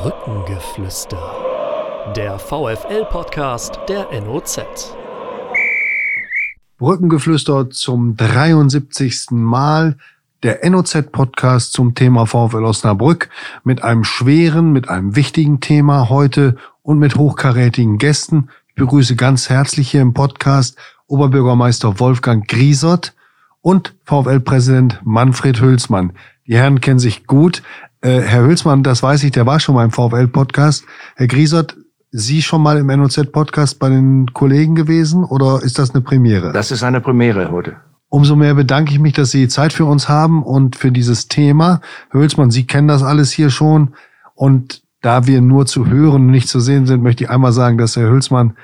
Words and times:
Brückengeflüster. 0.00 1.18
Der 2.14 2.38
VFL-Podcast 2.38 3.80
der 3.88 4.06
NOZ. 4.20 4.94
Brückengeflüster 6.78 7.68
zum 7.70 8.16
73. 8.16 9.32
Mal. 9.32 9.96
Der 10.44 10.70
NOZ-Podcast 10.70 11.72
zum 11.72 11.96
Thema 11.96 12.26
VfL 12.26 12.64
Osnabrück 12.64 13.28
mit 13.64 13.82
einem 13.82 14.04
schweren, 14.04 14.70
mit 14.70 14.88
einem 14.88 15.16
wichtigen 15.16 15.58
Thema 15.58 16.08
heute 16.08 16.54
und 16.82 17.00
mit 17.00 17.16
hochkarätigen 17.16 17.98
Gästen. 17.98 18.50
Ich 18.68 18.76
begrüße 18.76 19.16
ganz 19.16 19.50
herzlich 19.50 19.90
hier 19.90 20.02
im 20.02 20.14
Podcast 20.14 20.78
Oberbürgermeister 21.08 21.98
Wolfgang 21.98 22.46
Griesert 22.46 23.14
und 23.62 23.96
VfL-Präsident 24.04 25.00
Manfred 25.02 25.60
Hülsmann. 25.60 26.12
Die 26.46 26.56
Herren 26.56 26.80
kennen 26.80 26.98
sich 26.98 27.26
gut. 27.26 27.62
Äh, 28.00 28.20
Herr 28.20 28.44
Hülsmann, 28.44 28.82
das 28.82 29.02
weiß 29.02 29.24
ich, 29.24 29.32
der 29.32 29.46
war 29.46 29.58
schon 29.58 29.74
mal 29.74 29.84
im 29.84 29.90
VfL-Podcast. 29.90 30.84
Herr 31.16 31.26
Griesert, 31.26 31.76
Sie 32.10 32.40
schon 32.40 32.62
mal 32.62 32.78
im 32.78 32.86
NOZ-Podcast 32.86 33.78
bei 33.78 33.90
den 33.90 34.32
Kollegen 34.32 34.74
gewesen 34.74 35.24
oder 35.24 35.62
ist 35.62 35.78
das 35.78 35.94
eine 35.94 36.00
Premiere? 36.00 36.52
Das 36.52 36.70
ist 36.70 36.82
eine 36.82 37.02
Premiere 37.02 37.50
heute. 37.50 37.76
Umso 38.08 38.34
mehr 38.34 38.54
bedanke 38.54 38.92
ich 38.92 38.98
mich, 38.98 39.12
dass 39.12 39.30
Sie 39.30 39.48
Zeit 39.48 39.74
für 39.74 39.84
uns 39.84 40.08
haben 40.08 40.42
und 40.42 40.76
für 40.76 40.90
dieses 40.90 41.28
Thema. 41.28 41.82
Herr 42.10 42.20
Hülsmann, 42.20 42.50
Sie 42.50 42.66
kennen 42.66 42.88
das 42.88 43.02
alles 43.02 43.30
hier 43.32 43.50
schon. 43.50 43.94
Und 44.34 44.82
da 45.02 45.26
wir 45.26 45.42
nur 45.42 45.66
zu 45.66 45.86
hören 45.86 46.26
und 46.26 46.30
nicht 46.30 46.48
zu 46.48 46.60
sehen 46.60 46.86
sind, 46.86 47.02
möchte 47.02 47.24
ich 47.24 47.30
einmal 47.30 47.52
sagen, 47.52 47.76
dass 47.76 47.96
Herr 47.96 48.08
Hülsmann 48.08 48.56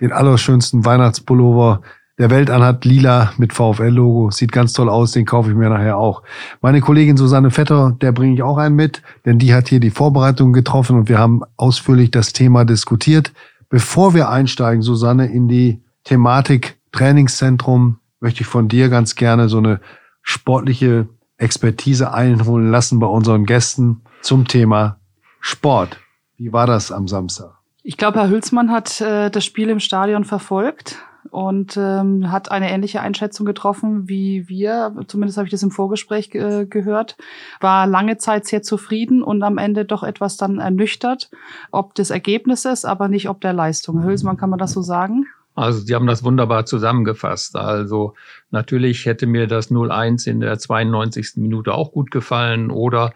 den 0.00 0.12
allerschönsten 0.12 0.84
Weihnachtspullover 0.84 1.82
der 2.18 2.30
Welt 2.30 2.50
anhat, 2.50 2.84
lila 2.84 3.32
mit 3.38 3.52
VfL-Logo. 3.52 4.30
Sieht 4.30 4.50
ganz 4.50 4.72
toll 4.72 4.88
aus, 4.88 5.12
den 5.12 5.24
kaufe 5.24 5.50
ich 5.50 5.56
mir 5.56 5.68
nachher 5.68 5.96
auch. 5.96 6.22
Meine 6.60 6.80
Kollegin 6.80 7.16
Susanne 7.16 7.50
Vetter, 7.50 7.96
der 8.00 8.12
bringe 8.12 8.34
ich 8.34 8.42
auch 8.42 8.58
einen 8.58 8.74
mit, 8.74 9.02
denn 9.24 9.38
die 9.38 9.54
hat 9.54 9.68
hier 9.68 9.80
die 9.80 9.90
Vorbereitung 9.90 10.52
getroffen 10.52 10.96
und 10.96 11.08
wir 11.08 11.18
haben 11.18 11.42
ausführlich 11.56 12.10
das 12.10 12.32
Thema 12.32 12.64
diskutiert. 12.64 13.32
Bevor 13.68 14.14
wir 14.14 14.30
einsteigen, 14.30 14.82
Susanne, 14.82 15.26
in 15.26 15.46
die 15.46 15.80
Thematik 16.04 16.78
Trainingszentrum, 16.92 17.98
möchte 18.20 18.40
ich 18.40 18.46
von 18.46 18.68
dir 18.68 18.88
ganz 18.88 19.14
gerne 19.14 19.48
so 19.48 19.58
eine 19.58 19.80
sportliche 20.22 21.08
Expertise 21.36 22.12
einholen 22.12 22.70
lassen 22.70 22.98
bei 22.98 23.06
unseren 23.06 23.44
Gästen 23.44 24.02
zum 24.22 24.48
Thema 24.48 24.98
Sport. 25.40 26.00
Wie 26.36 26.52
war 26.52 26.66
das 26.66 26.90
am 26.90 27.06
Samstag? 27.06 27.52
Ich 27.84 27.96
glaube, 27.96 28.18
Herr 28.18 28.28
Hülsmann 28.28 28.72
hat 28.72 29.00
äh, 29.00 29.30
das 29.30 29.44
Spiel 29.44 29.68
im 29.70 29.78
Stadion 29.78 30.24
verfolgt 30.24 30.98
und 31.30 31.76
ähm, 31.76 32.30
hat 32.30 32.50
eine 32.50 32.70
ähnliche 32.70 33.00
Einschätzung 33.00 33.46
getroffen 33.46 34.08
wie 34.08 34.48
wir. 34.48 34.94
Zumindest 35.06 35.38
habe 35.38 35.46
ich 35.46 35.52
das 35.52 35.62
im 35.62 35.70
Vorgespräch 35.70 36.34
äh, 36.34 36.66
gehört. 36.66 37.16
War 37.60 37.86
lange 37.86 38.18
Zeit 38.18 38.46
sehr 38.46 38.62
zufrieden 38.62 39.22
und 39.22 39.42
am 39.42 39.58
Ende 39.58 39.84
doch 39.84 40.02
etwas 40.02 40.36
dann 40.36 40.58
ernüchtert, 40.58 41.30
ob 41.70 41.94
des 41.94 42.10
Ergebnisses, 42.10 42.84
aber 42.84 43.08
nicht 43.08 43.28
ob 43.28 43.40
der 43.40 43.52
Leistung. 43.52 44.02
Hülsmann, 44.02 44.36
kann 44.36 44.50
man 44.50 44.58
das 44.58 44.72
so 44.72 44.82
sagen? 44.82 45.26
Also 45.54 45.80
Sie 45.80 45.94
haben 45.94 46.06
das 46.06 46.22
wunderbar 46.22 46.66
zusammengefasst. 46.66 47.56
Also 47.56 48.14
natürlich 48.50 49.06
hätte 49.06 49.26
mir 49.26 49.48
das 49.48 49.72
0-1 49.72 50.28
in 50.30 50.40
der 50.40 50.56
92. 50.58 51.32
Minute 51.36 51.74
auch 51.74 51.90
gut 51.90 52.12
gefallen 52.12 52.70
oder 52.70 53.12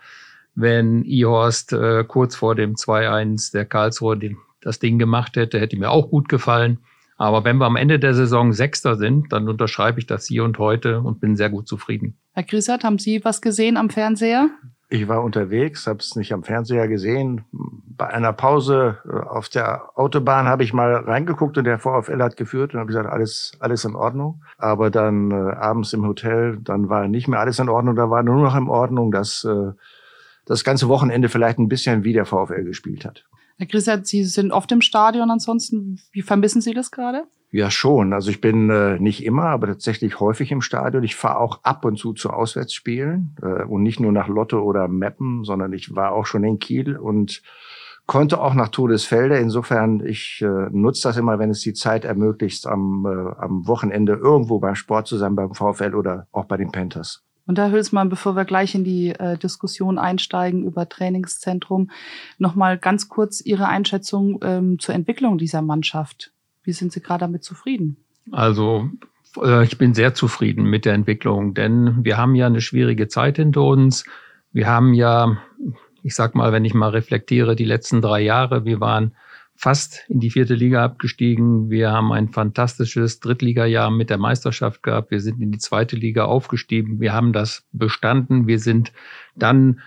wenn 0.54 1.04
Ihorst 1.04 1.72
äh, 1.72 2.04
kurz 2.04 2.34
vor 2.34 2.54
dem 2.54 2.74
2-1 2.74 3.52
der 3.52 3.64
Karlsruhe 3.64 4.18
den, 4.18 4.38
das 4.60 4.80
Ding 4.80 4.98
gemacht 4.98 5.36
hätte, 5.36 5.60
hätte 5.60 5.78
mir 5.78 5.90
auch 5.90 6.10
gut 6.10 6.28
gefallen. 6.28 6.78
Aber 7.16 7.44
wenn 7.44 7.58
wir 7.58 7.66
am 7.66 7.76
Ende 7.76 7.98
der 7.98 8.14
Saison 8.14 8.52
Sechster 8.52 8.96
sind, 8.96 9.32
dann 9.32 9.48
unterschreibe 9.48 10.00
ich 10.00 10.06
das 10.06 10.26
hier 10.26 10.44
und 10.44 10.58
heute 10.58 11.00
und 11.00 11.20
bin 11.20 11.36
sehr 11.36 11.50
gut 11.50 11.68
zufrieden. 11.68 12.16
Herr 12.32 12.42
Grissert, 12.42 12.84
haben 12.84 12.98
Sie 12.98 13.24
was 13.24 13.40
gesehen 13.40 13.76
am 13.76 13.90
Fernseher? 13.90 14.48
Ich 14.88 15.08
war 15.08 15.22
unterwegs, 15.22 15.86
habe 15.86 16.00
es 16.00 16.16
nicht 16.16 16.34
am 16.34 16.42
Fernseher 16.42 16.86
gesehen. 16.86 17.46
Bei 17.50 18.08
einer 18.08 18.34
Pause 18.34 18.98
äh, 19.06 19.26
auf 19.26 19.48
der 19.48 19.88
Autobahn 19.94 20.46
habe 20.46 20.64
ich 20.64 20.74
mal 20.74 20.94
reingeguckt 20.94 21.56
und 21.56 21.64
der 21.64 21.78
VfL 21.78 22.22
hat 22.22 22.36
geführt 22.36 22.74
und 22.74 22.80
habe 22.80 22.88
gesagt, 22.88 23.08
alles, 23.08 23.52
alles 23.58 23.86
in 23.86 23.94
Ordnung. 23.94 24.42
Aber 24.58 24.90
dann 24.90 25.30
äh, 25.30 25.34
abends 25.54 25.94
im 25.94 26.06
Hotel, 26.06 26.58
dann 26.60 26.90
war 26.90 27.08
nicht 27.08 27.26
mehr 27.26 27.40
alles 27.40 27.58
in 27.58 27.70
Ordnung, 27.70 27.96
da 27.96 28.10
war 28.10 28.22
nur 28.22 28.42
noch 28.42 28.54
in 28.54 28.68
Ordnung, 28.68 29.12
dass 29.12 29.44
äh, 29.44 29.72
das 30.44 30.62
ganze 30.62 30.88
Wochenende 30.88 31.30
vielleicht 31.30 31.58
ein 31.58 31.68
bisschen 31.68 32.04
wie 32.04 32.12
der 32.12 32.26
VfL 32.26 32.64
gespielt 32.64 33.06
hat. 33.06 33.24
Herr 33.58 33.66
Grissert, 33.66 34.06
Sie 34.06 34.24
sind 34.24 34.52
oft 34.52 34.70
im 34.72 34.80
Stadion 34.80 35.30
ansonsten. 35.30 36.00
Wie 36.12 36.22
vermissen 36.22 36.60
Sie 36.60 36.74
das 36.74 36.90
gerade? 36.90 37.24
Ja, 37.50 37.70
schon. 37.70 38.14
Also 38.14 38.30
ich 38.30 38.40
bin 38.40 38.70
äh, 38.70 38.98
nicht 38.98 39.24
immer, 39.24 39.44
aber 39.44 39.66
tatsächlich 39.66 40.20
häufig 40.20 40.50
im 40.52 40.62
Stadion. 40.62 41.04
Ich 41.04 41.16
fahre 41.16 41.38
auch 41.38 41.60
ab 41.64 41.84
und 41.84 41.98
zu 41.98 42.14
zu 42.14 42.30
Auswärtsspielen 42.30 43.36
äh, 43.42 43.64
und 43.64 43.82
nicht 43.82 44.00
nur 44.00 44.10
nach 44.10 44.28
Lotte 44.28 44.62
oder 44.62 44.88
Meppen, 44.88 45.44
sondern 45.44 45.74
ich 45.74 45.94
war 45.94 46.12
auch 46.12 46.24
schon 46.24 46.44
in 46.44 46.58
Kiel 46.58 46.96
und 46.96 47.42
konnte 48.06 48.40
auch 48.40 48.54
nach 48.54 48.68
Todesfelde. 48.68 49.36
Insofern, 49.36 50.04
ich 50.04 50.40
äh, 50.42 50.68
nutze 50.70 51.08
das 51.08 51.18
immer, 51.18 51.38
wenn 51.38 51.50
es 51.50 51.60
die 51.60 51.74
Zeit 51.74 52.06
ermöglicht, 52.06 52.66
am, 52.66 53.04
äh, 53.04 53.42
am 53.42 53.66
Wochenende 53.66 54.14
irgendwo 54.14 54.58
beim 54.58 54.74
Sport 54.74 55.06
zu 55.06 55.18
sein, 55.18 55.36
beim 55.36 55.52
VfL 55.52 55.94
oder 55.94 56.26
auch 56.32 56.46
bei 56.46 56.56
den 56.56 56.72
Panthers. 56.72 57.22
Und 57.52 57.56
da 57.56 57.68
Hülsmann, 57.68 58.08
bevor 58.08 58.34
wir 58.34 58.46
gleich 58.46 58.74
in 58.74 58.82
die 58.82 59.10
äh, 59.10 59.36
Diskussion 59.36 59.98
einsteigen 59.98 60.64
über 60.64 60.88
Trainingszentrum, 60.88 61.90
nochmal 62.38 62.78
ganz 62.78 63.10
kurz 63.10 63.42
Ihre 63.42 63.68
Einschätzung 63.68 64.40
ähm, 64.42 64.78
zur 64.78 64.94
Entwicklung 64.94 65.36
dieser 65.36 65.60
Mannschaft. 65.60 66.32
Wie 66.64 66.72
sind 66.72 66.92
Sie 66.92 67.02
gerade 67.02 67.26
damit 67.26 67.44
zufrieden? 67.44 67.98
Also 68.30 68.88
äh, 69.36 69.64
ich 69.64 69.76
bin 69.76 69.92
sehr 69.92 70.14
zufrieden 70.14 70.64
mit 70.64 70.86
der 70.86 70.94
Entwicklung, 70.94 71.52
denn 71.52 72.02
wir 72.06 72.16
haben 72.16 72.34
ja 72.36 72.46
eine 72.46 72.62
schwierige 72.62 73.08
Zeit 73.08 73.36
hinter 73.36 73.64
uns. 73.64 74.06
Wir 74.54 74.66
haben 74.66 74.94
ja, 74.94 75.36
ich 76.02 76.14
sag 76.14 76.34
mal, 76.34 76.52
wenn 76.52 76.64
ich 76.64 76.72
mal 76.72 76.88
reflektiere, 76.88 77.54
die 77.54 77.66
letzten 77.66 78.00
drei 78.00 78.22
Jahre, 78.22 78.64
wir 78.64 78.80
waren 78.80 79.14
fast 79.62 80.04
in 80.08 80.18
die 80.18 80.30
vierte 80.30 80.54
Liga 80.54 80.84
abgestiegen. 80.84 81.70
Wir 81.70 81.92
haben 81.92 82.12
ein 82.12 82.30
fantastisches 82.30 83.20
Drittligajahr 83.20 83.92
mit 83.92 84.10
der 84.10 84.18
Meisterschaft 84.18 84.82
gehabt. 84.82 85.12
Wir 85.12 85.20
sind 85.20 85.40
in 85.40 85.52
die 85.52 85.58
zweite 85.58 85.94
Liga 85.94 86.24
aufgestiegen. 86.24 86.98
Wir 86.98 87.12
haben 87.12 87.32
das 87.32 87.64
bestanden. 87.70 88.48
Wir 88.48 88.58
sind 88.58 88.92
dann 89.36 89.80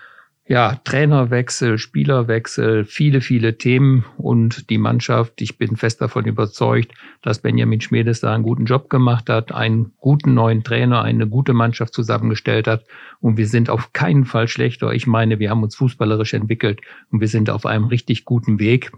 ja, 0.48 0.76
Trainerwechsel, 0.84 1.76
Spielerwechsel, 1.76 2.84
viele, 2.84 3.20
viele 3.20 3.58
Themen 3.58 4.04
und 4.16 4.70
die 4.70 4.78
Mannschaft, 4.78 5.42
ich 5.42 5.58
bin 5.58 5.76
fest 5.76 6.00
davon 6.00 6.24
überzeugt, 6.24 6.92
dass 7.20 7.40
Benjamin 7.40 7.80
Schmedes 7.80 8.20
da 8.20 8.32
einen 8.32 8.44
guten 8.44 8.64
Job 8.64 8.88
gemacht 8.88 9.28
hat, 9.28 9.50
einen 9.52 9.92
guten 9.98 10.34
neuen 10.34 10.62
Trainer, 10.62 11.02
eine 11.02 11.26
gute 11.26 11.52
Mannschaft 11.52 11.92
zusammengestellt 11.92 12.68
hat 12.68 12.84
und 13.20 13.36
wir 13.36 13.48
sind 13.48 13.68
auf 13.68 13.92
keinen 13.92 14.24
Fall 14.24 14.46
schlechter. 14.46 14.92
Ich 14.92 15.08
meine, 15.08 15.40
wir 15.40 15.50
haben 15.50 15.64
uns 15.64 15.74
fußballerisch 15.74 16.32
entwickelt 16.32 16.80
und 17.10 17.20
wir 17.20 17.28
sind 17.28 17.50
auf 17.50 17.66
einem 17.66 17.86
richtig 17.86 18.24
guten 18.24 18.60
Weg 18.60 18.92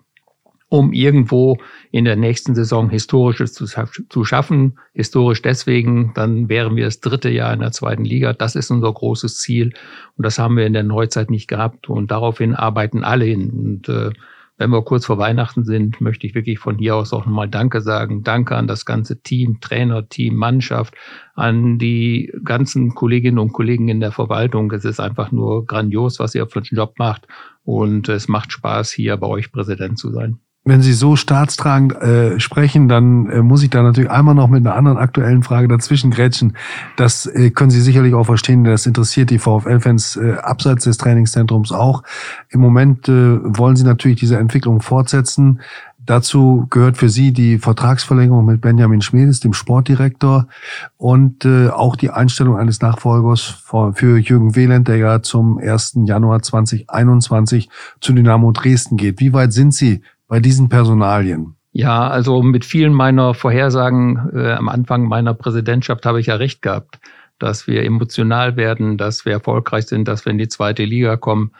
um 0.68 0.92
irgendwo 0.92 1.56
in 1.90 2.04
der 2.04 2.16
nächsten 2.16 2.54
Saison 2.54 2.90
Historisches 2.90 3.54
zu, 3.54 3.66
zu 3.66 4.24
schaffen. 4.24 4.78
Historisch 4.92 5.40
deswegen, 5.40 6.12
dann 6.14 6.48
wären 6.48 6.76
wir 6.76 6.84
das 6.84 7.00
dritte 7.00 7.30
Jahr 7.30 7.52
in 7.54 7.60
der 7.60 7.72
zweiten 7.72 8.04
Liga. 8.04 8.32
Das 8.34 8.54
ist 8.54 8.70
unser 8.70 8.92
großes 8.92 9.38
Ziel 9.38 9.72
und 10.16 10.26
das 10.26 10.38
haben 10.38 10.56
wir 10.56 10.66
in 10.66 10.74
der 10.74 10.82
Neuzeit 10.82 11.30
nicht 11.30 11.48
gehabt 11.48 11.88
und 11.88 12.10
daraufhin 12.10 12.54
arbeiten 12.54 13.02
alle 13.02 13.24
hin. 13.24 13.50
Und 13.50 13.88
äh, 13.88 14.10
wenn 14.58 14.70
wir 14.70 14.82
kurz 14.82 15.06
vor 15.06 15.18
Weihnachten 15.18 15.64
sind, 15.64 16.00
möchte 16.00 16.26
ich 16.26 16.34
wirklich 16.34 16.58
von 16.58 16.76
hier 16.78 16.96
aus 16.96 17.12
auch 17.12 17.24
nochmal 17.24 17.48
Danke 17.48 17.80
sagen. 17.80 18.24
Danke 18.24 18.56
an 18.56 18.66
das 18.66 18.84
ganze 18.84 19.22
Team, 19.22 19.60
Trainer, 19.60 20.08
Team, 20.08 20.34
Mannschaft, 20.34 20.94
an 21.34 21.78
die 21.78 22.32
ganzen 22.44 22.94
Kolleginnen 22.94 23.38
und 23.38 23.52
Kollegen 23.52 23.88
in 23.88 24.00
der 24.00 24.12
Verwaltung. 24.12 24.70
Es 24.72 24.84
ist 24.84 25.00
einfach 25.00 25.30
nur 25.30 25.64
grandios, 25.64 26.18
was 26.18 26.34
ihr 26.34 26.46
für 26.48 26.58
einen 26.58 26.66
Job 26.72 26.98
macht. 26.98 27.28
Und 27.62 28.08
es 28.08 28.26
macht 28.28 28.52
Spaß, 28.52 28.90
hier 28.90 29.16
bei 29.16 29.28
euch 29.28 29.52
Präsident 29.52 29.98
zu 29.98 30.10
sein 30.10 30.40
wenn 30.68 30.82
Sie 30.82 30.92
so 30.92 31.16
staatstragend 31.16 31.94
äh, 31.94 32.40
sprechen, 32.40 32.88
dann 32.88 33.28
äh, 33.30 33.42
muss 33.42 33.62
ich 33.62 33.70
da 33.70 33.82
natürlich 33.82 34.10
einmal 34.10 34.34
noch 34.34 34.48
mit 34.48 34.66
einer 34.66 34.76
anderen 34.76 34.98
aktuellen 34.98 35.42
Frage 35.42 35.68
dazwischen 35.68 36.10
grätschen. 36.10 36.56
Das 36.96 37.26
äh, 37.26 37.50
können 37.50 37.70
Sie 37.70 37.80
sicherlich 37.80 38.14
auch 38.14 38.24
verstehen, 38.24 38.64
das 38.64 38.86
interessiert 38.86 39.30
die 39.30 39.38
VfL-Fans 39.38 40.16
äh, 40.16 40.34
abseits 40.42 40.84
des 40.84 40.98
Trainingszentrums 40.98 41.72
auch. 41.72 42.02
Im 42.50 42.60
Moment 42.60 43.08
äh, 43.08 43.38
wollen 43.42 43.76
Sie 43.76 43.84
natürlich 43.84 44.20
diese 44.20 44.38
Entwicklung 44.38 44.80
fortsetzen. 44.80 45.60
Dazu 46.08 46.66
gehört 46.70 46.96
für 46.96 47.10
Sie 47.10 47.32
die 47.34 47.58
Vertragsverlängerung 47.58 48.46
mit 48.46 48.62
Benjamin 48.62 49.02
Schmedes, 49.02 49.40
dem 49.40 49.52
Sportdirektor, 49.52 50.48
und 50.96 51.44
äh, 51.44 51.68
auch 51.68 51.96
die 51.96 52.08
Einstellung 52.08 52.56
eines 52.56 52.80
Nachfolgers 52.80 53.42
für, 53.42 53.92
für 53.92 54.18
Jürgen 54.18 54.56
Wehland, 54.56 54.88
der 54.88 54.96
ja 54.96 55.22
zum 55.22 55.58
1. 55.58 55.98
Januar 56.06 56.40
2021 56.40 57.68
zu 58.00 58.14
Dynamo 58.14 58.52
Dresden 58.52 58.96
geht. 58.96 59.20
Wie 59.20 59.34
weit 59.34 59.52
sind 59.52 59.74
Sie 59.74 60.00
bei 60.28 60.40
diesen 60.40 60.68
Personalien? 60.68 61.56
Ja, 61.72 62.08
also 62.08 62.42
mit 62.42 62.64
vielen 62.64 62.92
meiner 62.92 63.34
Vorhersagen 63.34 64.30
äh, 64.34 64.52
am 64.52 64.68
Anfang 64.68 65.04
meiner 65.04 65.34
Präsidentschaft 65.34 66.06
habe 66.06 66.20
ich 66.20 66.26
ja 66.26 66.36
recht 66.36 66.62
gehabt, 66.62 66.98
dass 67.38 67.66
wir 67.66 67.84
emotional 67.84 68.56
werden, 68.56 68.96
dass 68.96 69.24
wir 69.24 69.32
erfolgreich 69.32 69.86
sind, 69.86 70.08
dass 70.08 70.24
wir 70.24 70.32
in 70.32 70.38
die 70.38 70.48
zweite 70.48 70.84
Liga 70.84 71.16
kommen. 71.16 71.52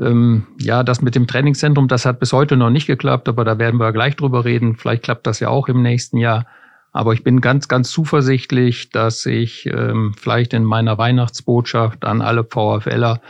Ähm, 0.00 0.46
ja, 0.60 0.82
das 0.82 1.02
mit 1.02 1.14
dem 1.14 1.26
Trainingszentrum, 1.26 1.88
das 1.88 2.06
hat 2.06 2.20
bis 2.20 2.32
heute 2.32 2.56
noch 2.56 2.70
nicht 2.70 2.86
geklappt, 2.86 3.28
aber 3.28 3.44
da 3.44 3.58
werden 3.58 3.78
wir 3.78 3.92
gleich 3.92 4.16
drüber 4.16 4.44
reden. 4.44 4.76
Vielleicht 4.76 5.04
klappt 5.04 5.26
das 5.26 5.40
ja 5.40 5.48
auch 5.48 5.68
im 5.68 5.82
nächsten 5.82 6.18
Jahr. 6.18 6.46
Aber 6.92 7.12
ich 7.12 7.24
bin 7.24 7.40
ganz, 7.40 7.66
ganz 7.66 7.90
zuversichtlich, 7.90 8.90
dass 8.90 9.26
ich 9.26 9.66
ähm, 9.66 10.14
vielleicht 10.16 10.54
in 10.54 10.64
meiner 10.64 10.96
Weihnachtsbotschaft 10.96 12.04
an 12.04 12.22
alle 12.22 12.44
VfLer 12.44 13.20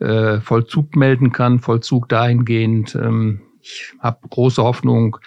äh, 0.00 0.40
Vollzug 0.40 0.96
melden 0.96 1.30
kann. 1.30 1.60
Vollzug 1.60 2.08
dahingehend. 2.08 2.96
Ähm, 2.96 3.42
ich 3.62 3.92
habe 4.00 4.28
große 4.28 4.62
Hoffnung, 4.62 5.18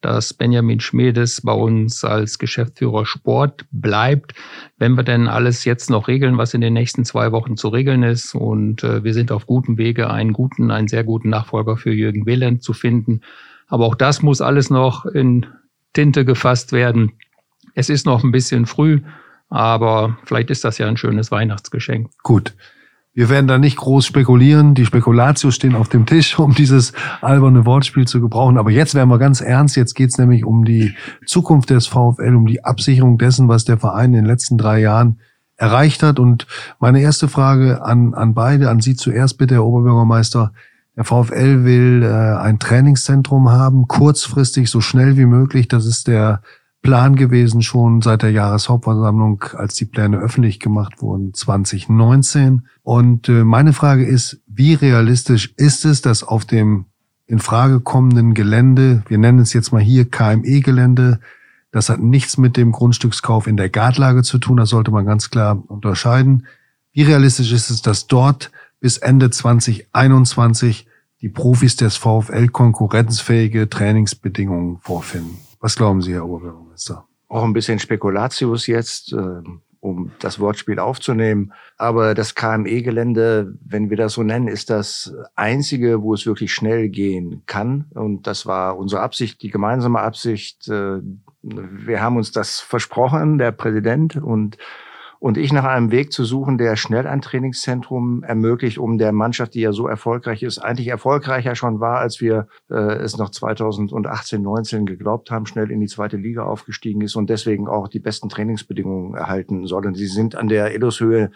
dass 0.00 0.34
Benjamin 0.34 0.80
Schmedes 0.80 1.40
bei 1.42 1.52
uns 1.52 2.04
als 2.04 2.38
Geschäftsführer 2.38 3.06
Sport 3.06 3.64
bleibt, 3.70 4.34
wenn 4.76 4.94
wir 4.94 5.04
denn 5.04 5.28
alles 5.28 5.64
jetzt 5.64 5.90
noch 5.90 6.08
regeln, 6.08 6.38
was 6.38 6.54
in 6.54 6.60
den 6.60 6.72
nächsten 6.72 7.04
zwei 7.04 7.30
Wochen 7.32 7.56
zu 7.56 7.68
regeln 7.68 8.02
ist. 8.02 8.34
Und 8.34 8.82
äh, 8.82 9.04
wir 9.04 9.14
sind 9.14 9.30
auf 9.30 9.46
gutem 9.46 9.78
Wege, 9.78 10.10
einen 10.10 10.32
guten, 10.32 10.70
einen 10.70 10.88
sehr 10.88 11.04
guten 11.04 11.30
Nachfolger 11.30 11.76
für 11.76 11.92
Jürgen 11.92 12.26
Wieland 12.26 12.62
zu 12.62 12.72
finden. 12.72 13.20
Aber 13.68 13.86
auch 13.86 13.94
das 13.94 14.22
muss 14.22 14.40
alles 14.40 14.70
noch 14.70 15.06
in 15.06 15.46
Tinte 15.92 16.24
gefasst 16.24 16.72
werden. 16.72 17.12
Es 17.74 17.88
ist 17.88 18.04
noch 18.04 18.24
ein 18.24 18.32
bisschen 18.32 18.66
früh, 18.66 19.00
aber 19.48 20.18
vielleicht 20.24 20.50
ist 20.50 20.64
das 20.64 20.78
ja 20.78 20.88
ein 20.88 20.96
schönes 20.96 21.30
Weihnachtsgeschenk. 21.30 22.10
Gut. 22.22 22.54
Wir 23.14 23.28
werden 23.28 23.46
da 23.46 23.58
nicht 23.58 23.76
groß 23.76 24.06
spekulieren. 24.06 24.74
Die 24.74 24.86
Spekulatius 24.86 25.54
stehen 25.54 25.74
auf 25.74 25.88
dem 25.88 26.06
Tisch, 26.06 26.38
um 26.38 26.54
dieses 26.54 26.92
alberne 27.20 27.66
Wortspiel 27.66 28.06
zu 28.06 28.20
gebrauchen. 28.20 28.56
Aber 28.56 28.70
jetzt 28.70 28.94
werden 28.94 29.10
wir 29.10 29.18
ganz 29.18 29.40
ernst. 29.40 29.76
Jetzt 29.76 29.94
geht's 29.94 30.18
nämlich 30.18 30.44
um 30.44 30.64
die 30.64 30.94
Zukunft 31.26 31.70
des 31.70 31.86
VfL, 31.86 32.34
um 32.34 32.46
die 32.46 32.64
Absicherung 32.64 33.18
dessen, 33.18 33.48
was 33.48 33.64
der 33.64 33.78
Verein 33.78 34.14
in 34.14 34.22
den 34.22 34.24
letzten 34.24 34.56
drei 34.56 34.80
Jahren 34.80 35.20
erreicht 35.56 36.02
hat. 36.02 36.18
Und 36.18 36.46
meine 36.80 37.02
erste 37.02 37.28
Frage 37.28 37.84
an, 37.84 38.14
an 38.14 38.32
beide, 38.34 38.70
an 38.70 38.80
Sie 38.80 38.96
zuerst 38.96 39.36
bitte, 39.36 39.56
Herr 39.56 39.64
Oberbürgermeister. 39.64 40.52
Der 40.96 41.04
VfL 41.04 41.64
will 41.64 42.02
äh, 42.02 42.38
ein 42.38 42.58
Trainingszentrum 42.58 43.50
haben, 43.50 43.88
kurzfristig, 43.88 44.70
so 44.70 44.80
schnell 44.80 45.16
wie 45.16 45.26
möglich. 45.26 45.68
Das 45.68 45.86
ist 45.86 46.06
der 46.06 46.42
Plan 46.82 47.14
gewesen 47.14 47.62
schon 47.62 48.02
seit 48.02 48.22
der 48.22 48.32
Jahreshauptversammlung, 48.32 49.44
als 49.54 49.74
die 49.74 49.84
Pläne 49.84 50.18
öffentlich 50.18 50.58
gemacht 50.58 51.00
wurden, 51.00 51.32
2019. 51.32 52.66
Und 52.82 53.28
äh, 53.28 53.44
meine 53.44 53.72
Frage 53.72 54.04
ist, 54.04 54.42
wie 54.46 54.74
realistisch 54.74 55.54
ist 55.56 55.84
es, 55.84 56.02
dass 56.02 56.24
auf 56.24 56.44
dem 56.44 56.86
in 57.26 57.38
Frage 57.38 57.80
kommenden 57.80 58.34
Gelände, 58.34 59.04
wir 59.08 59.16
nennen 59.16 59.38
es 59.38 59.52
jetzt 59.52 59.72
mal 59.72 59.80
hier 59.80 60.10
KME-Gelände, 60.10 61.20
das 61.70 61.88
hat 61.88 62.00
nichts 62.00 62.36
mit 62.36 62.56
dem 62.56 62.72
Grundstückskauf 62.72 63.46
in 63.46 63.56
der 63.56 63.70
Gartlage 63.70 64.22
zu 64.22 64.38
tun, 64.38 64.58
das 64.58 64.68
sollte 64.68 64.90
man 64.90 65.06
ganz 65.06 65.30
klar 65.30 65.62
unterscheiden. 65.68 66.46
Wie 66.92 67.02
realistisch 67.02 67.52
ist 67.52 67.70
es, 67.70 67.80
dass 67.80 68.08
dort 68.08 68.50
bis 68.80 68.98
Ende 68.98 69.30
2021 69.30 70.86
die 71.22 71.28
Profis 71.28 71.76
des 71.76 71.96
VfL 71.96 72.48
konkurrenzfähige 72.48 73.70
Trainingsbedingungen 73.70 74.78
vorfinden? 74.82 75.38
Was 75.62 75.76
glauben 75.76 76.02
Sie, 76.02 76.12
Herr 76.12 76.26
Oberbürgermeister? 76.26 77.06
Auch 77.28 77.44
ein 77.44 77.52
bisschen 77.52 77.78
Spekulatius 77.78 78.66
jetzt, 78.66 79.12
äh, 79.12 79.42
um 79.78 80.10
das 80.18 80.40
Wortspiel 80.40 80.80
aufzunehmen. 80.80 81.52
Aber 81.78 82.14
das 82.14 82.34
KME-Gelände, 82.34 83.54
wenn 83.64 83.88
wir 83.88 83.96
das 83.96 84.14
so 84.14 84.24
nennen, 84.24 84.48
ist 84.48 84.70
das 84.70 85.14
einzige, 85.36 86.02
wo 86.02 86.14
es 86.14 86.26
wirklich 86.26 86.52
schnell 86.52 86.88
gehen 86.88 87.42
kann. 87.46 87.86
Und 87.94 88.26
das 88.26 88.44
war 88.44 88.76
unsere 88.76 89.02
Absicht, 89.02 89.40
die 89.40 89.50
gemeinsame 89.50 90.00
Absicht. 90.00 90.68
Äh, 90.68 91.00
wir 91.42 92.02
haben 92.02 92.16
uns 92.16 92.32
das 92.32 92.58
versprochen, 92.58 93.38
der 93.38 93.52
Präsident 93.52 94.16
und 94.16 94.58
und 95.22 95.38
ich 95.38 95.52
nach 95.52 95.62
einem 95.62 95.92
Weg 95.92 96.12
zu 96.12 96.24
suchen, 96.24 96.58
der 96.58 96.74
schnell 96.74 97.06
ein 97.06 97.20
Trainingszentrum 97.20 98.24
ermöglicht, 98.24 98.78
um 98.78 98.98
der 98.98 99.12
Mannschaft, 99.12 99.54
die 99.54 99.60
ja 99.60 99.70
so 99.70 99.86
erfolgreich 99.86 100.42
ist, 100.42 100.58
eigentlich 100.58 100.88
erfolgreicher 100.88 101.54
schon 101.54 101.78
war, 101.78 101.98
als 101.98 102.20
wir 102.20 102.48
äh, 102.68 102.96
es 102.96 103.16
noch 103.16 103.30
2018, 103.30 104.42
19 104.42 104.84
geglaubt 104.84 105.30
haben, 105.30 105.46
schnell 105.46 105.70
in 105.70 105.78
die 105.78 105.86
zweite 105.86 106.16
Liga 106.16 106.42
aufgestiegen 106.42 107.02
ist 107.02 107.14
und 107.14 107.30
deswegen 107.30 107.68
auch 107.68 107.86
die 107.86 108.00
besten 108.00 108.30
Trainingsbedingungen 108.30 109.14
erhalten 109.14 109.64
soll. 109.68 109.86
Und 109.86 109.94
sie 109.94 110.08
sind 110.08 110.34
an 110.34 110.48
der 110.48 110.74
Illushöhe 110.74 111.30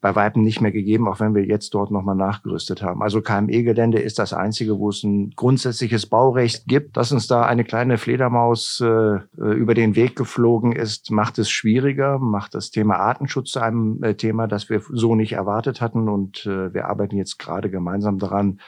bei 0.00 0.14
Weitem 0.14 0.42
nicht 0.42 0.60
mehr 0.60 0.72
gegeben, 0.72 1.08
auch 1.08 1.20
wenn 1.20 1.34
wir 1.34 1.44
jetzt 1.44 1.74
dort 1.74 1.90
nochmal 1.90 2.14
nachgerüstet 2.14 2.82
haben. 2.82 3.02
Also 3.02 3.20
KME-Gelände 3.22 3.98
ist 3.98 4.18
das 4.18 4.32
einzige, 4.32 4.78
wo 4.78 4.90
es 4.90 5.02
ein 5.02 5.30
grundsätzliches 5.30 6.06
Baurecht 6.06 6.66
gibt. 6.66 6.96
Dass 6.96 7.12
uns 7.12 7.26
da 7.26 7.44
eine 7.44 7.64
kleine 7.64 7.98
Fledermaus 7.98 8.80
äh, 8.80 9.18
über 9.36 9.74
den 9.74 9.96
Weg 9.96 10.16
geflogen 10.16 10.72
ist, 10.72 11.10
macht 11.10 11.38
es 11.38 11.50
schwieriger, 11.50 12.18
macht 12.18 12.54
das 12.54 12.70
Thema 12.70 12.96
Artenschutz 12.96 13.50
zu 13.50 13.60
einem 13.60 14.02
äh, 14.02 14.14
Thema, 14.14 14.46
das 14.46 14.68
wir 14.70 14.82
so 14.90 15.14
nicht 15.14 15.32
erwartet 15.32 15.80
hatten. 15.80 16.08
Und 16.08 16.46
äh, 16.46 16.72
wir 16.72 16.86
arbeiten 16.86 17.16
jetzt 17.16 17.38
gerade 17.38 17.70
gemeinsam 17.70 18.18
daran, 18.18 18.60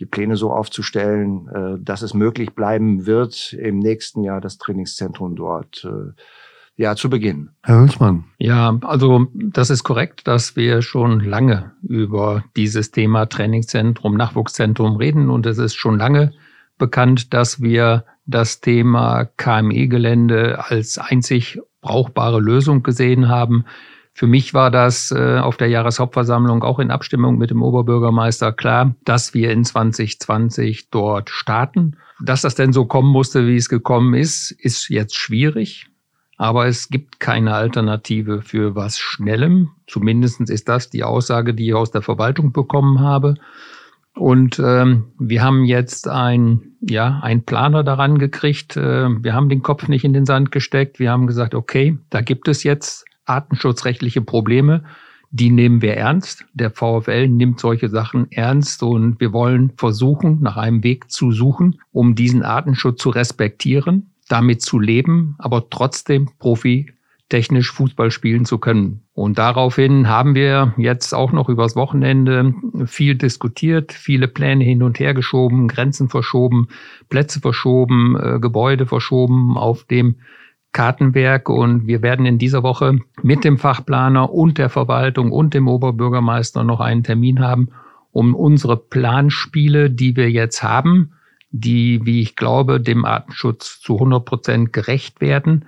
die 0.00 0.06
Pläne 0.06 0.36
so 0.36 0.52
aufzustellen, 0.52 1.48
äh, 1.48 1.78
dass 1.82 2.02
es 2.02 2.14
möglich 2.14 2.54
bleiben 2.54 3.06
wird, 3.06 3.52
im 3.52 3.78
nächsten 3.78 4.22
Jahr 4.22 4.40
das 4.40 4.58
Trainingszentrum 4.58 5.36
dort 5.36 5.84
äh, 5.84 6.12
ja, 6.76 6.96
zu 6.96 7.10
Beginn. 7.10 7.50
Herr 7.62 7.80
Hülsmann. 7.80 8.24
Ja, 8.38 8.78
also 8.82 9.26
das 9.34 9.70
ist 9.70 9.84
korrekt, 9.84 10.26
dass 10.26 10.56
wir 10.56 10.82
schon 10.82 11.20
lange 11.20 11.72
über 11.82 12.44
dieses 12.56 12.90
Thema 12.90 13.26
Trainingszentrum, 13.26 14.16
Nachwuchszentrum 14.16 14.96
reden 14.96 15.30
und 15.30 15.46
es 15.46 15.58
ist 15.58 15.74
schon 15.74 15.98
lange 15.98 16.32
bekannt, 16.78 17.34
dass 17.34 17.60
wir 17.60 18.04
das 18.26 18.60
Thema 18.60 19.24
KME-Gelände 19.36 20.64
als 20.64 20.98
einzig 20.98 21.60
brauchbare 21.80 22.40
Lösung 22.40 22.82
gesehen 22.82 23.28
haben. 23.28 23.64
Für 24.14 24.26
mich 24.26 24.54
war 24.54 24.70
das 24.70 25.10
äh, 25.10 25.38
auf 25.38 25.56
der 25.56 25.68
Jahreshauptversammlung 25.68 26.62
auch 26.62 26.78
in 26.78 26.90
Abstimmung 26.90 27.38
mit 27.38 27.50
dem 27.50 27.62
Oberbürgermeister 27.62 28.52
klar, 28.52 28.94
dass 29.04 29.34
wir 29.34 29.50
in 29.50 29.64
2020 29.64 30.90
dort 30.90 31.30
starten. 31.30 31.96
Dass 32.20 32.42
das 32.42 32.54
denn 32.54 32.72
so 32.72 32.84
kommen 32.84 33.10
musste, 33.10 33.46
wie 33.46 33.56
es 33.56 33.68
gekommen 33.68 34.14
ist, 34.14 34.50
ist 34.52 34.88
jetzt 34.88 35.16
schwierig. 35.16 35.86
Aber 36.42 36.66
es 36.66 36.88
gibt 36.88 37.20
keine 37.20 37.54
Alternative 37.54 38.42
für 38.42 38.74
was 38.74 38.98
Schnellem. 38.98 39.68
Zumindest 39.86 40.40
ist 40.50 40.68
das 40.68 40.90
die 40.90 41.04
Aussage, 41.04 41.54
die 41.54 41.68
ich 41.68 41.74
aus 41.74 41.92
der 41.92 42.02
Verwaltung 42.02 42.50
bekommen 42.52 42.98
habe. 42.98 43.36
Und 44.16 44.58
ähm, 44.58 45.04
wir 45.20 45.40
haben 45.40 45.64
jetzt 45.64 46.08
ein, 46.08 46.72
ja, 46.80 47.20
ein 47.22 47.44
Planer 47.44 47.84
daran 47.84 48.18
gekriegt. 48.18 48.76
Äh, 48.76 49.22
wir 49.22 49.34
haben 49.34 49.50
den 49.50 49.62
Kopf 49.62 49.86
nicht 49.86 50.02
in 50.02 50.14
den 50.14 50.26
Sand 50.26 50.50
gesteckt. 50.50 50.98
Wir 50.98 51.12
haben 51.12 51.28
gesagt, 51.28 51.54
okay, 51.54 51.96
da 52.10 52.22
gibt 52.22 52.48
es 52.48 52.64
jetzt 52.64 53.04
artenschutzrechtliche 53.24 54.20
Probleme. 54.20 54.82
Die 55.30 55.50
nehmen 55.50 55.80
wir 55.80 55.96
ernst. 55.96 56.44
Der 56.54 56.72
VfL 56.72 57.28
nimmt 57.28 57.60
solche 57.60 57.88
Sachen 57.88 58.32
ernst 58.32 58.82
und 58.82 59.20
wir 59.20 59.32
wollen 59.32 59.74
versuchen, 59.76 60.40
nach 60.40 60.56
einem 60.56 60.82
Weg 60.82 61.08
zu 61.08 61.30
suchen, 61.30 61.78
um 61.92 62.16
diesen 62.16 62.42
Artenschutz 62.42 63.00
zu 63.00 63.10
respektieren 63.10 64.11
damit 64.28 64.62
zu 64.62 64.78
leben, 64.78 65.34
aber 65.38 65.68
trotzdem 65.70 66.30
Profi 66.38 66.92
technisch 67.32 67.72
Fußball 67.72 68.10
spielen 68.10 68.44
zu 68.44 68.58
können. 68.58 69.04
Und 69.14 69.38
daraufhin 69.38 70.06
haben 70.06 70.34
wir 70.34 70.74
jetzt 70.76 71.14
auch 71.14 71.32
noch 71.32 71.48
übers 71.48 71.76
Wochenende 71.76 72.54
viel 72.84 73.14
diskutiert, 73.14 73.92
viele 73.92 74.28
Pläne 74.28 74.64
hin 74.64 74.82
und 74.82 75.00
her 75.00 75.14
geschoben, 75.14 75.66
Grenzen 75.66 76.10
verschoben, 76.10 76.68
Plätze 77.08 77.40
verschoben, 77.40 78.18
äh, 78.20 78.38
Gebäude 78.38 78.84
verschoben 78.84 79.56
auf 79.56 79.84
dem 79.84 80.16
Kartenwerk. 80.72 81.48
Und 81.48 81.86
wir 81.86 82.02
werden 82.02 82.26
in 82.26 82.36
dieser 82.36 82.62
Woche 82.62 82.98
mit 83.22 83.44
dem 83.44 83.56
Fachplaner 83.56 84.30
und 84.30 84.58
der 84.58 84.68
Verwaltung 84.68 85.32
und 85.32 85.54
dem 85.54 85.68
Oberbürgermeister 85.68 86.64
noch 86.64 86.80
einen 86.80 87.02
Termin 87.02 87.40
haben, 87.40 87.68
um 88.10 88.34
unsere 88.34 88.76
Planspiele, 88.76 89.90
die 89.90 90.16
wir 90.16 90.30
jetzt 90.30 90.62
haben, 90.62 91.12
die, 91.52 92.00
wie 92.04 92.20
ich 92.20 92.34
glaube, 92.34 92.80
dem 92.80 93.04
Artenschutz 93.04 93.80
zu 93.80 93.94
100 93.94 94.24
Prozent 94.24 94.72
gerecht 94.72 95.20
werden. 95.20 95.66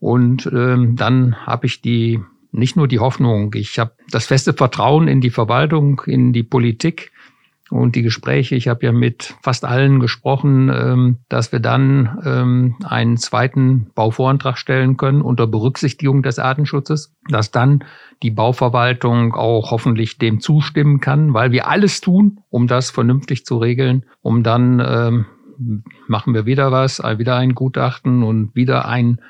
Und 0.00 0.50
ähm, 0.52 0.96
dann 0.96 1.46
habe 1.46 1.66
ich 1.66 1.82
die 1.82 2.20
nicht 2.52 2.76
nur 2.76 2.88
die 2.88 3.00
Hoffnung, 3.00 3.54
ich 3.54 3.78
habe 3.78 3.92
das 4.10 4.26
feste 4.26 4.54
Vertrauen 4.54 5.08
in 5.08 5.20
die 5.20 5.30
Verwaltung, 5.30 6.00
in 6.06 6.32
die 6.32 6.42
Politik, 6.42 7.12
und 7.68 7.96
die 7.96 8.02
Gespräche, 8.02 8.54
ich 8.54 8.68
habe 8.68 8.86
ja 8.86 8.92
mit 8.92 9.34
fast 9.42 9.64
allen 9.64 9.98
gesprochen, 9.98 10.70
ähm, 10.72 11.18
dass 11.28 11.50
wir 11.50 11.58
dann 11.58 12.18
ähm, 12.24 12.76
einen 12.84 13.16
zweiten 13.16 13.90
Bauvorantrag 13.94 14.56
stellen 14.56 14.96
können 14.96 15.20
unter 15.20 15.46
Berücksichtigung 15.46 16.22
des 16.22 16.38
Artenschutzes, 16.38 17.14
dass 17.28 17.50
dann 17.50 17.84
die 18.22 18.30
Bauverwaltung 18.30 19.34
auch 19.34 19.72
hoffentlich 19.72 20.18
dem 20.18 20.40
zustimmen 20.40 21.00
kann, 21.00 21.34
weil 21.34 21.50
wir 21.50 21.68
alles 21.68 22.00
tun, 22.00 22.38
um 22.50 22.68
das 22.68 22.90
vernünftig 22.90 23.44
zu 23.44 23.58
regeln, 23.58 24.04
um 24.22 24.44
dann 24.44 24.80
ähm, 24.80 25.82
machen 26.06 26.34
wir 26.34 26.46
wieder 26.46 26.70
was, 26.70 27.00
wieder 27.00 27.36
ein 27.36 27.54
Gutachten 27.54 28.22
und 28.22 28.54
wieder 28.54 28.86
einen 28.86 29.20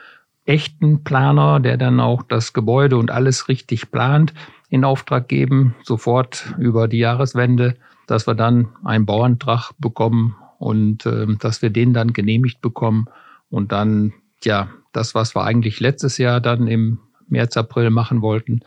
echten 0.45 1.05
Planer, 1.05 1.61
der 1.61 1.77
dann 1.77 2.01
auch 2.01 2.23
das 2.23 2.53
Gebäude 2.53 2.97
und 2.99 3.11
alles 3.11 3.49
richtig 3.49 3.91
plant, 3.91 4.35
in 4.69 4.85
Auftrag 4.85 5.29
geben, 5.29 5.75
sofort 5.83 6.55
über 6.59 6.89
die 6.89 6.99
Jahreswende 6.99 7.77
dass 8.07 8.27
wir 8.27 8.35
dann 8.35 8.69
einen 8.85 9.07
Bauantrag 9.07 9.73
bekommen 9.79 10.37
und 10.59 11.07
äh, 11.07 11.27
dass 11.39 11.63
wir 11.63 11.71
den 11.71 11.93
dann 11.93 12.13
genehmigt 12.13 12.61
bekommen 12.61 13.07
und 13.51 13.73
dann, 13.73 14.13
ja, 14.43 14.69
das, 14.93 15.15
was 15.15 15.35
wir 15.35 15.45
eigentlich 15.45 15.81
letztes 15.81 16.19
Jahr 16.19 16.41
dann 16.41 16.67
im 16.67 16.99
März, 17.29 17.57
April 17.57 17.91
machen 17.91 18.23
wollten, 18.23 18.61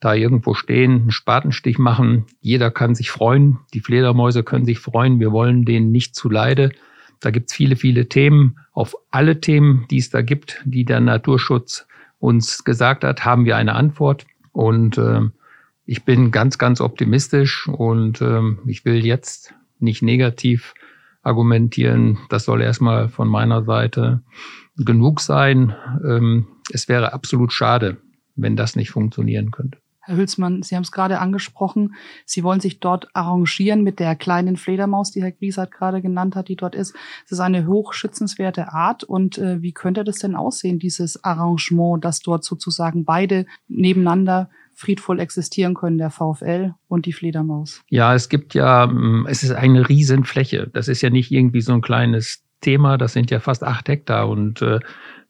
da 0.00 0.14
irgendwo 0.14 0.54
stehen, 0.54 1.02
einen 1.02 1.10
Spatenstich 1.10 1.78
machen. 1.78 2.26
Jeder 2.40 2.70
kann 2.70 2.94
sich 2.94 3.10
freuen, 3.10 3.58
die 3.74 3.80
Fledermäuse 3.80 4.44
können 4.44 4.64
sich 4.64 4.78
freuen, 4.78 5.20
wir 5.20 5.32
wollen 5.32 5.64
denen 5.64 5.90
nicht 5.90 6.14
zu 6.14 6.28
Leide. 6.28 6.70
Da 7.20 7.30
gibt's 7.30 7.52
viele, 7.52 7.76
viele 7.76 8.08
Themen. 8.08 8.58
Auf 8.72 8.94
alle 9.10 9.40
Themen, 9.40 9.86
die 9.90 9.98
es 9.98 10.10
da 10.10 10.22
gibt, 10.22 10.62
die 10.64 10.84
der 10.84 11.00
Naturschutz 11.00 11.86
uns 12.20 12.64
gesagt 12.64 13.02
hat, 13.02 13.24
haben 13.24 13.44
wir 13.44 13.56
eine 13.56 13.74
Antwort. 13.74 14.24
Und 14.52 14.98
äh, 14.98 15.22
ich 15.88 16.04
bin 16.04 16.30
ganz, 16.30 16.58
ganz 16.58 16.82
optimistisch 16.82 17.66
und 17.66 18.20
ähm, 18.20 18.58
ich 18.66 18.84
will 18.84 19.06
jetzt 19.06 19.54
nicht 19.78 20.02
negativ 20.02 20.74
argumentieren. 21.22 22.18
Das 22.28 22.44
soll 22.44 22.60
erstmal 22.60 23.08
von 23.08 23.26
meiner 23.26 23.64
Seite 23.64 24.20
genug 24.76 25.20
sein. 25.20 25.74
Ähm, 26.06 26.46
es 26.70 26.90
wäre 26.90 27.14
absolut 27.14 27.54
schade, 27.54 27.96
wenn 28.36 28.54
das 28.54 28.76
nicht 28.76 28.90
funktionieren 28.90 29.50
könnte. 29.50 29.78
Herr 30.02 30.18
Hülsmann, 30.18 30.62
Sie 30.62 30.76
haben 30.76 30.82
es 30.82 30.92
gerade 30.92 31.20
angesprochen. 31.20 31.94
Sie 32.26 32.44
wollen 32.44 32.60
sich 32.60 32.80
dort 32.80 33.08
arrangieren 33.14 33.82
mit 33.82 33.98
der 33.98 34.14
kleinen 34.14 34.58
Fledermaus, 34.58 35.10
die 35.10 35.22
Herr 35.22 35.32
Griesert 35.32 35.70
gerade 35.70 36.02
genannt 36.02 36.36
hat, 36.36 36.48
die 36.48 36.56
dort 36.56 36.74
ist. 36.74 36.94
Es 37.24 37.32
ist 37.32 37.40
eine 37.40 37.66
hochschützenswerte 37.66 38.74
Art. 38.74 39.04
Und 39.04 39.38
äh, 39.38 39.62
wie 39.62 39.72
könnte 39.72 40.04
das 40.04 40.18
denn 40.18 40.34
aussehen, 40.34 40.78
dieses 40.78 41.24
Arrangement, 41.24 42.04
dass 42.04 42.20
dort 42.20 42.44
sozusagen 42.44 43.06
beide 43.06 43.46
nebeneinander 43.68 44.50
friedvoll 44.78 45.18
existieren 45.18 45.74
können, 45.74 45.98
der 45.98 46.10
VfL 46.10 46.74
und 46.86 47.04
die 47.04 47.12
Fledermaus? 47.12 47.82
Ja, 47.88 48.14
es 48.14 48.28
gibt 48.28 48.54
ja, 48.54 48.86
mm, 48.86 49.26
es 49.28 49.42
ist 49.42 49.50
eine 49.50 49.88
Riesenfläche. 49.88 50.70
Das 50.72 50.86
ist 50.86 51.02
ja 51.02 51.10
nicht 51.10 51.32
irgendwie 51.32 51.62
so 51.62 51.72
ein 51.72 51.80
kleines 51.80 52.44
Thema. 52.60 52.96
Das 52.96 53.12
sind 53.12 53.32
ja 53.32 53.40
fast 53.40 53.64
acht 53.64 53.88
Hektar 53.88 54.28
und 54.28 54.62
äh, 54.62 54.78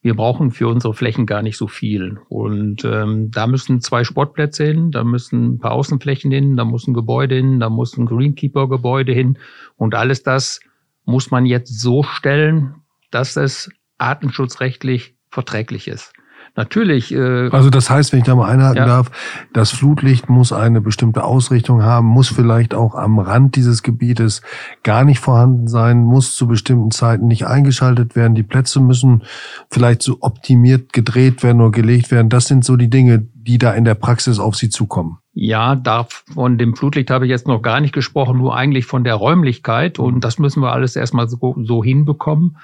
wir 0.02 0.14
brauchen 0.14 0.50
für 0.50 0.68
unsere 0.68 0.92
Flächen 0.92 1.24
gar 1.24 1.40
nicht 1.40 1.56
so 1.56 1.66
viel. 1.66 2.18
Und 2.28 2.84
ähm, 2.84 3.30
da 3.30 3.46
müssen 3.46 3.80
zwei 3.80 4.04
Sportplätze 4.04 4.66
hin, 4.66 4.90
da 4.90 5.02
müssen 5.02 5.54
ein 5.54 5.58
paar 5.58 5.72
Außenflächen 5.72 6.30
hin, 6.30 6.56
da 6.58 6.66
muss 6.66 6.86
ein 6.86 6.92
Gebäude 6.92 7.36
hin, 7.36 7.58
da 7.58 7.70
muss 7.70 7.96
ein 7.96 8.04
Greenkeeper-Gebäude 8.04 9.12
hin. 9.12 9.38
Und 9.76 9.94
alles 9.94 10.22
das 10.22 10.60
muss 11.06 11.30
man 11.30 11.46
jetzt 11.46 11.80
so 11.80 12.02
stellen, 12.02 12.74
dass 13.10 13.36
es 13.36 13.70
artenschutzrechtlich 13.96 15.16
verträglich 15.30 15.88
ist. 15.88 16.12
Natürlich. 16.58 17.14
Äh, 17.14 17.50
also 17.50 17.70
das 17.70 17.88
heißt, 17.88 18.10
wenn 18.10 18.18
ich 18.18 18.24
da 18.24 18.34
mal 18.34 18.50
einhaken 18.50 18.78
ja. 18.78 18.86
darf, 18.86 19.12
das 19.52 19.70
Flutlicht 19.70 20.28
muss 20.28 20.52
eine 20.52 20.80
bestimmte 20.80 21.22
Ausrichtung 21.22 21.84
haben, 21.84 22.08
muss 22.08 22.26
vielleicht 22.30 22.74
auch 22.74 22.96
am 22.96 23.20
Rand 23.20 23.54
dieses 23.54 23.84
Gebietes 23.84 24.42
gar 24.82 25.04
nicht 25.04 25.20
vorhanden 25.20 25.68
sein, 25.68 26.02
muss 26.02 26.34
zu 26.34 26.48
bestimmten 26.48 26.90
Zeiten 26.90 27.28
nicht 27.28 27.46
eingeschaltet 27.46 28.16
werden. 28.16 28.34
Die 28.34 28.42
Plätze 28.42 28.80
müssen 28.80 29.22
vielleicht 29.70 30.02
so 30.02 30.16
optimiert 30.18 30.92
gedreht 30.92 31.44
werden 31.44 31.60
oder 31.60 31.70
gelegt 31.70 32.10
werden. 32.10 32.28
Das 32.28 32.46
sind 32.46 32.64
so 32.64 32.74
die 32.74 32.90
Dinge, 32.90 33.20
die 33.20 33.58
da 33.58 33.70
in 33.70 33.84
der 33.84 33.94
Praxis 33.94 34.40
auf 34.40 34.56
Sie 34.56 34.68
zukommen. 34.68 35.18
Ja, 35.34 35.76
da 35.76 36.08
von 36.34 36.58
dem 36.58 36.74
Flutlicht 36.74 37.10
habe 37.10 37.26
ich 37.26 37.30
jetzt 37.30 37.46
noch 37.46 37.62
gar 37.62 37.80
nicht 37.80 37.94
gesprochen, 37.94 38.36
nur 38.36 38.56
eigentlich 38.56 38.84
von 38.84 39.04
der 39.04 39.14
Räumlichkeit. 39.14 40.00
Und 40.00 40.24
das 40.24 40.40
müssen 40.40 40.60
wir 40.60 40.72
alles 40.72 40.96
erstmal 40.96 41.28
so, 41.28 41.54
so 41.62 41.84
hinbekommen. 41.84 42.56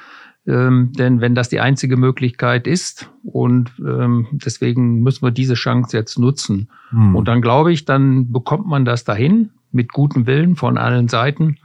Ähm, 0.47 0.93
denn 0.93 1.21
wenn 1.21 1.35
das 1.35 1.49
die 1.49 1.61
einzige 1.61 1.97
Möglichkeit 1.97 2.67
ist 2.67 3.11
und 3.23 3.73
ähm, 3.79 4.27
deswegen 4.33 5.01
müssen 5.01 5.25
wir 5.25 5.31
diese 5.31 5.55
Chance 5.55 5.97
jetzt 5.97 6.19
nutzen. 6.19 6.69
Hm. 6.91 7.17
Und 7.17 7.29
dann 7.29 7.41
glaube 7.41 7.73
ich, 7.73 7.87
dann 7.87 8.31
bekommt 8.31 8.67
man 8.67 8.85
das 8.85 9.05
dahin 9.05 9.51
mit 9.73 9.93
gutem 9.93 10.27
Willen 10.27 10.57
von 10.57 10.77
allen 10.77 11.09
Seiten. 11.09 11.57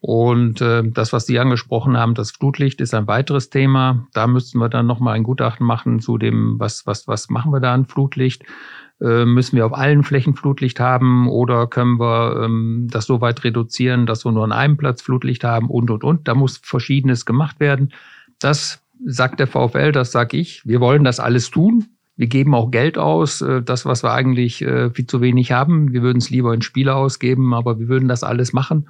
Und 0.00 0.60
äh, 0.60 0.82
das, 0.84 1.12
was 1.14 1.24
Sie 1.24 1.38
angesprochen 1.38 1.96
haben, 1.96 2.14
das 2.14 2.32
Flutlicht 2.32 2.80
ist 2.80 2.92
ein 2.92 3.06
weiteres 3.06 3.48
Thema. 3.48 4.06
Da 4.12 4.26
müssten 4.26 4.58
wir 4.58 4.68
dann 4.68 4.86
nochmal 4.86 5.14
ein 5.14 5.22
Gutachten 5.22 5.66
machen 5.66 6.00
zu 6.00 6.18
dem, 6.18 6.58
was, 6.58 6.86
was, 6.86 7.08
was 7.08 7.30
machen 7.30 7.52
wir 7.52 7.60
da 7.60 7.72
an 7.72 7.86
Flutlicht? 7.86 8.44
Äh, 9.00 9.24
müssen 9.24 9.56
wir 9.56 9.66
auf 9.66 9.72
allen 9.74 10.02
Flächen 10.02 10.34
Flutlicht 10.34 10.78
haben 10.78 11.28
oder 11.28 11.66
können 11.66 11.98
wir 11.98 12.42
ähm, 12.44 12.86
das 12.90 13.06
so 13.06 13.20
weit 13.20 13.44
reduzieren, 13.44 14.06
dass 14.06 14.24
wir 14.24 14.32
nur 14.32 14.44
an 14.44 14.52
einem 14.52 14.76
Platz 14.76 15.02
Flutlicht 15.02 15.42
haben 15.42 15.68
und, 15.68 15.90
und, 15.90 16.04
und. 16.04 16.28
Da 16.28 16.34
muss 16.34 16.58
Verschiedenes 16.62 17.24
gemacht 17.24 17.58
werden. 17.58 17.92
Das 18.38 18.82
sagt 19.04 19.40
der 19.40 19.46
VfL, 19.46 19.92
das 19.92 20.12
sag 20.12 20.34
ich. 20.34 20.66
Wir 20.66 20.80
wollen 20.80 21.04
das 21.04 21.20
alles 21.20 21.50
tun. 21.50 21.86
Wir 22.16 22.28
geben 22.28 22.54
auch 22.54 22.70
Geld 22.70 22.96
aus, 22.96 23.40
äh, 23.40 23.62
das, 23.62 23.86
was 23.86 24.02
wir 24.02 24.12
eigentlich 24.12 24.62
äh, 24.62 24.90
viel 24.90 25.06
zu 25.06 25.20
wenig 25.20 25.52
haben. 25.52 25.92
Wir 25.92 26.02
würden 26.02 26.18
es 26.18 26.30
lieber 26.30 26.54
in 26.54 26.62
Spiele 26.62 26.94
ausgeben, 26.94 27.54
aber 27.54 27.78
wir 27.78 27.88
würden 27.88 28.08
das 28.08 28.22
alles 28.22 28.52
machen, 28.52 28.88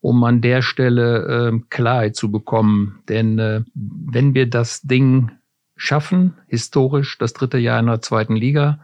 um 0.00 0.22
an 0.22 0.40
der 0.40 0.62
Stelle 0.62 1.52
äh, 1.52 1.60
Klarheit 1.68 2.14
zu 2.14 2.30
bekommen. 2.30 3.00
Denn 3.08 3.38
äh, 3.38 3.62
wenn 3.74 4.34
wir 4.34 4.48
das 4.48 4.82
Ding 4.82 5.32
schaffen, 5.76 6.34
historisch 6.46 7.18
das 7.18 7.32
dritte 7.32 7.58
Jahr 7.58 7.80
in 7.80 7.86
der 7.86 8.02
zweiten 8.02 8.36
Liga, 8.36 8.80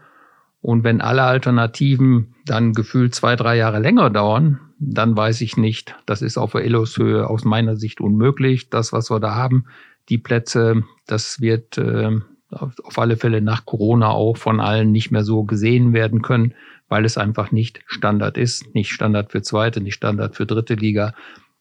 und 0.61 0.83
wenn 0.83 0.99
alle 0.99 1.23
Alternativen 1.23 2.35
dann 2.45 2.73
gefühlt 2.73 3.15
zwei, 3.15 3.35
drei 3.35 3.55
Jahre 3.55 3.79
länger 3.79 4.09
dauern, 4.09 4.59
dann 4.79 5.15
weiß 5.15 5.41
ich 5.41 5.55
nicht. 5.55 5.95
Das 6.05 6.21
ist 6.21 6.37
auf 6.37 6.51
der 6.51 6.65
Illos-Höhe 6.65 7.27
aus 7.27 7.45
meiner 7.45 7.77
Sicht 7.77 8.01
unmöglich. 8.01 8.69
Das, 8.69 8.91
was 8.91 9.09
wir 9.09 9.19
da 9.19 9.35
haben, 9.35 9.65
die 10.09 10.17
Plätze, 10.17 10.83
das 11.05 11.41
wird 11.41 11.77
äh, 11.77 12.19
auf 12.49 12.97
alle 12.97 13.17
Fälle 13.17 13.41
nach 13.41 13.65
Corona 13.65 14.09
auch 14.09 14.37
von 14.37 14.59
allen 14.59 14.91
nicht 14.91 15.11
mehr 15.11 15.23
so 15.23 15.43
gesehen 15.43 15.93
werden 15.93 16.21
können, 16.21 16.53
weil 16.87 17.05
es 17.05 17.17
einfach 17.17 17.51
nicht 17.51 17.81
Standard 17.85 18.37
ist, 18.37 18.73
nicht 18.73 18.91
Standard 18.91 19.31
für 19.31 19.41
zweite, 19.41 19.81
nicht 19.81 19.95
Standard 19.95 20.35
für 20.35 20.45
dritte 20.45 20.75
Liga. 20.75 21.13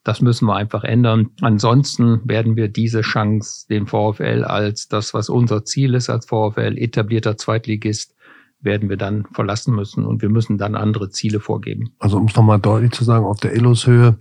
Das 0.04 0.20
müssen 0.20 0.46
wir 0.46 0.54
einfach 0.54 0.84
ändern. 0.84 1.30
Ansonsten 1.40 2.20
werden 2.28 2.54
wir 2.54 2.68
diese 2.68 3.00
Chance, 3.00 3.66
den 3.68 3.88
VfL 3.88 4.44
als 4.44 4.86
das, 4.86 5.14
was 5.14 5.28
unser 5.28 5.64
Ziel 5.64 5.94
ist, 5.94 6.08
als 6.08 6.26
VfL 6.26 6.78
etablierter 6.78 7.36
Zweitligist, 7.36 8.14
werden 8.60 8.88
wir 8.88 8.96
dann 8.96 9.24
verlassen 9.32 9.74
müssen 9.74 10.04
und 10.04 10.22
wir 10.22 10.28
müssen 10.28 10.58
dann 10.58 10.74
andere 10.74 11.10
Ziele 11.10 11.40
vorgeben. 11.40 11.94
Also 11.98 12.16
um 12.16 12.26
es 12.26 12.34
nochmal 12.34 12.58
deutlich 12.58 12.92
zu 12.92 13.04
sagen, 13.04 13.24
auf 13.24 13.38
der 13.38 13.54
Illushöhe 13.54 14.16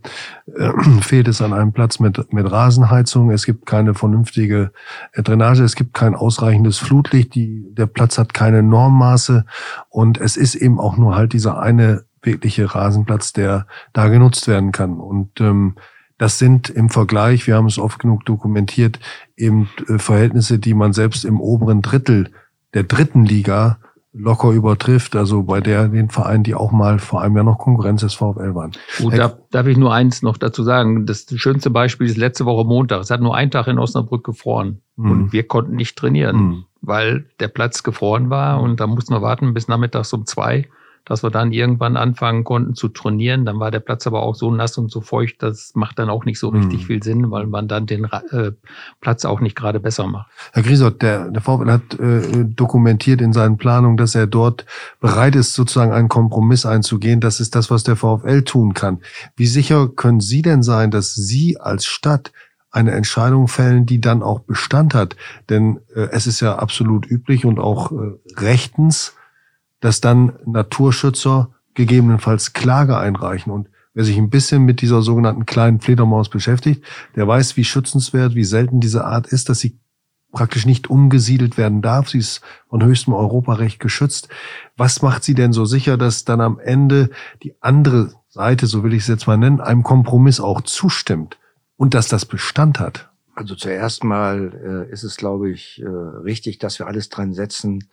äh, 0.56 0.72
fehlt 1.02 1.28
es 1.28 1.42
an 1.42 1.54
einem 1.54 1.74
Platz 1.74 2.00
mit, 2.00 2.34
mit 2.34 2.50
Rasenheizung. 2.50 3.32
Es 3.32 3.46
gibt 3.46 3.66
keine 3.66 3.94
vernünftige 3.94 4.72
äh, 5.14 5.24
Drainage, 5.24 5.64
es 5.64 5.76
gibt 5.76 5.94
kein 5.94 6.16
ausreichendes 6.16 6.78
Flutlicht, 6.78 7.36
die, 7.36 7.66
der 7.72 7.88
Platz 7.88 8.18
hat 8.18 8.34
keine 8.34 8.62
Normmaße 8.62 9.46
und 9.90 10.20
es 10.20 10.38
ist 10.38 10.56
eben 10.56 10.80
auch 10.80 10.98
nur 10.98 11.16
halt 11.16 11.34
dieser 11.34 11.60
eine 11.60 12.06
wirkliche 12.22 12.74
Rasenplatz, 12.74 13.34
der 13.34 13.68
da 13.94 14.08
genutzt 14.08 14.48
werden 14.48 14.72
kann. 14.72 15.00
Und 15.00 15.40
ähm, 15.40 15.76
das 16.18 16.40
sind 16.40 16.70
im 16.70 16.90
Vergleich, 16.90 17.46
wir 17.48 17.56
haben 17.56 17.68
es 17.68 17.78
oft 17.78 18.00
genug 18.00 18.26
dokumentiert, 18.26 19.00
eben 19.36 19.70
äh, 19.88 19.98
Verhältnisse, 19.98 20.60
die 20.60 20.74
man 20.74 20.94
selbst 20.94 21.26
im 21.26 21.40
oberen 21.40 21.82
Drittel 21.82 22.32
der 22.74 22.84
dritten 22.84 23.26
Liga 23.26 23.80
locker 24.18 24.52
übertrifft, 24.52 25.16
also 25.16 25.44
bei 25.44 25.60
der 25.60 25.90
den 25.90 26.10
Vereinen, 26.10 26.44
die 26.44 26.56
auch 26.56 26.72
mal 26.72 27.00
vor 27.00 27.22
einem 27.22 27.36
Jahr 27.36 27.44
noch 27.44 27.58
Konkurrenz 27.58 28.02
des 28.02 28.14
VfL 28.14 28.56
waren. 28.56 28.72
Gut, 28.98 29.18
da, 29.18 29.38
darf 29.52 29.68
ich 29.68 29.78
nur 29.78 29.94
eins 29.94 30.22
noch 30.22 30.38
dazu 30.38 30.64
sagen. 30.64 31.06
Das 31.06 31.26
schönste 31.36 31.70
Beispiel 31.70 32.08
ist 32.08 32.18
letzte 32.18 32.46
Woche 32.46 32.66
Montag. 32.66 33.02
Es 33.02 33.12
hat 33.12 33.22
nur 33.22 33.36
einen 33.36 33.52
Tag 33.52 33.68
in 33.68 33.78
Osnabrück 33.78 34.24
gefroren 34.24 34.82
mhm. 34.96 35.12
und 35.12 35.34
wir 35.34 35.44
konnten 35.44 35.76
nicht 35.76 35.98
trainieren, 35.98 36.38
mhm. 36.38 36.66
weil 36.82 37.26
der 37.40 37.50
Platz 37.50 37.84
gefroren 37.84 38.30
war 38.30 38.62
und 38.62 38.80
da 38.80 38.88
mussten 38.88 39.14
wir 39.14 39.22
warten 39.22 39.54
bis 39.54 39.68
nachmittags 39.68 40.14
um 40.14 40.26
zwei 40.26 40.70
dass 41.06 41.24
wir 41.24 41.30
dann 41.30 41.52
irgendwann 41.52 41.98
anfangen 41.98 42.44
konnten 42.44 42.76
zu 42.76 42.90
trainieren. 42.90 43.46
Dann 43.46 43.60
war 43.60 43.72
der 43.72 43.80
Platz 43.80 44.08
aber 44.08 44.24
auch 44.24 44.36
so 44.36 44.52
nass 44.52 44.78
und 44.78 44.92
so 44.92 45.02
feucht, 45.02 45.42
das 45.42 45.72
macht 45.76 46.00
dann 46.00 46.10
auch 46.10 46.26
nicht 46.26 46.40
so 46.40 46.50
richtig 46.50 46.82
mhm. 46.82 46.86
viel 46.86 47.04
Sinn, 47.04 47.32
weil 47.32 47.46
man 47.46 47.68
dann 47.68 47.86
den 47.86 48.06
äh, 48.06 48.52
Platz 49.02 49.24
auch 49.26 49.40
nicht 49.40 49.56
gerade 49.56 49.80
besser 49.80 50.08
macht. 50.08 50.32
Herr 50.54 50.64
Griesott, 50.64 51.02
der, 51.02 51.30
der 51.30 51.42
VfL 51.42 51.72
hat 51.72 52.00
äh, 52.00 52.46
dokumentiert 52.46 53.22
in 53.22 53.34
seinen 53.34 53.58
Planungen, 53.58 53.98
dass 53.98 54.16
er 54.16 54.28
dort 54.28 54.66
bereit 55.00 55.36
ist, 55.36 55.54
sozusagen 55.54 55.92
einen 55.92 56.10
Kompromiss 56.10 56.66
einzugehen. 56.66 57.22
Das 57.22 57.40
ist 57.40 57.56
das, 57.56 57.70
was 57.70 57.84
der 57.84 57.96
VfL 57.96 58.42
tun 58.44 58.74
kann. 58.74 59.00
Wie 59.36 59.48
sicher 59.48 59.88
können 59.88 60.20
Sie 60.20 60.42
denn 60.42 60.64
sein, 60.64 60.92
dass 60.92 61.14
Sie 61.14 61.60
als 61.60 61.86
Stadt 61.86 62.32
eine 62.72 62.92
Entscheidung 62.92 63.48
fällen, 63.48 63.86
die 63.86 64.02
dann 64.02 64.24
auch 64.24 64.40
Bestand 64.40 64.94
hat? 64.96 65.16
Denn 65.50 65.80
äh, 65.96 66.08
es 66.12 66.26
ist 66.26 66.40
ja 66.40 66.56
absolut 66.56 67.10
üblich 67.10 67.46
und 67.46 67.60
auch 67.60 67.92
äh, 67.92 67.96
rechtens, 68.38 69.14
dass 69.80 70.02
dann 70.02 70.34
Naturschützer 70.46 71.50
gegebenenfalls 71.74 72.54
Klage 72.54 72.98
einreichen. 72.98 73.52
Und 73.52 73.70
wer 73.94 74.04
sich 74.04 74.18
ein 74.18 74.30
bisschen 74.30 74.64
mit 74.64 74.82
dieser 74.82 75.02
sogenannten 75.02 75.46
kleinen 75.46 75.80
Fledermaus 75.80 76.30
beschäftigt, 76.30 76.84
der 77.16 77.28
weiß, 77.28 77.58
wie 77.58 77.64
schützenswert, 77.64 78.36
wie 78.36 78.44
selten 78.44 78.80
diese 78.80 79.06
Art 79.06 79.28
ist, 79.28 79.50
dass 79.50 79.60
sie 79.60 79.80
praktisch 80.32 80.66
nicht 80.66 80.90
umgesiedelt 80.90 81.58
werden 81.58 81.82
darf. 81.82 82.10
Sie 82.10 82.20
ist 82.20 82.42
von 82.70 82.84
höchstem 82.84 83.14
Europarecht 83.14 83.80
geschützt. 83.80 84.30
Was 84.78 85.02
macht 85.02 85.24
sie 85.24 85.34
denn 85.34 85.54
so 85.54 85.66
sicher, 85.66 85.98
dass 85.98 86.26
dann 86.26 86.42
am 86.42 86.60
Ende 86.60 87.10
die 87.42 87.56
andere 87.62 88.14
Seite, 88.28 88.68
so 88.68 88.84
will 88.84 88.94
ich 88.94 89.04
es 89.04 89.08
jetzt 89.08 89.28
mal 89.28 89.38
nennen, 89.38 89.62
einem 89.62 89.84
Kompromiss 89.84 90.40
auch 90.40 90.62
zustimmt 90.62 91.40
und 91.78 91.94
dass 91.94 92.10
das 92.10 92.26
Bestand 92.26 92.80
hat? 92.80 93.10
Also 93.34 93.56
zuerst 93.56 94.04
mal 94.04 94.88
äh, 94.88 94.92
ist 94.92 95.04
es, 95.04 95.18
glaube 95.18 95.50
ich, 95.50 95.82
äh, 95.82 95.88
richtig, 95.88 96.58
dass 96.60 96.80
wir 96.80 96.88
alles 96.88 97.10
dran 97.10 97.34
setzen, 97.34 97.90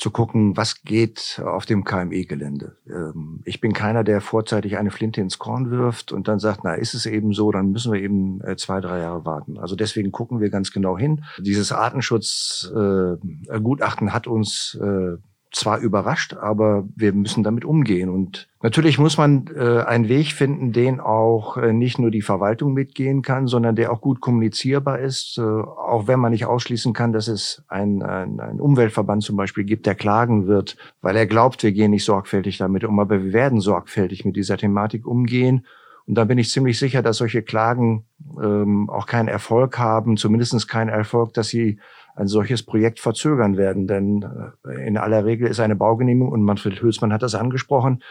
zu 0.00 0.10
gucken, 0.10 0.56
was 0.56 0.82
geht 0.82 1.40
auf 1.44 1.66
dem 1.66 1.84
KME-Gelände. 1.84 2.78
Ähm, 2.88 3.42
ich 3.44 3.60
bin 3.60 3.74
keiner, 3.74 4.02
der 4.02 4.22
vorzeitig 4.22 4.78
eine 4.78 4.90
Flinte 4.90 5.20
ins 5.20 5.38
Korn 5.38 5.70
wirft 5.70 6.10
und 6.10 6.26
dann 6.26 6.38
sagt, 6.38 6.60
na, 6.64 6.72
ist 6.72 6.94
es 6.94 7.04
eben 7.04 7.34
so, 7.34 7.52
dann 7.52 7.70
müssen 7.70 7.92
wir 7.92 8.00
eben 8.00 8.40
äh, 8.42 8.56
zwei, 8.56 8.80
drei 8.80 9.00
Jahre 9.00 9.26
warten. 9.26 9.58
Also 9.58 9.76
deswegen 9.76 10.10
gucken 10.10 10.40
wir 10.40 10.48
ganz 10.48 10.72
genau 10.72 10.96
hin. 10.96 11.22
Dieses 11.38 11.70
Artenschutzgutachten 11.70 14.08
äh, 14.08 14.10
hat 14.10 14.26
uns 14.26 14.78
äh, 14.80 15.18
zwar 15.52 15.78
überrascht, 15.78 16.34
aber 16.34 16.88
wir 16.94 17.12
müssen 17.12 17.42
damit 17.42 17.64
umgehen. 17.64 18.08
Und 18.08 18.48
natürlich 18.62 18.98
muss 18.98 19.18
man 19.18 19.46
äh, 19.54 19.82
einen 19.82 20.08
Weg 20.08 20.32
finden, 20.32 20.72
den 20.72 21.00
auch 21.00 21.56
äh, 21.56 21.72
nicht 21.72 21.98
nur 21.98 22.10
die 22.10 22.22
Verwaltung 22.22 22.72
mitgehen 22.72 23.22
kann, 23.22 23.46
sondern 23.48 23.74
der 23.74 23.92
auch 23.92 24.00
gut 24.00 24.20
kommunizierbar 24.20 25.00
ist, 25.00 25.38
äh, 25.38 25.42
auch 25.42 26.06
wenn 26.06 26.20
man 26.20 26.32
nicht 26.32 26.46
ausschließen 26.46 26.92
kann, 26.92 27.12
dass 27.12 27.26
es 27.26 27.64
ein, 27.68 28.02
ein, 28.02 28.38
ein 28.38 28.60
Umweltverband 28.60 29.22
zum 29.24 29.36
Beispiel 29.36 29.64
gibt, 29.64 29.86
der 29.86 29.96
klagen 29.96 30.46
wird, 30.46 30.76
weil 31.02 31.16
er 31.16 31.26
glaubt, 31.26 31.62
wir 31.62 31.72
gehen 31.72 31.90
nicht 31.90 32.04
sorgfältig 32.04 32.58
damit 32.58 32.84
um, 32.84 33.00
aber 33.00 33.22
wir 33.24 33.32
werden 33.32 33.60
sorgfältig 33.60 34.24
mit 34.24 34.36
dieser 34.36 34.56
Thematik 34.56 35.06
umgehen. 35.06 35.66
Und 36.10 36.16
da 36.16 36.24
bin 36.24 36.38
ich 36.38 36.50
ziemlich 36.50 36.76
sicher, 36.76 37.02
dass 37.02 37.18
solche 37.18 37.40
Klagen 37.40 38.04
ähm, 38.42 38.90
auch 38.90 39.06
keinen 39.06 39.28
Erfolg 39.28 39.78
haben, 39.78 40.16
zumindest 40.16 40.66
keinen 40.66 40.88
Erfolg, 40.88 41.34
dass 41.34 41.46
sie 41.46 41.78
ein 42.16 42.26
solches 42.26 42.64
Projekt 42.64 42.98
verzögern 42.98 43.56
werden. 43.56 43.86
Denn 43.86 44.26
äh, 44.66 44.88
in 44.88 44.98
aller 44.98 45.24
Regel 45.24 45.46
ist 45.46 45.60
eine 45.60 45.76
Baugenehmigung, 45.76 46.32
und 46.32 46.42
Manfred 46.42 46.82
Hülsmann 46.82 47.12
hat 47.12 47.22
das 47.22 47.36
angesprochen, 47.36 48.02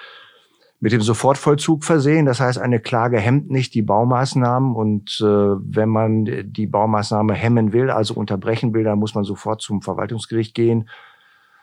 mit 0.79 0.93
dem 0.93 1.01
Sofortvollzug 1.01 1.83
versehen. 1.83 2.25
Das 2.25 2.39
heißt, 2.39 2.57
eine 2.57 2.79
Klage 2.79 3.19
hemmt 3.19 3.51
nicht 3.51 3.73
die 3.73 3.81
Baumaßnahmen. 3.81 4.77
Und 4.77 5.19
äh, 5.19 5.25
wenn 5.25 5.89
man 5.89 6.23
die 6.23 6.67
Baumaßnahme 6.67 7.33
hemmen 7.33 7.73
will, 7.73 7.89
also 7.89 8.13
unterbrechen 8.13 8.73
will, 8.73 8.85
dann 8.85 8.99
muss 8.99 9.13
man 9.13 9.25
sofort 9.25 9.61
zum 9.61 9.81
Verwaltungsgericht 9.81 10.55
gehen. 10.55 10.87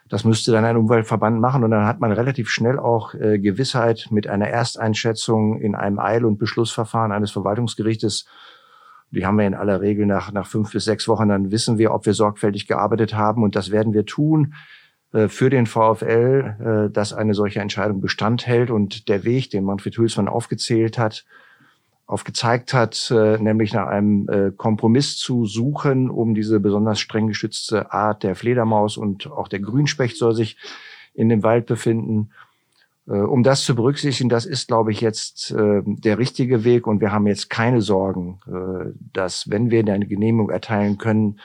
Das 0.09 0.25
müsste 0.25 0.53
dann 0.53 0.65
ein 0.65 0.77
Umweltverband 0.77 1.41
machen 1.41 1.65
und 1.65 1.73
dann 1.73 1.87
hat 1.87 2.01
man 2.01 2.13
relativ 2.13 2.49
schnell 2.49 2.79
auch 2.79 3.15
äh, 3.15 3.39
Gewissheit 3.39 4.09
mit 4.11 4.29
einer 4.29 4.49
Ersteinschätzung 4.49 5.61
in 5.61 5.75
einem 5.75 5.99
Eil- 5.99 6.25
und 6.25 6.39
Beschlussverfahren 6.39 7.11
eines 7.11 7.33
Verwaltungsgerichtes, 7.33 8.27
die 9.11 9.25
haben 9.25 9.39
wir 9.39 9.47
in 9.47 9.55
aller 9.55 9.81
Regel 9.81 10.07
nach, 10.07 10.33
nach 10.33 10.47
fünf 10.47 10.73
bis 10.73 10.85
sechs 10.85 11.09
Wochen, 11.09 11.29
dann 11.29 11.51
wissen 11.51 11.79
wir, 11.79 11.93
ob 11.93 12.07
wir 12.07 12.15
sorgfältig 12.15 12.67
gearbeitet 12.67 13.15
haben. 13.15 13.43
Und 13.43 13.57
das 13.57 13.71
werden 13.71 13.93
wir 13.93 14.05
tun 14.05 14.55
äh, 15.13 15.29
für 15.29 15.49
den 15.51 15.67
VfL, 15.67 16.89
äh, 16.89 16.93
dass 16.93 17.13
eine 17.13 17.35
solche 17.35 17.61
Entscheidung 17.61 18.01
Bestand 18.01 18.47
hält. 18.47 18.71
Und 18.71 19.09
der 19.09 19.25
Weg, 19.25 19.51
den 19.51 19.65
Manfred 19.65 19.97
Hülsmann 19.97 20.29
aufgezählt 20.29 20.99
hat, 20.99 21.25
aufgezeigt 22.07 22.73
hat, 22.73 23.11
äh, 23.11 23.39
nämlich 23.39 23.73
nach 23.73 23.89
einem 23.89 24.29
äh, 24.29 24.53
Kompromiss 24.57 25.17
zu 25.17 25.45
suchen, 25.45 26.09
um 26.09 26.35
diese 26.35 26.61
besonders 26.61 27.01
streng 27.01 27.27
geschützte 27.27 27.93
Art 27.93 28.23
der 28.23 28.37
Fledermaus 28.37 28.97
und 28.97 29.27
auch 29.31 29.49
der 29.49 29.61
Grünspecht 29.61 30.17
soll 30.17 30.35
sich 30.35 30.57
in 31.15 31.29
dem 31.29 31.43
Wald 31.43 31.67
befinden 31.67 32.31
äh, 33.09 33.13
um 33.13 33.43
das 33.43 33.65
zu 33.65 33.75
berücksichtigen, 33.75 34.29
das 34.29 34.47
ist, 34.47 34.69
glaube 34.69 34.93
ich, 34.93 35.01
jetzt 35.01 35.51
äh, 35.53 35.83
der 35.85 36.19
richtige 36.19 36.65
Weg 36.65 36.87
und 36.87 37.01
wir 37.01 37.13
haben 37.13 37.27
jetzt 37.27 37.51
keine 37.51 37.81
Sorgen, 37.81 38.41
äh, 38.47 38.93
dass, 39.13 39.49
wenn 39.51 39.71
wir 39.71 39.81
eine 39.81 40.07
Genehmigung 40.07 40.51
erteilen 40.51 40.99
können, 40.99 41.41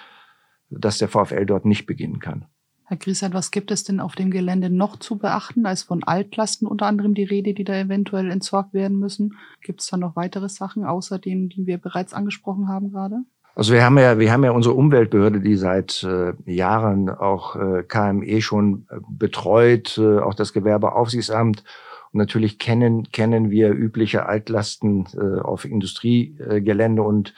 dass 0.70 0.98
der 0.98 1.08
VfL 1.08 1.46
dort 1.46 1.66
nicht 1.66 1.86
beginnen 1.86 2.20
kann. 2.20 2.46
Herr 2.92 2.98
Griesert, 2.98 3.34
was 3.34 3.52
gibt 3.52 3.72
es 3.72 3.86
denn 3.86 4.02
auf 4.02 4.16
dem 4.16 4.32
Gelände 4.32 4.70
noch 4.70 4.98
zu 4.98 5.18
beachten? 5.18 5.64
Da 5.64 5.72
ist 5.72 5.84
von 5.84 6.04
Altlasten 6.04 6.68
unter 6.68 6.88
anderem 6.88 7.14
die 7.14 7.24
Rede, 7.24 7.54
die 7.54 7.64
da 7.64 7.74
eventuell 7.74 8.30
entsorgt 8.30 8.74
werden 8.74 9.00
müssen. 9.00 9.38
Gibt 9.62 9.80
es 9.80 9.88
da 9.88 9.96
noch 9.96 10.18
weitere 10.18 10.50
Sachen 10.50 10.84
außer 10.84 11.18
denen, 11.18 11.48
die 11.48 11.66
wir 11.66 11.78
bereits 11.78 12.14
angesprochen 12.14 12.68
haben 12.68 12.92
gerade? 12.92 13.22
Also 13.56 13.72
wir 13.72 13.86
haben 13.86 13.98
ja, 13.98 14.20
wir 14.20 14.30
haben 14.30 14.44
ja 14.44 14.52
unsere 14.52 14.76
Umweltbehörde, 14.76 15.40
die 15.40 15.56
seit 15.56 16.04
äh, 16.04 16.34
Jahren 16.46 17.08
auch 17.08 17.56
äh, 17.56 17.84
KME 17.84 18.42
schon 18.42 18.86
äh, 18.90 18.98
betreut, 19.10 19.98
äh, 19.98 20.20
auch 20.20 20.34
das 20.34 20.52
Gewerbeaufsichtsamt. 20.52 21.64
Und 22.12 22.18
natürlich 22.18 22.60
kennen, 22.60 23.10
kennen 23.14 23.52
wir 23.52 23.72
übliche 23.72 24.26
Altlasten 24.26 25.06
äh, 25.16 25.40
auf 25.40 25.64
Industriegelände 25.64 27.04
und 27.04 27.34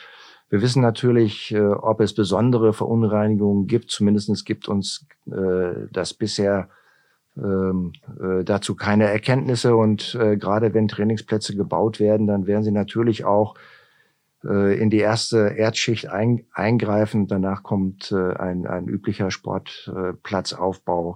wir 0.53 0.61
wissen 0.61 0.83
natürlich, 0.83 1.51
äh, 1.51 1.61
ob 1.61 1.99
es 1.99 2.13
besondere 2.13 2.73
Verunreinigungen 2.73 3.65
gibt. 3.65 3.89
Zumindest 3.89 4.45
gibt 4.45 4.67
uns 4.67 5.07
äh, 5.25 5.87
das 5.91 6.13
bisher 6.13 6.69
ähm, 7.35 7.93
äh, 8.21 8.43
dazu 8.43 8.75
keine 8.75 9.05
Erkenntnisse. 9.05 9.75
Und 9.75 10.15
gerade 10.15 10.75
wenn 10.75 10.87
Trainingsplätze 10.87 11.55
gebaut 11.55 11.99
werden, 11.99 12.27
dann 12.27 12.45
werden 12.45 12.61
sie 12.61 12.71
natürlich 12.71 13.25
auch 13.25 13.55
in 14.43 14.89
die 14.89 14.99
erste 14.99 15.55
Erdschicht 15.57 16.09
ein, 16.09 16.45
eingreifen. 16.51 17.27
Danach 17.27 17.63
kommt 17.63 18.11
ein, 18.11 18.67
ein 18.67 18.89
üblicher 18.89 19.31
Sportplatzaufbau. 19.31 21.15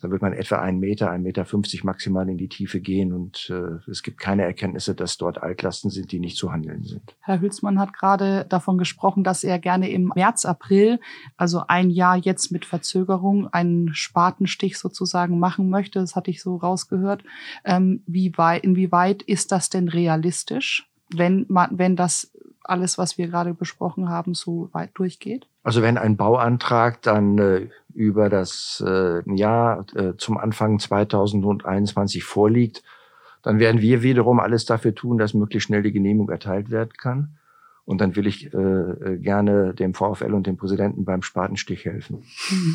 Da 0.00 0.10
wird 0.10 0.22
man 0.22 0.32
etwa 0.32 0.56
einen 0.56 0.78
Meter, 0.78 1.10
einen 1.10 1.22
Meter 1.22 1.44
fünfzig 1.44 1.84
maximal 1.84 2.28
in 2.28 2.38
die 2.38 2.48
Tiefe 2.48 2.80
gehen 2.80 3.12
und 3.12 3.50
äh, 3.50 3.90
es 3.90 4.02
gibt 4.02 4.18
keine 4.18 4.42
Erkenntnisse, 4.42 4.94
dass 4.94 5.16
dort 5.16 5.42
Altlasten 5.42 5.90
sind, 5.90 6.12
die 6.12 6.20
nicht 6.20 6.36
zu 6.36 6.52
handeln 6.52 6.82
sind. 6.82 7.16
Herr 7.20 7.40
Hülsmann 7.40 7.78
hat 7.78 7.92
gerade 7.92 8.46
davon 8.48 8.78
gesprochen, 8.78 9.24
dass 9.24 9.44
er 9.44 9.58
gerne 9.58 9.90
im 9.90 10.12
März, 10.14 10.44
April, 10.44 11.00
also 11.36 11.62
ein 11.68 11.90
Jahr 11.90 12.16
jetzt 12.16 12.52
mit 12.52 12.64
Verzögerung, 12.64 13.48
einen 13.52 13.94
Spatenstich 13.94 14.78
sozusagen 14.78 15.38
machen 15.38 15.68
möchte. 15.68 16.00
Das 16.00 16.16
hatte 16.16 16.30
ich 16.30 16.42
so 16.42 16.56
rausgehört. 16.56 17.24
Ähm, 17.64 18.02
wie 18.06 18.36
weit, 18.36 18.64
inwieweit 18.64 19.22
ist 19.22 19.52
das 19.52 19.70
denn 19.70 19.88
realistisch? 19.88 20.88
wenn 21.12 21.46
man, 21.48 21.70
wenn 21.72 21.96
das 21.96 22.30
alles, 22.64 22.98
was 22.98 23.18
wir 23.18 23.28
gerade 23.28 23.54
besprochen 23.54 24.08
haben, 24.08 24.34
so 24.34 24.68
weit 24.72 24.90
durchgeht? 24.94 25.46
Also 25.62 25.82
wenn 25.82 25.98
ein 25.98 26.16
Bauantrag 26.16 27.02
dann 27.02 27.38
äh, 27.38 27.68
über 27.94 28.28
das 28.28 28.82
äh, 28.86 29.22
Jahr 29.34 29.86
äh, 29.94 30.14
zum 30.16 30.36
Anfang 30.36 30.78
2021 30.78 32.24
vorliegt, 32.24 32.82
dann 33.42 33.58
werden 33.58 33.80
wir 33.80 34.02
wiederum 34.02 34.40
alles 34.40 34.64
dafür 34.64 34.94
tun, 34.94 35.18
dass 35.18 35.34
möglichst 35.34 35.66
schnell 35.66 35.82
die 35.82 35.92
Genehmigung 35.92 36.30
erteilt 36.30 36.70
werden 36.70 36.92
kann. 36.96 37.36
Und 37.84 38.00
dann 38.00 38.16
will 38.16 38.26
ich 38.26 38.52
äh, 38.54 38.56
äh 38.56 39.18
gerne 39.18 39.74
dem 39.74 39.92
VfL 39.92 40.32
und 40.32 40.46
dem 40.46 40.56
Präsidenten 40.56 41.04
beim 41.04 41.22
Spatenstich 41.22 41.84
helfen. 41.84 42.24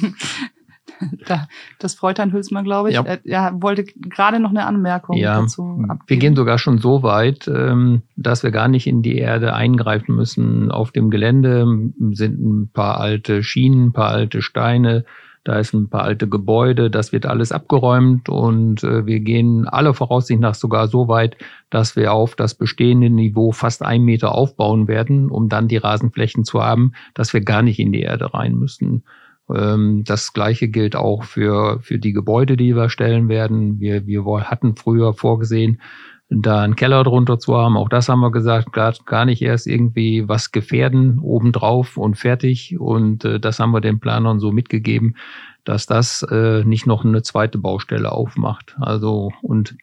das 1.80 1.96
freut 1.96 2.20
Herrn 2.20 2.32
Hülsmann, 2.32 2.64
glaube 2.64 2.90
ich. 2.90 2.96
Ja. 2.96 3.04
Er, 3.24 3.62
wollte 3.62 3.84
gerade 3.84 4.40
noch 4.40 4.50
eine 4.50 4.66
Anmerkung 4.66 5.18
ja, 5.18 5.42
dazu 5.42 5.84
abgeben. 5.88 6.04
Wir 6.08 6.18
gehen 6.18 6.36
sogar 6.36 6.58
schon 6.58 6.78
so 6.78 7.04
weit, 7.04 7.48
ähm, 7.48 8.02
dass 8.16 8.44
wir 8.44 8.52
gar 8.52 8.68
nicht 8.68 8.88
in 8.88 9.02
die 9.02 9.18
Erde 9.18 9.54
eingreifen 9.54 10.16
müssen. 10.16 10.72
Auf 10.72 10.92
dem 10.92 11.10
Gelände 11.10 11.66
sind 12.12 12.40
ein 12.40 12.70
paar 12.72 13.00
alte 13.00 13.44
Schienen, 13.44 13.88
ein 13.88 13.94
paar 13.94 14.10
alte 14.10 14.42
Steine, 14.42 15.06
da 15.50 15.58
ist 15.58 15.74
ein 15.74 15.90
paar 15.90 16.04
alte 16.04 16.28
Gebäude, 16.28 16.92
das 16.92 17.12
wird 17.12 17.26
alles 17.26 17.52
abgeräumt 17.52 18.30
und 18.30 18.84
äh, 18.84 19.06
wir 19.06 19.20
gehen 19.20 19.68
alle 19.68 19.94
Voraussicht 19.94 20.40
nach 20.40 20.54
sogar 20.54 20.88
so 20.88 21.08
weit, 21.08 21.38
dass 21.70 21.96
wir 21.96 22.14
auf 22.14 22.36
das 22.36 22.56
bestehende 22.56 23.10
Niveau 23.10 23.52
fast 23.52 23.82
ein 23.82 24.04
Meter 24.04 24.36
aufbauen 24.36 24.88
werden, 24.88 25.32
um 25.32 25.50
dann 25.50 25.68
die 25.68 25.78
Rasenflächen 25.78 26.44
zu 26.44 26.62
haben, 26.62 26.92
dass 27.14 27.34
wir 27.34 27.42
gar 27.42 27.62
nicht 27.62 27.80
in 27.80 27.92
die 27.92 28.02
Erde 28.02 28.34
rein 28.34 28.56
müssen. 28.56 29.04
Ähm, 29.54 30.04
das 30.06 30.34
gleiche 30.34 30.68
gilt 30.68 30.96
auch 30.96 31.24
für, 31.24 31.80
für 31.82 32.00
die 32.00 32.14
Gebäude, 32.14 32.58
die 32.58 32.76
wir 32.76 32.90
stellen 32.90 33.30
werden. 33.30 33.80
Wir, 33.80 34.06
wir 34.06 34.24
hatten 34.50 34.76
früher 34.76 35.14
vorgesehen, 35.14 35.82
da 36.30 36.62
einen 36.62 36.76
Keller 36.76 37.04
drunter 37.04 37.40
zu 37.40 37.58
haben. 37.58 37.76
Auch 37.76 37.90
das 37.90 38.08
haben 38.08 38.20
wir 38.20 38.32
gesagt, 38.32 38.72
gar, 38.72 38.94
gar 39.06 39.26
nicht 39.26 39.42
erst 39.42 39.66
irgendwie 39.66 40.28
was 40.28 40.52
gefährden, 40.52 41.20
obendrauf 41.20 41.98
und 41.98 42.16
fertig. 42.18 42.80
Und 42.80 43.26
äh, 43.26 43.40
das 43.40 43.60
haben 43.60 43.72
wir 43.72 43.82
den 43.82 44.00
Planern 44.00 44.40
so 44.40 44.52
mitgegeben, 44.52 45.16
dass 45.64 45.88
das 45.88 46.22
äh, 46.30 46.64
nicht 46.64 46.86
noch 46.86 47.04
eine 47.04 47.24
zweite 47.24 47.58
Baustelle 47.58 48.12
aufmacht. 48.12 48.76
Also 48.80 49.32
und 49.42 49.76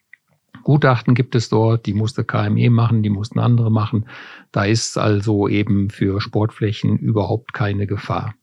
Gutachten 0.63 1.15
gibt 1.15 1.35
es 1.37 1.49
dort, 1.49 1.87
die 1.87 1.95
musste 1.95 2.25
KME 2.25 2.71
machen, 2.71 3.03
die 3.03 3.11
mussten 3.11 3.39
andere 3.39 3.71
machen. 3.71 4.07
Da 4.51 4.65
ist 4.65 4.99
also 4.99 5.49
eben 5.49 5.91
für 5.91 6.21
Sportflächen 6.21 6.99
überhaupt 6.99 7.53
keine 7.53 7.87
Gefahr. 7.87 8.35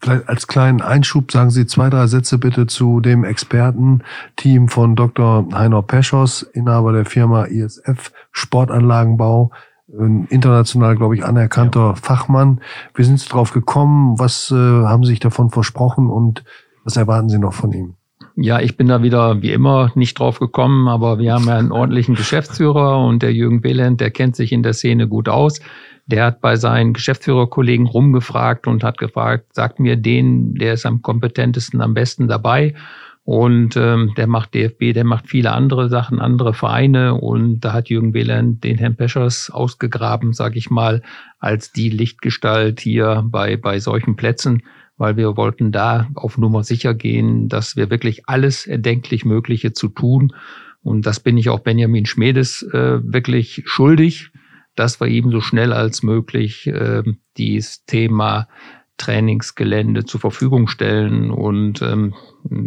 Vielleicht 0.00 0.28
als 0.28 0.46
kleinen 0.46 0.80
Einschub 0.80 1.32
sagen 1.32 1.50
Sie 1.50 1.66
zwei, 1.66 1.90
drei 1.90 2.06
Sätze 2.06 2.38
bitte 2.38 2.66
zu 2.66 3.00
dem 3.00 3.24
Expertenteam 3.24 4.68
von 4.68 4.94
Dr. 4.94 5.48
Heiner 5.52 5.82
Peschos, 5.82 6.42
Inhaber 6.42 6.92
der 6.92 7.04
Firma 7.04 7.44
ISF 7.44 8.12
Sportanlagenbau, 8.30 9.50
ein 9.88 10.26
international, 10.26 10.96
glaube 10.96 11.16
ich, 11.16 11.24
anerkannter 11.24 11.88
ja. 11.88 11.94
Fachmann. 11.94 12.60
Wie 12.94 13.04
sind 13.04 13.18
Sie 13.18 13.28
drauf 13.28 13.52
gekommen? 13.52 14.18
Was 14.18 14.50
äh, 14.50 14.54
haben 14.54 15.02
Sie 15.02 15.10
sich 15.10 15.20
davon 15.20 15.50
versprochen 15.50 16.10
und 16.10 16.44
was 16.84 16.96
erwarten 16.96 17.28
Sie 17.28 17.38
noch 17.38 17.54
von 17.54 17.72
ihm? 17.72 17.94
Ja, 18.40 18.60
ich 18.60 18.76
bin 18.76 18.86
da 18.86 19.02
wieder 19.02 19.42
wie 19.42 19.50
immer 19.50 19.90
nicht 19.96 20.16
drauf 20.16 20.38
gekommen, 20.38 20.86
aber 20.86 21.18
wir 21.18 21.34
haben 21.34 21.48
ja 21.48 21.56
einen 21.56 21.72
ordentlichen 21.72 22.14
Geschäftsführer 22.14 23.04
und 23.04 23.20
der 23.20 23.32
Jürgen 23.32 23.64
Wieland, 23.64 24.00
der 24.00 24.12
kennt 24.12 24.36
sich 24.36 24.52
in 24.52 24.62
der 24.62 24.74
Szene 24.74 25.08
gut 25.08 25.28
aus. 25.28 25.58
Der 26.06 26.26
hat 26.26 26.40
bei 26.40 26.54
seinen 26.54 26.92
Geschäftsführerkollegen 26.92 27.86
rumgefragt 27.86 28.68
und 28.68 28.84
hat 28.84 28.96
gefragt, 28.98 29.56
sagt 29.56 29.80
mir 29.80 29.96
den, 29.96 30.54
der 30.54 30.74
ist 30.74 30.86
am 30.86 31.02
kompetentesten, 31.02 31.80
am 31.80 31.94
besten 31.94 32.28
dabei. 32.28 32.76
Und 33.24 33.76
ähm, 33.76 34.12
der 34.16 34.28
macht 34.28 34.54
DFB, 34.54 34.94
der 34.94 35.04
macht 35.04 35.28
viele 35.28 35.50
andere 35.50 35.88
Sachen, 35.88 36.20
andere 36.20 36.54
Vereine. 36.54 37.16
Und 37.16 37.62
da 37.62 37.72
hat 37.72 37.88
Jürgen 37.88 38.14
Wieland 38.14 38.62
den 38.62 38.78
Herrn 38.78 38.94
Peschers 38.94 39.50
ausgegraben, 39.50 40.32
sage 40.32 40.58
ich 40.58 40.70
mal, 40.70 41.02
als 41.40 41.72
die 41.72 41.90
Lichtgestalt 41.90 42.78
hier 42.78 43.24
bei, 43.26 43.56
bei 43.56 43.80
solchen 43.80 44.14
Plätzen, 44.14 44.62
weil 44.98 45.16
wir 45.16 45.36
wollten 45.36 45.72
da 45.72 46.08
auf 46.14 46.36
Nummer 46.36 46.64
sicher 46.64 46.92
gehen, 46.92 47.48
dass 47.48 47.76
wir 47.76 47.90
wirklich 47.90 48.28
alles 48.28 48.66
erdenklich 48.66 49.24
Mögliche 49.24 49.72
zu 49.72 49.88
tun. 49.88 50.34
Und 50.82 51.06
das 51.06 51.20
bin 51.20 51.38
ich 51.38 51.48
auch 51.48 51.60
Benjamin 51.60 52.06
Schmedes 52.06 52.62
äh, 52.62 53.00
wirklich 53.02 53.62
schuldig 53.64 54.30
dass 54.78 55.00
wir 55.00 55.08
eben 55.08 55.32
so 55.32 55.40
schnell 55.40 55.72
als 55.72 56.02
möglich 56.02 56.66
äh, 56.68 57.02
dieses 57.36 57.84
Thema 57.84 58.48
Trainingsgelände 58.96 60.04
zur 60.04 60.20
Verfügung 60.20 60.68
stellen. 60.68 61.30
Und 61.30 61.82
ähm, 61.82 62.14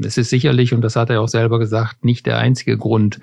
es 0.03 0.17
ist 0.17 0.29
sicherlich, 0.29 0.73
und 0.73 0.81
das 0.81 0.95
hat 0.95 1.09
er 1.09 1.21
auch 1.21 1.29
selber 1.29 1.57
gesagt, 1.57 2.03
nicht 2.03 2.25
der 2.25 2.37
einzige 2.37 2.77
Grund, 2.77 3.19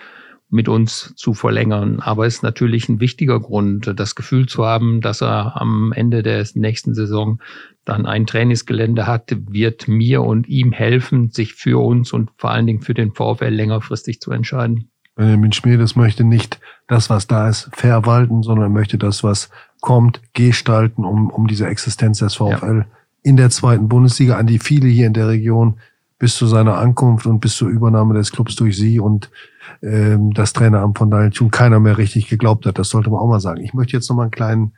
mit 0.50 0.66
uns 0.66 1.12
zu 1.16 1.34
verlängern. 1.34 2.00
Aber 2.00 2.26
es 2.26 2.36
ist 2.36 2.42
natürlich 2.42 2.88
ein 2.88 3.00
wichtiger 3.00 3.38
Grund, 3.38 3.92
das 3.94 4.14
Gefühl 4.14 4.46
zu 4.46 4.64
haben, 4.64 5.02
dass 5.02 5.20
er 5.20 5.60
am 5.60 5.92
Ende 5.92 6.22
der 6.22 6.46
nächsten 6.54 6.94
Saison 6.94 7.38
dann 7.88 8.06
ein 8.06 8.26
Trainingsgelände 8.26 9.06
hat, 9.06 9.34
wird 9.50 9.88
mir 9.88 10.22
und 10.22 10.48
ihm 10.48 10.72
helfen, 10.72 11.30
sich 11.30 11.54
für 11.54 11.82
uns 11.82 12.12
und 12.12 12.30
vor 12.36 12.50
allen 12.50 12.66
Dingen 12.66 12.82
für 12.82 12.94
den 12.94 13.12
VfL 13.12 13.48
längerfristig 13.48 14.20
zu 14.20 14.30
entscheiden. 14.30 14.90
Benjamin 15.16 15.52
Schmiedes 15.52 15.96
möchte 15.96 16.22
nicht 16.22 16.60
das, 16.86 17.10
was 17.10 17.26
da 17.26 17.48
ist, 17.48 17.70
verwalten, 17.72 18.42
sondern 18.42 18.72
möchte 18.72 18.98
das, 18.98 19.24
was 19.24 19.50
kommt, 19.80 20.20
gestalten, 20.32 21.04
um, 21.04 21.30
um 21.30 21.48
diese 21.48 21.66
Existenz 21.66 22.18
des 22.18 22.36
VfL 22.36 22.78
ja. 22.78 22.86
in 23.22 23.36
der 23.36 23.50
zweiten 23.50 23.88
Bundesliga, 23.88 24.36
an 24.36 24.46
die 24.46 24.58
viele 24.58 24.86
hier 24.86 25.06
in 25.06 25.14
der 25.14 25.28
Region 25.28 25.78
bis 26.18 26.36
zu 26.36 26.46
seiner 26.46 26.78
Ankunft 26.78 27.26
und 27.26 27.40
bis 27.40 27.56
zur 27.56 27.68
Übernahme 27.68 28.14
des 28.14 28.32
Clubs 28.32 28.56
durch 28.56 28.76
sie 28.76 29.00
und 29.00 29.30
ähm, 29.82 30.32
das 30.34 30.52
Traineramt 30.52 30.98
von 30.98 31.10
Daniel 31.10 31.30
Thun 31.30 31.50
keiner 31.50 31.80
mehr 31.80 31.98
richtig 31.98 32.28
geglaubt 32.28 32.66
hat. 32.66 32.78
Das 32.78 32.88
sollte 32.88 33.10
man 33.10 33.20
auch 33.20 33.28
mal 33.28 33.40
sagen. 33.40 33.62
Ich 33.62 33.74
möchte 33.74 33.96
jetzt 33.96 34.08
noch 34.08 34.16
mal 34.16 34.22
einen 34.22 34.30
kleinen 34.30 34.72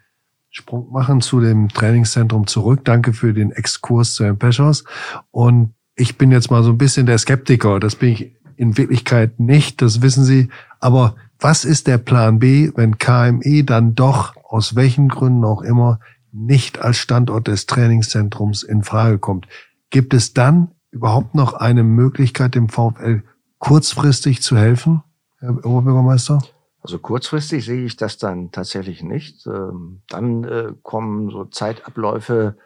Sprung 0.51 0.91
machen 0.91 1.21
zu 1.21 1.41
dem 1.41 1.69
Trainingszentrum 1.69 2.47
zurück. 2.47 2.81
Danke 2.85 3.13
für 3.13 3.33
den 3.33 3.53
Exkurs 3.53 4.15
zu 4.15 4.35
Peschers. 4.35 4.85
Und 5.31 5.75
ich 5.95 6.19
bin 6.19 6.33
jetzt 6.33 6.51
mal 6.51 6.63
so 6.63 6.71
ein 6.71 6.79
bisschen 6.79 7.07
der 7.07 7.19
Skeptiker. 7.19 7.79
Das 7.79 7.95
bin 7.95 8.11
ich 8.11 8.37
in 8.57 8.77
Wirklichkeit 8.77 9.39
nicht, 9.39 9.81
das 9.81 10.03
wissen 10.03 10.25
Sie. 10.25 10.49
Aber 10.81 11.15
was 11.39 11.65
ist 11.65 11.87
der 11.87 11.99
Plan 11.99 12.39
B, 12.39 12.71
wenn 12.75 12.99
KME 12.99 13.65
dann 13.65 13.95
doch 13.95 14.35
aus 14.45 14.75
welchen 14.75 15.09
Gründen 15.09 15.45
auch 15.45 15.63
immer 15.63 16.01
nicht 16.33 16.81
als 16.81 16.99
Standort 16.99 17.47
des 17.47 17.67
Trainingszentrums 17.67 18.63
in 18.63 18.83
Frage 18.83 19.19
kommt? 19.19 19.47
Gibt 19.91 20.15
es 20.15 20.35
dann 20.35 20.73
überhaupt 20.91 21.35
noch 21.35 21.55
eine 21.55 21.85
Möglichkeit, 21.85 22.55
dem 22.55 22.69
VfL 22.69 23.23
kurzfristig 23.59 24.43
zu 24.43 24.57
helfen, 24.57 25.03
Herr 25.39 25.65
Oberbürgermeister? 25.65 26.43
Also 26.83 26.99
kurzfristig 26.99 27.65
sehe 27.65 27.85
ich 27.85 27.97
das 27.97 28.17
dann 28.17 28.51
tatsächlich 28.53 29.03
nicht. 29.03 29.47
Ähm, 29.47 30.01
dann 30.09 30.45
äh, 30.45 30.73
kommen 30.83 31.31
so 31.31 31.45
Zeitabläufe 31.45 32.57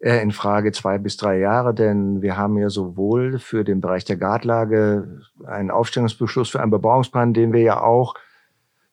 eher 0.00 0.22
in 0.22 0.30
Frage 0.30 0.72
zwei 0.72 0.98
bis 0.98 1.16
drei 1.16 1.38
Jahre, 1.38 1.74
denn 1.74 2.22
wir 2.22 2.36
haben 2.36 2.56
ja 2.56 2.70
sowohl 2.70 3.38
für 3.38 3.64
den 3.64 3.80
Bereich 3.80 4.04
der 4.04 4.16
Gartlage 4.16 5.20
einen 5.44 5.70
Aufstellungsbeschluss 5.70 6.50
für 6.50 6.60
einen 6.60 6.70
Bebauungsplan, 6.70 7.34
den 7.34 7.52
wir 7.52 7.62
ja 7.62 7.82
auch 7.82 8.14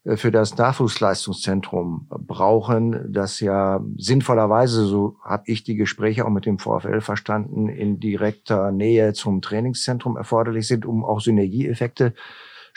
äh, 0.03 0.17
für 0.17 0.31
das 0.31 0.57
Nachwuchsleistungszentrum 0.57 2.07
brauchen, 2.09 3.13
das 3.13 3.39
ja 3.39 3.81
sinnvollerweise, 3.97 4.85
so 4.85 5.17
habe 5.23 5.43
ich 5.45 5.63
die 5.63 5.75
Gespräche 5.75 6.25
auch 6.25 6.29
mit 6.29 6.45
dem 6.45 6.59
VfL 6.59 7.01
verstanden, 7.01 7.69
in 7.69 7.99
direkter 7.99 8.71
Nähe 8.71 9.13
zum 9.13 9.41
Trainingszentrum 9.41 10.17
erforderlich 10.17 10.67
sind, 10.67 10.85
um 10.85 11.05
auch 11.05 11.21
Synergieeffekte 11.21 12.13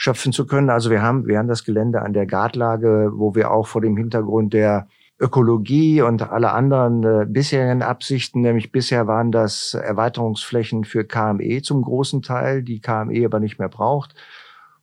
schöpfen 0.01 0.33
zu 0.33 0.47
können. 0.47 0.71
Also 0.71 0.91
wir 0.91 1.03
haben, 1.03 1.27
wir 1.27 1.39
haben 1.39 1.49
das 1.49 1.65
Gelände 1.65 2.03
an 2.03 2.13
der 2.13 2.25
Gartlage, 2.25 3.11
wo 3.15 3.35
wir 3.35 3.51
auch 3.51 3.67
vor 3.67 3.81
dem 3.81 3.97
Hintergrund 3.97 4.55
der 4.55 4.87
Ökologie 5.19 6.03
und 6.03 6.23
alle 6.23 6.53
anderen 6.53 7.03
äh, 7.03 7.27
bisherigen 7.27 7.83
Absichten, 7.83 8.41
nämlich 8.41 8.71
bisher 8.71 9.09
waren 9.09 9.33
das 9.33 9.75
Erweiterungsflächen 9.75 10.85
für 10.85 11.05
KME 11.05 11.63
zum 11.63 11.83
großen 11.83 12.23
Teil, 12.23 12.63
die 12.63 12.81
KME 12.81 13.25
aber 13.25 13.41
nicht 13.41 13.59
mehr 13.59 13.69
braucht, 13.69 14.15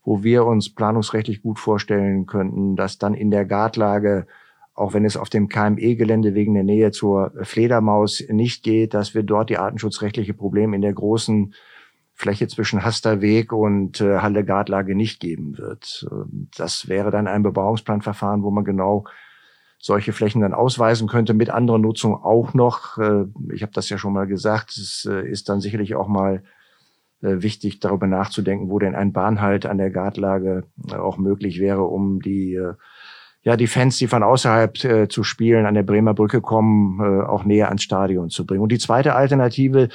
wo 0.04 0.22
wir 0.22 0.46
uns 0.46 0.76
planungsrechtlich 0.76 1.42
gut 1.42 1.60
vorstellen 1.60 2.26
könnten, 2.26 2.76
dass 2.76 2.98
dann 2.98 3.14
in 3.14 3.32
der 3.32 3.46
Gartlage 3.46 4.28
auch 4.78 4.94
wenn 4.94 5.06
es 5.06 5.16
auf 5.16 5.30
dem 5.30 5.48
KME-Gelände 5.48 6.34
wegen 6.34 6.54
der 6.54 6.66
Nähe 6.66 6.92
zur 6.92 7.32
Fledermaus 7.44 8.22
nicht 8.28 8.62
geht, 8.62 8.94
dass 8.94 9.16
wir 9.16 9.24
dort 9.24 9.50
die 9.50 9.58
artenschutzrechtliche 9.58 10.34
Probleme 10.34 10.76
in 10.76 10.82
der 10.82 10.92
großen 10.92 11.54
Fläche 12.16 12.48
zwischen 12.48 12.84
Hasterweg 12.84 13.52
und 13.52 14.02
äh, 14.02 14.20
Halle 14.20 14.44
Gartlage 14.44 14.96
nicht 14.96 15.20
geben 15.20 15.58
wird. 15.58 16.08
Das 16.58 16.88
wäre 16.88 17.12
dann 17.12 17.28
ein 17.28 17.44
Bebauungsplanverfahren, 17.44 18.42
wo 18.42 18.52
man 18.52 18.64
genau 18.64 19.06
solche 19.86 20.14
Flächen 20.14 20.42
dann 20.42 20.56
ausweisen 20.56 21.08
könnte, 21.08 21.36
mit 21.36 21.52
anderer 21.52 21.78
Nutzung 21.78 22.16
auch 22.16 22.56
noch. 22.56 22.98
Äh, 22.98 23.26
ich 23.54 23.62
habe 23.62 23.72
das 23.74 23.88
ja 23.90 24.00
schon 24.00 24.14
mal 24.14 24.26
gesagt, 24.26 24.78
es 24.78 25.08
äh, 25.10 25.30
ist 25.30 25.48
dann 25.48 25.62
sicherlich 25.62 25.94
auch 25.96 26.08
mal 26.08 26.44
äh, 27.22 27.42
wichtig, 27.44 27.82
darüber 27.82 28.08
nachzudenken, 28.08 28.70
wo 28.72 28.80
denn 28.80 28.96
ein 28.96 29.14
Bahnhalt 29.14 29.68
an 29.68 29.78
der 29.78 29.92
Gartlage 29.92 30.64
auch 30.92 31.18
möglich 31.18 31.60
wäre, 31.60 31.84
um 31.84 32.20
die 32.22 32.60
ja, 33.44 33.56
die 33.56 33.68
Fans, 33.68 34.00
die 34.00 34.08
von 34.08 34.24
außerhalb 34.24 34.76
zu 35.08 35.24
spielen 35.24 35.68
an 35.68 35.76
der 35.76 35.84
Bremer 35.84 36.16
Brücke 36.16 36.42
kommen, 36.42 37.00
auch 37.00 37.44
näher 37.44 37.68
ans 37.68 37.84
Stadion 37.84 38.32
zu 38.32 38.44
bringen. 38.44 38.64
Und 38.64 38.72
die 38.72 38.80
zweite 38.80 39.14
Alternative, 39.14 39.90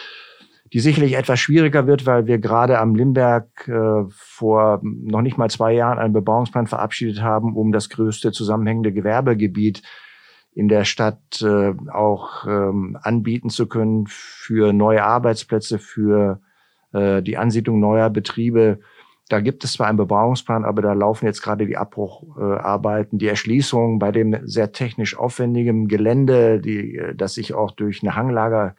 die 0.73 0.81
sicherlich 0.81 1.17
etwas 1.17 1.41
schwieriger 1.41 1.87
wird, 1.87 2.07
weil 2.07 2.27
wir 2.27 2.39
gerade 2.39 2.79
am 2.79 2.95
Limberg 2.95 3.67
äh, 3.67 4.05
vor 4.11 4.81
noch 4.83 5.23
nicht 5.23 5.37
mal 5.37 5.51
zwei 5.51 5.73
Jahren 5.73 5.99
einen 5.99 6.13
Bebauungsplan 6.13 6.69
verabschiedet 6.69 7.23
haben, 7.23 7.57
um 7.57 7.73
das 7.73 7.89
größte 7.89 8.31
zusammenhängende 8.31 8.93
Gewerbegebiet 8.93 9.83
in 10.53 10.69
der 10.69 10.85
Stadt 10.85 11.43
äh, 11.43 11.75
auch 11.93 12.47
ähm, 12.47 12.97
anbieten 13.03 13.51
zu 13.51 13.67
können 13.67 14.07
für 14.09 14.73
neue 14.73 15.05
Arbeitsplätze, 15.05 15.79
für 15.79 16.41
äh, 16.93 17.23
die 17.23 17.37
Ansiedlung 17.37 17.81
neuer 17.81 18.11
Betriebe. 18.11 18.81
Da 19.29 19.41
gibt 19.41 19.63
es 19.63 19.75
zwar 19.75 19.87
einen 19.87 19.99
Bebauungsplan, 19.99 20.65
aber 20.65 20.83
da 20.83 20.93
laufen 20.93 21.27
jetzt 21.27 21.43
gerade 21.43 21.67
die 21.67 21.77
Abbrucharbeiten, 21.77 23.19
die 23.19 23.29
Erschließung 23.29 24.01
bei 24.01 24.11
dem 24.11 24.37
sehr 24.43 24.73
technisch 24.73 25.17
aufwendigen 25.17 25.87
Gelände, 25.87 26.61
die, 26.61 26.97
äh, 26.97 27.15
das 27.15 27.35
sich 27.35 27.55
auch 27.55 27.73
durch 27.73 28.03
eine 28.03 28.15
Hanglage 28.15 28.75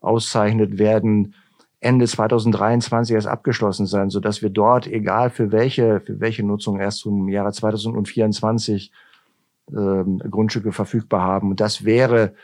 auszeichnet, 0.00 0.78
werden 0.78 1.34
Ende 1.80 2.06
2023 2.06 3.14
erst 3.14 3.26
abgeschlossen 3.26 3.86
sein, 3.86 4.10
so 4.10 4.20
dass 4.20 4.42
wir 4.42 4.50
dort, 4.50 4.86
egal 4.86 5.30
für 5.30 5.50
welche, 5.50 6.00
für 6.00 6.20
welche 6.20 6.44
Nutzung 6.44 6.78
erst 6.78 6.98
zum 6.98 7.28
Jahre 7.28 7.52
2024 7.52 8.92
ähm, 9.72 10.18
Grundstücke 10.18 10.72
verfügbar 10.72 11.22
haben. 11.22 11.50
Und 11.50 11.60
das 11.60 11.84
wäre, 11.84 12.34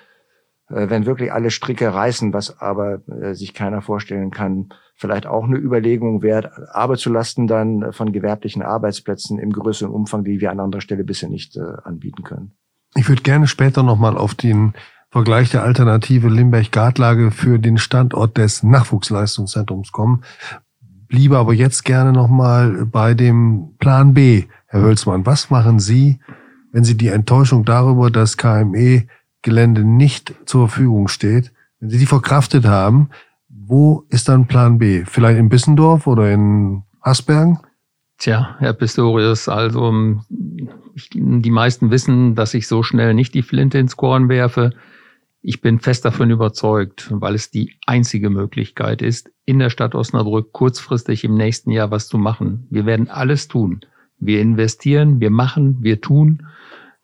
äh, 0.71 0.89
wenn 0.89 1.05
wirklich 1.05 1.33
alle 1.33 1.51
Stricke 1.51 1.93
reißen, 1.93 2.33
was 2.33 2.61
aber 2.61 3.03
äh, 3.09 3.35
sich 3.35 3.53
keiner 3.53 3.83
vorstellen 3.83 4.31
kann, 4.31 4.71
vielleicht 4.95 5.27
auch 5.27 5.45
eine 5.45 5.59
Überlegung 5.59 6.23
wert, 6.23 6.51
aber 6.73 6.97
zu 6.97 7.11
Lasten 7.13 7.47
dann 7.47 7.93
von 7.93 8.13
gewerblichen 8.13 8.63
Arbeitsplätzen 8.63 9.39
im 9.39 9.53
größeren 9.53 9.93
Umfang, 9.93 10.25
die 10.25 10.41
wir 10.41 10.51
an 10.51 10.61
anderer 10.61 10.81
Stelle 10.81 11.05
bisher 11.05 11.29
nicht 11.29 11.57
äh, 11.57 11.61
anbieten 11.85 12.23
können. 12.23 12.53
Ich 12.95 13.09
würde 13.11 13.21
gerne 13.21 13.47
später 13.47 13.83
nochmal 13.83 14.17
auf 14.17 14.35
den 14.35 14.73
Vergleich 15.11 15.51
der 15.51 15.63
Alternative 15.63 16.29
Limberg-Gartlage 16.29 17.31
für 17.31 17.59
den 17.59 17.79
Standort 17.79 18.37
des 18.37 18.63
Nachwuchsleistungszentrums 18.63 19.93
kommen. 19.93 20.23
Bliebe 21.09 21.39
aber 21.39 21.55
jetzt 21.55 21.85
gerne 21.85 22.13
nochmal 22.13 22.85
bei 22.87 23.15
dem 23.15 23.77
Plan 23.79 24.15
B, 24.15 24.45
Herr 24.67 24.83
Hölzmann. 24.83 25.25
Was 25.25 25.51
machen 25.51 25.79
Sie, 25.79 26.19
wenn 26.73 26.85
Sie 26.85 26.97
die 26.97 27.09
Enttäuschung 27.09 27.65
darüber, 27.65 28.11
dass 28.11 28.37
KME-Gelände 28.37 29.85
nicht 29.85 30.35
zur 30.45 30.69
Verfügung 30.69 31.09
steht, 31.09 31.53
wenn 31.79 31.91
Sie 31.91 31.99
die 31.99 32.07
verkraftet 32.07 32.67
haben, 32.67 33.11
wo 33.49 34.05
ist 34.11 34.29
dann 34.29 34.47
Plan 34.47 34.79
B? 34.79 35.05
Vielleicht 35.07 35.39
in 35.39 35.49
Bissendorf 35.49 36.07
oder 36.07 36.33
in 36.33 36.83
Asbergen? 37.01 37.59
Tja, 38.19 38.57
Herr 38.59 38.73
Pistorius, 38.73 39.49
also 39.49 39.93
die 41.15 41.51
meisten 41.51 41.91
wissen, 41.91 42.35
dass 42.35 42.55
ich 42.55 42.67
so 42.67 42.83
schnell 42.83 43.15
nicht 43.15 43.35
die 43.35 43.43
Flinte 43.43 43.79
ins 43.79 43.97
Korn 43.97 44.29
werfe. 44.29 44.73
Ich 45.43 45.61
bin 45.61 45.79
fest 45.79 46.05
davon 46.05 46.31
überzeugt, 46.31 47.09
weil 47.11 47.35
es 47.35 47.51
die 47.51 47.79
einzige 47.87 48.31
Möglichkeit 48.31 49.03
ist, 49.03 49.31
in 49.45 49.59
der 49.59 49.71
Stadt 49.71 49.95
Osnabrück 49.95 50.53
kurzfristig 50.53 51.25
im 51.25 51.37
nächsten 51.37 51.71
Jahr 51.71 51.91
was 51.91 52.09
zu 52.09 52.19
machen. 52.19 52.67
Wir 52.71 52.85
werden 52.85 53.09
alles 53.09 53.47
tun. 53.49 53.81
Wir 54.19 54.41
investieren, 54.41 55.21
wir 55.21 55.31
machen, 55.31 55.79
wir 55.83 56.01
tun, 56.01 56.47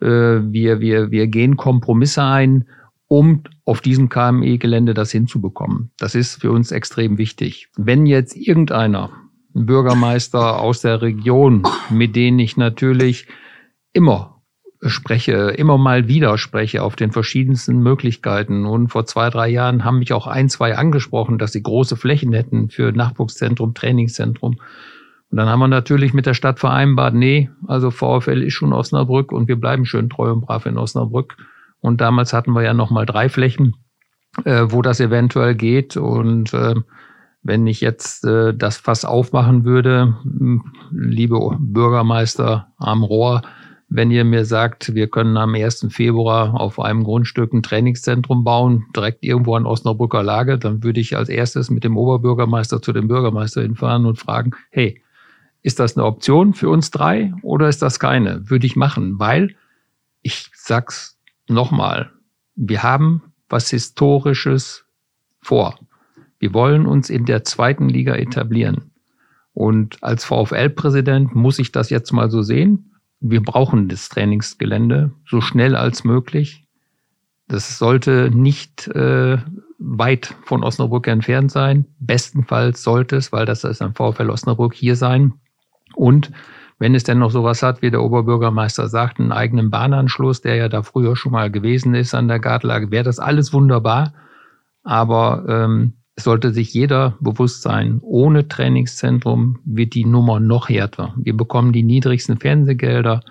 äh, 0.01 0.07
wir, 0.07 0.81
wir, 0.81 1.11
wir 1.11 1.27
gehen 1.29 1.57
Kompromisse 1.57 2.25
ein, 2.25 2.67
um 3.07 3.43
auf 3.65 3.81
diesem 3.81 4.09
KME-Gelände 4.09 4.95
das 4.95 5.13
hinzubekommen. 5.13 5.91
Das 5.99 6.15
ist 6.15 6.41
für 6.41 6.51
uns 6.51 6.73
extrem 6.73 7.19
wichtig. 7.19 7.69
Wenn 7.77 8.07
jetzt 8.07 8.35
irgendeiner, 8.35 9.11
ein 9.55 9.67
Bürgermeister 9.67 10.59
aus 10.59 10.81
der 10.81 11.03
Region, 11.03 11.63
mit 11.91 12.17
denen 12.17 12.39
ich 12.39 12.57
natürlich 12.57 13.29
immer 13.93 14.32
spreche, 14.85 15.51
immer 15.57 15.79
mal 15.79 16.09
wieder 16.09 16.37
spreche 16.39 16.83
auf 16.83 16.97
den 16.97 17.13
verschiedensten 17.13 17.83
Möglichkeiten. 17.83 18.67
Und 18.67 18.89
vor 18.89 19.07
zwei, 19.07 19.31
drei 19.31 19.49
Jahren 19.49 19.85
haben 19.85 20.01
mich 20.01 20.13
auch 20.13 20.27
ein, 20.27 20.49
zwei 20.49 20.77
angesprochen, 20.77 21.39
dass 21.39 21.53
sie 21.53 21.63
große 21.63 21.97
Flächen 21.97 22.33
hätten 22.33 22.69
für 22.69 22.93
Nachwuchszentrum, 22.93 23.75
Trainingszentrum. 23.75 24.59
Und 25.31 25.39
dann 25.39 25.49
haben 25.49 25.61
wir 25.61 25.69
natürlich 25.69 26.13
mit 26.13 26.27
der 26.27 26.35
Stadt 26.35 26.59
vereinbart, 26.59 27.15
nee, 27.15 27.49
also 27.67 27.91
VfL 27.91 28.43
ist 28.43 28.53
schon 28.55 28.73
Osnabrück 28.73 29.33
und 29.33 29.49
wir 29.49 29.57
bleiben 29.57 29.87
schön 29.87 30.11
treu 30.11 30.31
und 30.33 30.43
brav 30.43 30.67
in 30.67 30.77
Osnabrück. 30.77 31.37
Und 31.81 32.01
damals 32.01 32.33
hatten 32.33 32.53
wir 32.53 32.63
ja 32.63 32.75
noch 32.75 32.91
mal 32.91 33.07
drei 33.07 33.29
Flächen, 33.29 33.77
äh, 34.45 34.67
wo 34.69 34.83
das 34.83 35.01
eventuell 35.01 35.55
geht. 35.55 35.97
Und 35.97 36.53
äh, 36.53 36.75
wenn 37.43 37.67
ich 37.67 37.81
jetzt 37.81 38.25
äh, 38.25 38.53
das 38.55 38.77
Fass 38.77 39.05
aufmachen 39.05 39.65
würde, 39.65 40.17
liebe 40.91 41.39
Bürgermeister 41.59 42.69
am 42.77 43.03
Rohr, 43.03 43.43
wenn 43.95 44.11
ihr 44.11 44.25
mir 44.25 44.47
sagt, 44.47 44.95
wir 44.95 45.07
können 45.09 45.37
am 45.37 45.55
1. 45.55 45.89
Februar 45.91 46.59
auf 46.59 46.81
einem 46.81 47.05
Grundstück 47.05 47.53
ein 47.53 47.63
Trainingszentrum 47.63 48.43
bauen, 48.43 48.87
direkt 48.97 49.23
irgendwo 49.23 49.55
an 49.55 49.67
Osnabrücker 49.67 50.23
Lage, 50.23 50.59
dann 50.59 50.83
würde 50.83 51.01
ich 51.01 51.15
als 51.15 51.29
erstes 51.29 51.69
mit 51.69 51.85
dem 51.85 51.99
Oberbürgermeister 51.99 52.81
zu 52.81 52.95
dem 52.95 53.07
Bürgermeister 53.07 53.61
hinfahren 53.61 54.07
und 54.07 54.19
fragen, 54.19 54.53
hey, 54.71 55.03
ist 55.61 55.79
das 55.79 55.95
eine 55.95 56.07
Option 56.07 56.55
für 56.55 56.71
uns 56.71 56.91
drei 56.91 57.35
oder 57.43 57.69
ist 57.69 57.83
das 57.83 58.01
keine? 58.01 58.49
Würde 58.49 58.67
ich 58.67 58.77
machen, 58.77 59.19
weil 59.19 59.55
ich 60.23 60.51
sag's 60.55 61.19
nochmal, 61.47 62.11
wir 62.57 62.83
haben 62.83 63.23
was 63.51 63.69
Historisches 63.69 64.87
vor. 65.43 65.79
Wir 66.39 66.55
wollen 66.55 66.87
uns 66.87 67.11
in 67.11 67.27
der 67.27 67.45
zweiten 67.45 67.91
Liga 67.91 68.15
etablieren. 68.15 68.91
Und 69.53 70.03
als 70.03 70.25
VfL-Präsident 70.25 71.35
muss 71.35 71.59
ich 71.59 71.73
das 71.73 71.91
jetzt 71.91 72.11
mal 72.13 72.31
so 72.31 72.41
sehen. 72.41 72.92
Wir 73.23 73.41
brauchen 73.41 73.89
das 73.89 74.09
Trainingsgelände 74.09 75.13
so 75.27 75.41
schnell 75.41 75.77
als 75.77 76.03
möglich. 76.03 76.67
Das 77.47 77.79
sollte 77.79 78.31
nicht 78.33 78.89
äh, 78.89 79.39
weit 79.79 80.35
von 80.45 80.65
Osnabrück 80.65 81.07
entfernt 81.07 81.53
sein. 81.53 81.87
Bestenfalls 82.01 82.83
sollte 82.83 83.17
es, 83.17 83.33
weil 83.33 83.47
das 83.47 83.63
ist 83.63 83.81
ein 83.81 83.95
VfL 83.95 84.29
Osnabrück 84.29 84.75
hier 84.75 84.97
sein. 84.97 85.35
Und 85.95 86.33
wenn 86.79 86.97
es 86.97 87.05
denn 87.05 87.21
noch 87.21 87.31
sowas 87.31 87.63
hat, 87.63 87.81
wie 87.81 87.93
der 87.93 88.03
Oberbürgermeister 88.03 88.89
sagt, 88.89 89.21
einen 89.21 89.31
eigenen 89.31 89.71
Bahnanschluss, 89.71 90.41
der 90.41 90.57
ja 90.57 90.69
da 90.69 90.83
früher 90.83 91.15
schon 91.15 91.31
mal 91.31 91.49
gewesen 91.49 91.95
ist 91.95 92.15
an 92.15 92.27
der 92.27 92.41
Gartlage, 92.41 92.91
wäre 92.91 93.05
das 93.05 93.21
alles 93.21 93.53
wunderbar. 93.53 94.15
Aber 94.83 95.45
ähm, 95.49 95.93
es 96.15 96.25
sollte 96.25 96.53
sich 96.53 96.75
jeder 96.75 97.17
bewusst 97.21 97.63
sein, 97.63 97.99
ohne 98.03 98.49
Trainingszentrum 98.49 99.61
wird 99.65 99.95
die 99.95 100.05
Nummer 100.05 100.41
noch 100.41 100.69
härter. 100.69 101.15
Wir 101.17 101.37
bekommen 101.37 101.73
die 101.73 101.83
niedrigsten 101.83 102.39
Fernsehgelder. 102.39 103.23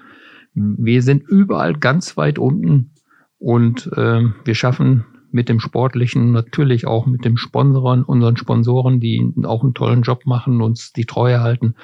Wir 0.53 1.01
sind 1.03 1.23
überall 1.23 1.75
ganz 1.75 2.17
weit 2.17 2.39
unten 2.39 2.91
und 3.37 3.87
äh, 3.95 4.23
wir 4.43 4.55
schaffen 4.55 5.05
mit 5.31 5.47
dem 5.47 5.59
Sportlichen, 5.59 6.31
natürlich 6.31 6.87
auch 6.87 7.05
mit 7.05 7.23
dem 7.23 7.37
Sponsoren, 7.37 8.03
unseren 8.03 8.35
Sponsoren, 8.35 8.99
die 8.99 9.31
auch 9.43 9.63
einen 9.63 9.73
tollen 9.73 10.01
Job 10.01 10.25
machen, 10.25 10.61
uns 10.61 10.91
die 10.91 11.05
Treue 11.05 11.39
halten, 11.39 11.75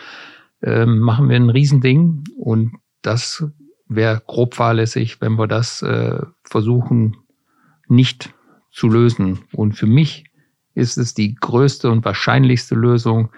äh, 0.61 0.85
machen 0.85 1.29
wir 1.29 1.35
ein 1.35 1.49
Riesending 1.49 2.23
und 2.37 2.73
das 3.01 3.45
wäre 3.87 4.21
grob 4.25 4.55
fahrlässig, 4.55 5.21
wenn 5.21 5.37
wir 5.37 5.47
das 5.47 5.81
äh, 5.81 6.19
versuchen 6.43 7.17
nicht 7.87 8.33
zu 8.71 8.89
lösen. 8.89 9.39
Und 9.53 9.73
für 9.73 9.87
mich 9.87 10.25
ist 10.77 10.97
es 10.97 11.15
die 11.15 11.33
größte 11.33 11.89
und 11.89 12.05
wahrscheinlichste 12.05 12.75
Lösung, 12.75 13.29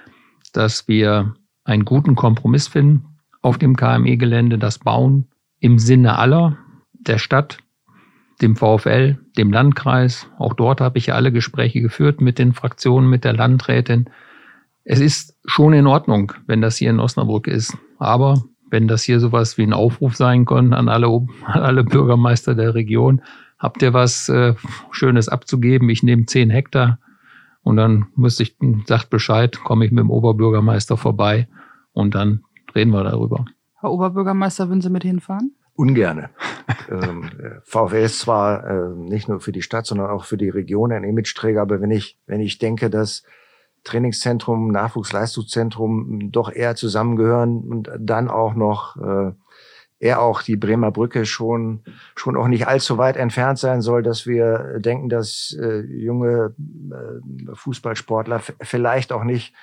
dass 0.51 0.89
wir 0.89 1.35
einen 1.63 1.85
guten 1.85 2.15
Kompromiss 2.15 2.67
finden 2.67 3.05
auf 3.41 3.57
dem 3.57 3.77
KME-Gelände, 3.77 4.57
das 4.57 4.79
Bauen 4.79 5.27
im 5.59 5.79
Sinne 5.79 6.19
aller, 6.19 6.57
der 6.91 7.17
Stadt, 7.17 7.59
dem 8.41 8.57
VfL, 8.57 9.17
dem 9.37 9.53
Landkreis. 9.53 10.27
Auch 10.37 10.53
dort 10.53 10.81
habe 10.81 10.97
ich 10.97 11.07
ja 11.07 11.15
alle 11.15 11.31
Gespräche 11.31 11.79
geführt 11.79 12.19
mit 12.19 12.39
den 12.39 12.51
Fraktionen, 12.51 13.09
mit 13.09 13.23
der 13.23 13.33
Landrätin. 13.33 14.09
Es 14.83 14.99
ist 14.99 15.37
schon 15.45 15.71
in 15.71 15.87
Ordnung, 15.87 16.33
wenn 16.45 16.59
das 16.59 16.75
hier 16.75 16.89
in 16.89 16.99
Osnabrück 16.99 17.47
ist. 17.47 17.77
Aber 17.99 18.43
wenn 18.69 18.89
das 18.89 19.03
hier 19.03 19.21
sowas 19.21 19.57
wie 19.57 19.63
ein 19.63 19.73
Aufruf 19.73 20.17
sein 20.17 20.45
kann 20.45 20.73
an 20.73 20.89
alle, 20.89 21.07
an 21.07 21.61
alle 21.61 21.85
Bürgermeister 21.85 22.53
der 22.53 22.75
Region, 22.75 23.21
habt 23.57 23.81
ihr 23.81 23.93
was 23.93 24.27
äh, 24.27 24.55
Schönes 24.91 25.29
abzugeben? 25.29 25.89
Ich 25.89 26.03
nehme 26.03 26.25
zehn 26.25 26.49
Hektar 26.49 26.99
und 27.69 27.77
dann 27.77 28.07
müsste 28.15 28.41
ich, 28.41 28.57
sagt 28.87 29.11
Bescheid, 29.11 29.59
komme 29.63 29.85
ich 29.85 29.91
mit 29.91 29.99
dem 29.99 30.09
Oberbürgermeister 30.09 30.97
vorbei 30.97 31.47
und 31.93 32.15
dann 32.15 32.43
reden 32.73 32.89
wir 32.89 33.03
darüber. 33.03 33.45
Herr 33.79 33.91
Oberbürgermeister, 33.91 34.69
würden 34.69 34.81
Sie 34.81 34.89
mit 34.89 35.03
hinfahren? 35.03 35.55
Ungerne. 35.75 36.31
ähm, 36.89 37.29
VfL 37.63 37.97
ist 37.97 38.21
zwar 38.21 38.65
äh, 38.65 38.95
nicht 38.95 39.29
nur 39.29 39.39
für 39.39 39.51
die 39.51 39.61
Stadt, 39.61 39.85
sondern 39.85 40.09
auch 40.09 40.25
für 40.25 40.35
die 40.35 40.49
Region 40.49 40.91
ein 40.91 41.03
Imageträger, 41.03 41.61
aber 41.61 41.79
wenn 41.79 41.91
ich, 41.91 42.17
wenn 42.25 42.41
ich 42.41 42.57
denke, 42.57 42.89
dass 42.89 43.21
Trainingszentrum, 43.83 44.71
Nachwuchsleistungszentrum 44.71 46.31
doch 46.31 46.51
eher 46.51 46.75
zusammengehören 46.75 47.59
und 47.59 47.91
dann 47.99 48.29
auch 48.29 48.55
noch 48.55 48.97
äh, 48.97 49.31
er 49.99 50.21
auch 50.21 50.41
die 50.41 50.55
Bremer 50.55 50.91
Brücke 50.91 51.25
schon, 51.25 51.83
schon 52.15 52.37
auch 52.37 52.47
nicht 52.47 52.67
allzu 52.67 52.97
weit 52.97 53.17
entfernt 53.17 53.59
sein 53.59 53.81
soll, 53.81 54.01
dass 54.01 54.25
wir 54.25 54.79
denken, 54.79 55.09
dass 55.09 55.55
äh, 55.59 55.81
junge 55.81 56.55
äh, 56.91 57.53
Fußballsportler 57.53 58.41
vielleicht 58.61 59.11
auch 59.11 59.23
nicht 59.23 59.53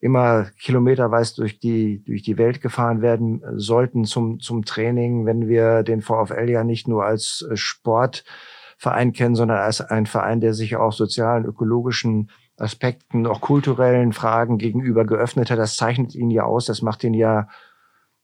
immer 0.00 0.46
kilometerweise 0.60 1.36
durch 1.36 1.58
die, 1.58 2.02
durch 2.04 2.22
die 2.22 2.38
Welt 2.38 2.60
gefahren 2.60 3.02
werden 3.02 3.42
sollten 3.56 4.04
zum, 4.04 4.40
zum 4.40 4.64
Training, 4.64 5.26
wenn 5.26 5.48
wir 5.48 5.82
den 5.82 6.02
VfL 6.02 6.48
ja 6.48 6.62
nicht 6.64 6.86
nur 6.86 7.04
als 7.04 7.48
Sportverein 7.54 9.12
kennen, 9.12 9.34
sondern 9.34 9.58
als 9.58 9.80
ein 9.80 10.06
Verein, 10.06 10.40
der 10.40 10.54
sich 10.54 10.76
auch 10.76 10.92
sozialen, 10.92 11.44
ökologischen 11.44 12.30
Aspekten, 12.56 13.26
auch 13.26 13.40
kulturellen 13.40 14.12
Fragen 14.12 14.58
gegenüber 14.58 15.04
geöffnet 15.04 15.50
hat. 15.50 15.58
Das 15.58 15.76
zeichnet 15.76 16.14
ihn 16.14 16.30
ja 16.30 16.44
aus, 16.44 16.66
das 16.66 16.82
macht 16.82 17.02
ihn 17.04 17.14
ja 17.14 17.48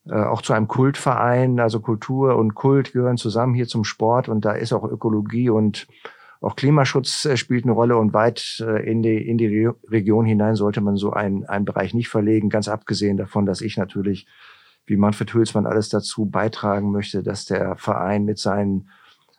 äh, 0.09 0.15
auch 0.15 0.43
zu 0.43 0.53
einem 0.53 0.69
Kultverein. 0.69 1.61
Also 1.61 1.81
Kultur 1.81 2.37
und 2.37 2.55
Kult 2.55 2.93
gehören 2.93 3.17
zusammen 3.17 3.55
hier 3.55 3.67
zum 3.67 3.85
Sport 3.85 4.29
und 4.29 4.45
da 4.45 4.53
ist 4.53 4.73
auch 4.73 4.85
Ökologie 4.85 5.51
und 5.51 5.87
auch 6.41 6.57
Klimaschutz 6.57 7.25
äh, 7.25 7.37
spielt 7.37 7.65
eine 7.65 7.73
Rolle 7.73 7.97
und 7.97 8.13
weit 8.13 8.63
äh, 8.67 8.91
in 8.91 9.03
die, 9.03 9.17
in 9.17 9.39
die 9.39 9.67
Region 9.89 10.27
hinein 10.27 10.57
sollte 10.57 10.83
man 10.83 10.97
so 10.97 11.13
einen, 11.13 11.47
einen 11.47 11.65
Bereich 11.65 11.95
nicht 11.95 12.09
verlegen, 12.09 12.51
ganz 12.51 12.69
abgesehen 12.69 13.17
davon, 13.17 13.47
dass 13.47 13.63
ich 13.63 13.79
natürlich, 13.79 14.27
wie 14.85 14.97
Manfred 14.97 15.33
Hülsmann, 15.33 15.67
alles 15.67 15.89
dazu 15.89 16.27
beitragen 16.27 16.93
möchte, 16.93 17.23
dass 17.23 17.47
der 17.47 17.77
Verein 17.77 18.25
mit 18.27 18.39
seinen 18.39 18.91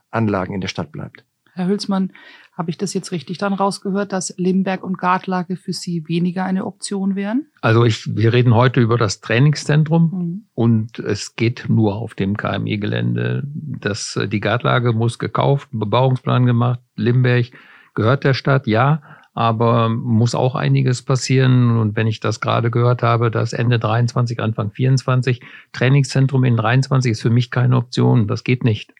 Anlagen 0.09 0.55
in 0.55 0.61
der 0.61 0.67
Stadt 0.67 0.91
bleibt. 0.91 1.25
Herr 1.53 1.67
Hülsmann, 1.67 2.11
habe 2.57 2.69
ich 2.69 2.77
das 2.77 2.93
jetzt 2.93 3.11
richtig 3.11 3.37
dann 3.37 3.53
rausgehört, 3.53 4.13
dass 4.13 4.33
Limberg 4.37 4.83
und 4.83 4.97
Gartlage 4.97 5.57
für 5.57 5.73
Sie 5.73 6.07
weniger 6.07 6.45
eine 6.45 6.65
Option 6.65 7.15
wären? 7.15 7.47
Also 7.61 7.83
ich, 7.83 8.15
wir 8.15 8.31
reden 8.31 8.55
heute 8.55 8.79
über 8.79 8.97
das 8.97 9.19
Trainingszentrum 9.19 10.11
mhm. 10.11 10.45
und 10.53 10.99
es 10.99 11.35
geht 11.35 11.65
nur 11.67 11.95
auf 11.95 12.15
dem 12.15 12.37
KMI-Gelände. 12.37 13.43
Das, 13.45 14.17
die 14.31 14.39
Gartlage 14.39 14.93
muss 14.93 15.19
gekauft, 15.19 15.69
Bebauungsplan 15.71 16.45
gemacht. 16.45 16.79
Limberg 16.95 17.51
gehört 17.93 18.23
der 18.23 18.33
Stadt, 18.33 18.67
ja, 18.67 19.01
aber 19.33 19.89
muss 19.89 20.33
auch 20.33 20.55
einiges 20.55 21.01
passieren. 21.01 21.77
Und 21.77 21.97
wenn 21.97 22.07
ich 22.07 22.21
das 22.21 22.39
gerade 22.39 22.71
gehört 22.71 23.03
habe, 23.03 23.29
dass 23.31 23.51
Ende 23.51 23.79
23, 23.79 24.39
Anfang 24.39 24.71
24 24.71 25.41
Trainingszentrum 25.73 26.45
in 26.45 26.55
23 26.55 27.11
ist 27.11 27.21
für 27.21 27.29
mich 27.29 27.51
keine 27.51 27.75
Option. 27.75 28.27
Das 28.27 28.45
geht 28.45 28.63
nicht. 28.63 28.93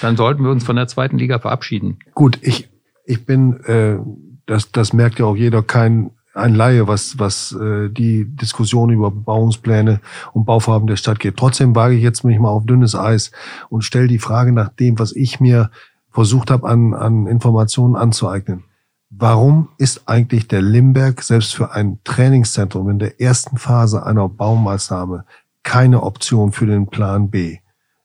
Dann 0.00 0.16
sollten 0.16 0.44
wir 0.44 0.50
uns 0.50 0.64
von 0.64 0.76
der 0.76 0.86
zweiten 0.86 1.18
Liga 1.18 1.40
verabschieden. 1.40 1.98
Gut, 2.14 2.38
ich, 2.40 2.68
ich 3.04 3.26
bin, 3.26 3.60
äh, 3.64 3.98
das, 4.46 4.72
das 4.72 4.92
merkt 4.92 5.18
ja 5.18 5.26
auch 5.26 5.36
jeder, 5.36 5.62
kein 5.62 6.10
ein 6.34 6.54
Laie, 6.54 6.88
was, 6.88 7.18
was 7.18 7.52
äh, 7.52 7.90
die 7.90 8.24
Diskussion 8.24 8.90
über 8.90 9.10
Bebauungspläne 9.10 10.00
und 10.32 10.46
Bauvorhaben 10.46 10.86
der 10.86 10.96
Stadt 10.96 11.20
geht. 11.20 11.36
Trotzdem 11.36 11.74
wage 11.74 11.94
ich 11.94 12.02
jetzt 12.02 12.24
mich 12.24 12.38
mal 12.38 12.48
auf 12.48 12.64
dünnes 12.64 12.94
Eis 12.94 13.32
und 13.68 13.84
stelle 13.84 14.08
die 14.08 14.18
Frage 14.18 14.52
nach 14.52 14.70
dem, 14.70 14.98
was 14.98 15.12
ich 15.12 15.40
mir 15.40 15.70
versucht 16.10 16.50
habe, 16.50 16.68
an, 16.68 16.94
an 16.94 17.26
Informationen 17.26 17.96
anzueignen. 17.96 18.64
Warum 19.10 19.68
ist 19.76 20.08
eigentlich 20.08 20.48
der 20.48 20.62
Limberg 20.62 21.22
selbst 21.22 21.54
für 21.54 21.72
ein 21.72 21.98
Trainingszentrum 22.02 22.88
in 22.88 22.98
der 22.98 23.20
ersten 23.20 23.58
Phase 23.58 24.06
einer 24.06 24.28
Baumaßnahme 24.28 25.26
keine 25.62 26.02
Option 26.02 26.52
für 26.52 26.66
den 26.66 26.86
Plan 26.86 27.28
B? 27.28 27.58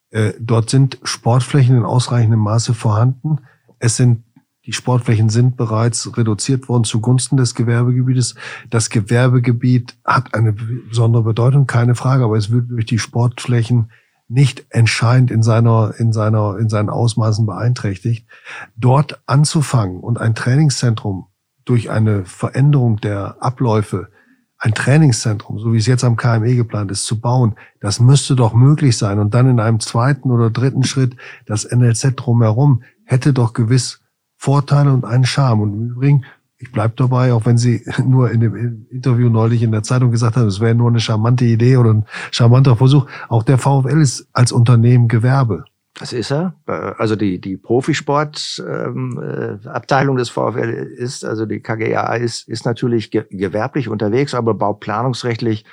Äh, 0.10 0.34
dort 0.40 0.70
sind 0.70 1.00
Sportflächen 1.04 1.78
in 1.78 1.86
ausreichendem 1.86 2.42
Maße 2.42 2.74
vorhanden. 2.74 3.40
Es 3.80 3.96
sind 3.96 4.24
die 4.68 4.74
Sportflächen 4.74 5.30
sind 5.30 5.56
bereits 5.56 6.18
reduziert 6.18 6.68
worden 6.68 6.84
zugunsten 6.84 7.38
des 7.38 7.56
Gewerbegebietes. 7.56 8.36
Das 8.70 8.90
Gewerbegebiet 8.90 9.98
hat 10.04 10.34
eine 10.34 10.52
besondere 10.52 11.24
Bedeutung, 11.24 11.68
keine 11.68 11.96
Frage, 11.96 12.26
aber 12.26 12.36
es 12.36 12.52
wird 12.52 12.70
durch 12.70 12.86
die 12.86 13.00
Sportflächen 13.00 13.90
nicht 14.28 14.66
entscheidend 14.70 15.32
in 15.32 15.42
seiner, 15.42 15.94
in 15.98 16.12
seiner, 16.12 16.58
in 16.58 16.68
seinen 16.68 16.90
Ausmaßen 16.90 17.46
beeinträchtigt. 17.46 18.28
Dort 18.76 19.22
anzufangen 19.26 20.02
und 20.02 20.20
ein 20.20 20.36
Trainingszentrum 20.36 21.28
durch 21.64 21.90
eine 21.90 22.26
Veränderung 22.26 22.98
der 22.98 23.38
Abläufe, 23.40 24.10
ein 24.58 24.74
Trainingszentrum, 24.74 25.60
so 25.60 25.72
wie 25.72 25.78
es 25.78 25.86
jetzt 25.86 26.04
am 26.04 26.18
KME 26.18 26.56
geplant 26.56 26.92
ist, 26.92 27.06
zu 27.06 27.22
bauen, 27.22 27.56
das 27.80 28.02
müsste 28.02 28.36
doch 28.36 28.54
möglich 28.54 28.98
sein. 28.98 29.20
Und 29.20 29.34
dann 29.34 29.50
in 29.50 29.62
einem 29.62 29.80
zweiten 29.80 30.30
oder 30.30 30.50
dritten 30.50 30.84
Schritt 30.84 31.16
das 31.46 31.64
NLZ 31.72 32.16
drumherum 32.18 32.84
hätte 33.06 33.32
doch 33.32 33.54
gewiss 33.54 34.02
Vorteile 34.38 34.94
und 34.94 35.04
einen 35.04 35.26
Charme. 35.26 35.62
Und 35.62 35.74
im 35.74 35.90
Übrigen, 35.90 36.26
ich 36.58 36.72
bleibe 36.72 36.94
dabei, 36.96 37.34
auch 37.34 37.46
wenn 37.46 37.58
Sie 37.58 37.84
nur 38.06 38.32
in 38.32 38.40
dem 38.40 38.88
Interview 38.90 39.30
neulich 39.30 39.64
in 39.64 39.72
der 39.72 39.84
Zeitung 39.84 40.12
gesagt 40.12 40.38
haben, 40.38 40.48
es 40.48 40.60
wäre 40.60 40.76
nur 40.76 40.90
eine 40.90 41.00
charmante 41.00 41.46
Idee 41.46 41.78
oder 41.78 41.94
ein 41.94 42.06
charmanter 42.32 42.76
Versuch. 42.76 43.06
Auch 43.30 43.44
der 43.44 43.58
VfL 43.58 44.02
ist 44.02 44.28
als 44.34 44.52
Unternehmen 44.52 45.08
Gewerbe. 45.08 45.66
Das 46.00 46.14
ist 46.14 46.32
er. 46.32 46.54
Also 46.68 47.16
die, 47.16 47.42
die 47.42 47.58
Profisportabteilung 47.58 50.16
ähm, 50.16 50.18
äh, 50.18 50.20
des 50.20 50.30
VfL 50.30 50.94
ist, 50.96 51.26
also 51.26 51.48
die 51.48 51.60
KGA 51.60 52.14
ist, 52.14 52.48
ist 52.48 52.66
natürlich 52.66 53.10
ge 53.10 53.26
gewerblich 53.32 53.90
unterwegs, 53.90 54.36
aber 54.36 54.54
bauplanungsrechtlich 54.54 55.66
äh, 55.66 55.68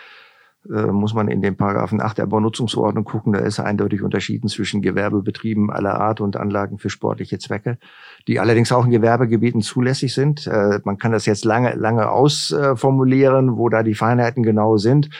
muss 0.66 1.12
man 1.12 1.28
in 1.28 1.42
den 1.42 1.56
Paragraphen 1.56 2.00
8 2.00 2.18
der 2.18 2.26
Baunutzungsverordnung 2.26 3.04
gucken. 3.04 3.34
Da 3.34 3.40
ist 3.40 3.60
eindeutig 3.60 4.02
unterschieden 4.02 4.48
zwischen 4.48 4.80
Gewerbebetrieben 4.80 5.70
aller 5.70 6.00
Art 6.00 6.20
und 6.20 6.36
Anlagen 6.36 6.78
für 6.78 6.90
sportliche 6.90 7.38
Zwecke, 7.38 7.78
die 8.28 8.40
allerdings 8.40 8.72
auch 8.72 8.84
in 8.84 8.90
Gewerbegebieten 8.90 9.60
zulässig 9.60 10.14
sind. 10.14 10.46
Äh, 10.46 10.80
man 10.84 10.96
kann 10.98 11.12
das 11.12 11.26
jetzt 11.26 11.44
lange, 11.44 11.74
lange 11.74 12.10
ausformulieren, 12.10 13.58
wo 13.58 13.68
da 13.68 13.82
die 13.82 13.94
Feinheiten 13.94 14.42
genau 14.42 14.78
sind. 14.78 15.10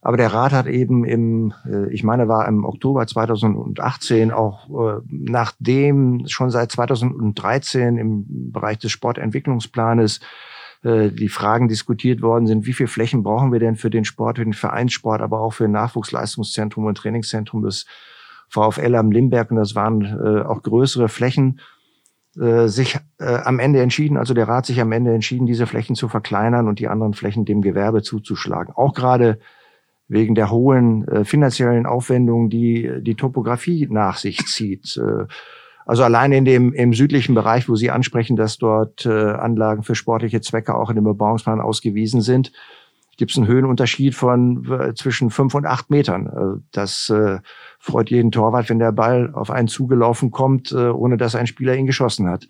Aber 0.00 0.16
der 0.16 0.32
Rat 0.32 0.52
hat 0.52 0.66
eben 0.66 1.04
im, 1.04 1.52
äh, 1.66 1.92
ich 1.92 2.04
meine, 2.04 2.28
war 2.28 2.46
im 2.46 2.64
Oktober 2.64 3.06
2018 3.06 4.30
auch 4.30 4.68
äh, 4.68 5.00
nachdem 5.10 6.24
schon 6.28 6.50
seit 6.50 6.70
2013 6.72 7.98
im 7.98 8.52
Bereich 8.52 8.78
des 8.78 8.92
Sportentwicklungsplanes 8.92 10.20
äh, 10.82 11.10
die 11.10 11.28
Fragen 11.28 11.68
diskutiert 11.68 12.22
worden 12.22 12.46
sind, 12.46 12.66
wie 12.66 12.72
viel 12.72 12.86
Flächen 12.86 13.22
brauchen 13.22 13.52
wir 13.52 13.60
denn 13.60 13.76
für 13.76 13.90
den 13.90 14.04
Sport, 14.04 14.38
für 14.38 14.44
den 14.44 14.52
Vereinssport, 14.52 15.20
aber 15.20 15.40
auch 15.40 15.52
für 15.52 15.64
ein 15.64 15.72
Nachwuchsleistungszentrum 15.72 16.84
und 16.84 16.96
Trainingszentrum 16.96 17.62
des 17.62 17.86
VfL 18.48 18.94
am 18.94 19.10
Limberg. 19.10 19.50
Und 19.50 19.56
das 19.56 19.74
waren 19.74 20.02
äh, 20.02 20.42
auch 20.42 20.62
größere 20.62 21.08
Flächen, 21.08 21.60
äh, 22.38 22.68
sich 22.68 22.98
äh, 23.18 23.24
am 23.24 23.58
Ende 23.58 23.82
entschieden, 23.82 24.16
also 24.16 24.34
der 24.34 24.46
Rat 24.46 24.66
sich 24.66 24.80
am 24.80 24.92
Ende 24.92 25.12
entschieden, 25.12 25.46
diese 25.46 25.66
Flächen 25.66 25.96
zu 25.96 26.08
verkleinern 26.08 26.68
und 26.68 26.78
die 26.78 26.88
anderen 26.88 27.14
Flächen 27.14 27.44
dem 27.44 27.62
Gewerbe 27.62 28.02
zuzuschlagen. 28.02 28.72
Auch 28.74 28.94
gerade 28.94 29.38
wegen 30.06 30.34
der 30.34 30.50
hohen 30.50 31.06
äh, 31.08 31.24
finanziellen 31.24 31.86
Aufwendungen, 31.86 32.48
die 32.48 32.90
die 33.00 33.14
Topografie 33.14 33.88
nach 33.90 34.16
sich 34.16 34.46
zieht. 34.46 34.96
Äh, 34.96 35.26
also 35.88 36.04
allein 36.04 36.32
in 36.32 36.44
dem 36.44 36.74
im 36.74 36.92
südlichen 36.92 37.34
Bereich, 37.34 37.66
wo 37.66 37.74
Sie 37.74 37.90
ansprechen, 37.90 38.36
dass 38.36 38.58
dort 38.58 39.06
äh, 39.06 39.08
Anlagen 39.10 39.82
für 39.82 39.94
sportliche 39.94 40.42
Zwecke 40.42 40.74
auch 40.74 40.90
in 40.90 40.96
dem 40.96 41.04
Bebauungsplan 41.04 41.62
ausgewiesen 41.62 42.20
sind, 42.20 42.52
gibt 43.16 43.30
es 43.30 43.38
einen 43.38 43.46
Höhenunterschied 43.46 44.14
von 44.14 44.94
zwischen 44.94 45.30
fünf 45.30 45.54
und 45.54 45.64
acht 45.64 45.88
Metern. 45.88 46.26
Äh, 46.26 46.60
das 46.72 47.08
äh, 47.08 47.38
freut 47.78 48.10
jeden 48.10 48.30
Torwart, 48.30 48.68
wenn 48.68 48.78
der 48.78 48.92
Ball 48.92 49.32
auf 49.32 49.50
einen 49.50 49.66
zugelaufen 49.66 50.30
kommt, 50.30 50.72
äh, 50.72 50.90
ohne 50.90 51.16
dass 51.16 51.34
ein 51.34 51.46
Spieler 51.46 51.74
ihn 51.74 51.86
geschossen 51.86 52.28
hat. 52.28 52.46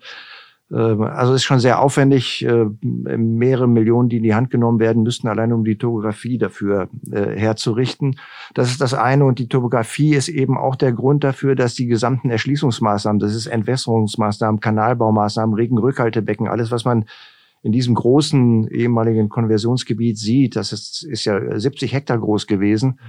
Ähm, 0.71 1.01
also 1.01 1.33
ist 1.33 1.43
schon 1.43 1.59
sehr 1.59 1.81
aufwendig, 1.81 2.45
äh, 2.45 2.65
mehrere 2.81 3.67
Millionen, 3.67 4.09
die 4.09 4.17
in 4.17 4.23
die 4.23 4.35
Hand 4.35 4.49
genommen 4.49 4.79
werden 4.79 5.03
müssten, 5.03 5.27
allein 5.27 5.51
um 5.53 5.63
die 5.63 5.77
Topografie 5.77 6.37
dafür 6.37 6.89
äh, 7.11 7.35
herzurichten. 7.35 8.19
Das 8.53 8.69
ist 8.69 8.81
das 8.81 8.93
eine. 8.93 9.25
Und 9.25 9.39
die 9.39 9.47
Topografie 9.47 10.15
ist 10.15 10.29
eben 10.29 10.57
auch 10.57 10.75
der 10.75 10.91
Grund 10.91 11.23
dafür, 11.23 11.55
dass 11.55 11.73
die 11.73 11.87
gesamten 11.87 12.29
Erschließungsmaßnahmen, 12.29 13.19
das 13.19 13.35
ist 13.35 13.47
Entwässerungsmaßnahmen, 13.47 14.59
Kanalbaumaßnahmen, 14.59 15.55
Regenrückhaltebecken, 15.55 16.47
alles, 16.47 16.71
was 16.71 16.85
man 16.85 17.05
in 17.61 17.71
diesem 17.71 17.93
großen 17.93 18.69
ehemaligen 18.69 19.27
Konversionsgebiet 19.27 20.17
sieht, 20.17 20.55
das 20.55 20.71
ist, 20.71 21.03
ist 21.03 21.25
ja 21.25 21.59
70 21.59 21.91
Hektar 21.91 22.17
groß 22.17 22.47
gewesen, 22.47 22.99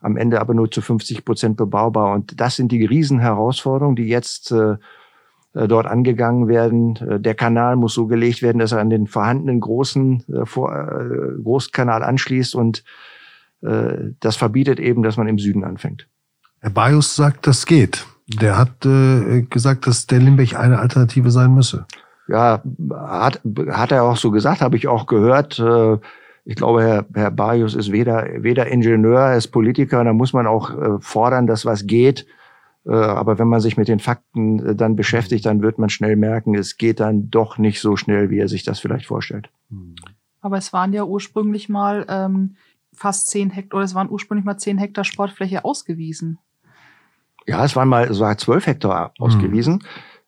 am 0.00 0.16
Ende 0.16 0.40
aber 0.40 0.54
nur 0.54 0.70
zu 0.70 0.80
50 0.80 1.24
Prozent 1.24 1.56
bebaubar. 1.56 2.14
Und 2.14 2.40
das 2.40 2.54
sind 2.54 2.70
die 2.70 2.84
Riesenherausforderungen, 2.84 3.96
die 3.96 4.06
jetzt 4.06 4.52
äh, 4.52 4.76
dort 5.56 5.86
angegangen 5.86 6.48
werden. 6.48 6.96
Äh, 6.96 7.20
der 7.20 7.34
Kanal 7.34 7.76
muss 7.76 7.94
so 7.94 8.06
gelegt 8.06 8.42
werden, 8.42 8.58
dass 8.58 8.72
er 8.72 8.80
an 8.80 8.90
den 8.90 9.06
vorhandenen 9.06 9.60
großen 9.60 10.24
äh, 10.28 11.42
Großkanal 11.42 12.02
anschließt 12.02 12.54
und 12.54 12.84
das 13.62 14.36
verbietet 14.36 14.78
eben, 14.78 15.02
dass 15.02 15.16
man 15.16 15.26
im 15.26 15.38
Süden 15.38 15.64
anfängt. 15.64 16.06
Herr 16.60 16.70
Bajus 16.70 17.16
sagt, 17.16 17.46
das 17.46 17.64
geht. 17.64 18.06
Der 18.28 18.58
hat 18.58 18.84
äh, 18.84 19.42
gesagt, 19.42 19.86
dass 19.86 20.06
der 20.06 20.20
Limbeck 20.20 20.56
eine 20.56 20.78
Alternative 20.78 21.30
sein 21.30 21.54
müsse. 21.54 21.86
Ja, 22.28 22.62
hat, 22.92 23.40
hat 23.70 23.92
er 23.92 24.04
auch 24.04 24.18
so 24.18 24.30
gesagt, 24.30 24.60
habe 24.60 24.76
ich 24.76 24.86
auch 24.86 25.06
gehört. 25.06 25.60
Ich 26.44 26.54
glaube, 26.54 26.82
Herr, 26.82 27.06
Herr 27.14 27.30
Bajus 27.30 27.74
ist 27.74 27.90
weder, 27.90 28.26
weder 28.36 28.66
Ingenieur, 28.66 29.20
er 29.20 29.38
ist 29.38 29.48
Politiker. 29.48 30.04
Da 30.04 30.12
muss 30.12 30.34
man 30.34 30.46
auch 30.46 31.00
fordern, 31.00 31.46
dass 31.46 31.64
was 31.64 31.86
geht. 31.86 32.26
Äh, 32.86 32.94
aber 32.94 33.38
wenn 33.38 33.48
man 33.48 33.60
sich 33.60 33.76
mit 33.76 33.88
den 33.88 33.98
Fakten 33.98 34.64
äh, 34.64 34.74
dann 34.74 34.96
beschäftigt, 34.96 35.44
dann 35.44 35.62
wird 35.62 35.78
man 35.78 35.88
schnell 35.88 36.16
merken, 36.16 36.54
es 36.54 36.76
geht 36.76 37.00
dann 37.00 37.30
doch 37.30 37.58
nicht 37.58 37.80
so 37.80 37.96
schnell, 37.96 38.30
wie 38.30 38.38
er 38.38 38.48
sich 38.48 38.62
das 38.62 38.78
vielleicht 38.78 39.06
vorstellt. 39.06 39.50
Aber 40.40 40.56
es 40.56 40.72
waren 40.72 40.92
ja 40.92 41.04
ursprünglich 41.04 41.68
mal 41.68 42.06
ähm, 42.08 42.56
fast 42.92 43.28
zehn 43.28 43.50
Hektar, 43.50 43.78
oder 43.78 43.84
es 43.84 43.94
waren 43.94 44.08
ursprünglich 44.08 44.44
mal 44.44 44.58
zehn 44.58 44.78
Hektar 44.78 45.04
Sportfläche 45.04 45.64
ausgewiesen. 45.64 46.38
Ja, 47.46 47.64
es 47.64 47.74
waren 47.76 47.88
mal, 47.88 48.04
es 48.04 48.20
war 48.20 48.38
zwölf 48.38 48.66
Hektar 48.66 49.12
ausgewiesen. 49.18 49.74
Mhm. 49.74 49.80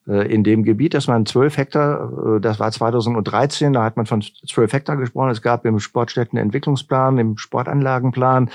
In 0.07 0.43
dem 0.43 0.63
Gebiet, 0.63 0.95
das 0.95 1.07
waren 1.07 1.27
zwölf 1.27 1.59
Hektar, 1.59 2.39
das 2.41 2.59
war 2.59 2.73
2013, 2.73 3.75
da 3.75 3.85
hat 3.85 3.99
man 3.99 4.07
von 4.07 4.23
zwölf 4.23 4.73
Hektar 4.73 4.97
gesprochen. 4.97 5.29
Es 5.29 5.43
gab 5.43 5.67
im 5.67 5.81
Sportstättenentwicklungsplan, 5.81 7.19
im 7.19 7.37
Sportanlagenplan 7.37 8.49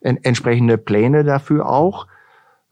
entsprechende 0.00 0.78
Pläne 0.78 1.22
dafür 1.22 1.68
auch. 1.68 2.08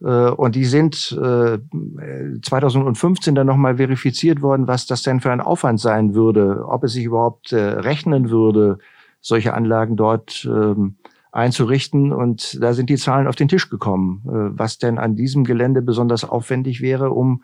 Äh, 0.05 0.31
und 0.31 0.55
die 0.55 0.67
sind 0.67 0.95
2015 0.95 3.33
äh, 3.33 3.35
dann 3.35 3.47
nochmal 3.47 3.79
verifiziert 3.79 4.43
worden, 4.43 4.69
was 4.69 4.87
das 4.87 5.03
denn 5.03 5.21
für 5.21 5.33
ein 5.33 5.41
Aufwand 5.41 5.81
sein 5.81 6.15
würde, 6.15 6.67
ob 6.67 6.85
es 6.85 6.93
sich 6.93 7.05
überhaupt 7.05 7.53
äh, 7.53 7.57
rechnen 7.57 8.29
würde, 8.31 8.79
solche 9.21 9.55
Anlagen 9.55 9.97
dort 9.97 10.45
ähm, 10.45 10.97
einzurichten. 11.33 12.13
Und 12.13 12.63
da 12.63 12.75
sind 12.75 12.91
die 12.91 12.97
Zahlen 12.97 13.27
auf 13.27 13.37
den 13.37 13.49
Tisch 13.49 13.71
gekommen, 13.71 14.21
was 14.57 14.79
denn 14.79 14.99
an 14.99 15.17
diesem 15.17 15.43
Gelände 15.43 15.83
besonders 15.83 16.25
aufwendig 16.25 16.81
wäre, 16.81 17.11
um, 17.11 17.43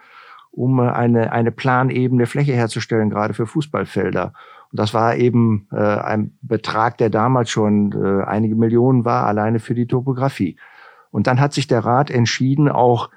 um 0.53 0.79
eine, 0.79 1.33
eine 1.33 1.51
planebene 1.51 2.27
Fläche 2.27 2.53
herzustellen, 2.53 3.11
gerade 3.11 3.35
für 3.35 3.47
Fußballfelder. 3.47 4.33
Und 4.71 4.79
das 4.79 4.95
war 4.95 5.17
eben 5.17 5.67
ein 5.71 6.39
Betrag, 6.41 6.99
der 6.99 7.11
damals 7.11 7.51
schon 7.51 7.93
einige 8.25 8.55
Millionen 8.55 9.05
war, 9.05 9.27
alleine 9.27 9.59
für 9.59 9.75
die 9.75 9.89
Topografie. 9.89 10.57
Und 11.11 11.27
dann 11.27 11.41
hat 11.41 11.53
sich 11.53 11.67
der 11.67 11.85
Rat 11.85 12.11
entschieden, 12.11 12.69
auch 12.69 13.11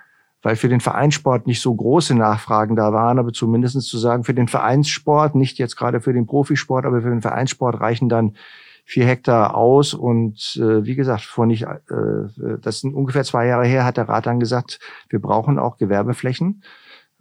weil 0.43 0.57
für 0.57 0.67
den 0.67 0.81
Vereinssport 0.81 1.47
nicht 1.47 1.61
so 1.61 1.73
große 1.73 2.15
Nachfragen 2.15 2.75
da 2.75 2.91
waren, 2.91 3.17
aber 3.17 3.31
zumindest 3.31 3.81
zu 3.81 3.97
sagen, 3.97 4.25
für 4.25 4.33
den 4.33 4.49
Vereinssport, 4.49 5.35
nicht 5.35 5.57
jetzt 5.57 5.77
gerade 5.77 6.01
für 6.01 6.13
den 6.13 6.27
Profisport, 6.27 6.85
aber 6.85 7.01
für 7.01 7.09
den 7.09 7.21
Vereinssport 7.21 7.79
reichen 7.79 8.09
dann 8.09 8.35
vier 8.83 9.05
Hektar 9.05 9.55
aus. 9.55 9.93
Und 9.93 10.59
äh, 10.61 10.85
wie 10.85 10.95
gesagt, 10.95 11.23
vor 11.23 11.45
nicht, 11.45 11.63
äh, 11.63 12.57
das 12.61 12.81
sind 12.81 12.93
ungefähr 12.93 13.23
zwei 13.23 13.47
Jahre 13.47 13.65
her, 13.65 13.85
hat 13.85 13.95
der 13.95 14.09
Rat 14.09 14.25
dann 14.25 14.41
gesagt, 14.41 14.79
wir 15.09 15.19
brauchen 15.19 15.57
auch 15.57 15.77
Gewerbeflächen, 15.77 16.63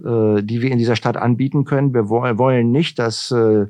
äh, 0.01 0.43
die 0.43 0.61
wir 0.61 0.73
in 0.73 0.79
dieser 0.79 0.97
Stadt 0.97 1.17
anbieten 1.17 1.65
können. 1.65 1.95
Wir 1.95 2.09
wollen 2.09 2.73
nicht, 2.73 2.99
dass 2.99 3.31
äh, 3.31 3.67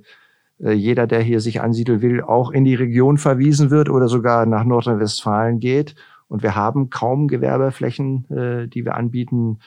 jeder, 0.58 1.06
der 1.06 1.20
hier 1.20 1.40
sich 1.40 1.60
ansiedeln 1.60 2.00
will, 2.00 2.22
auch 2.22 2.52
in 2.52 2.64
die 2.64 2.76
Region 2.76 3.18
verwiesen 3.18 3.70
wird 3.70 3.90
oder 3.90 4.08
sogar 4.08 4.46
nach 4.46 4.64
Nordrhein-Westfalen 4.64 5.60
geht. 5.60 5.94
Und 6.32 6.42
wir 6.42 6.56
haben 6.56 6.88
kaum 6.88 7.28
Gewerbeflächen, 7.28 8.24
äh, 8.30 8.66
die 8.66 8.86
wir 8.86 8.94
anbieten 8.94 9.58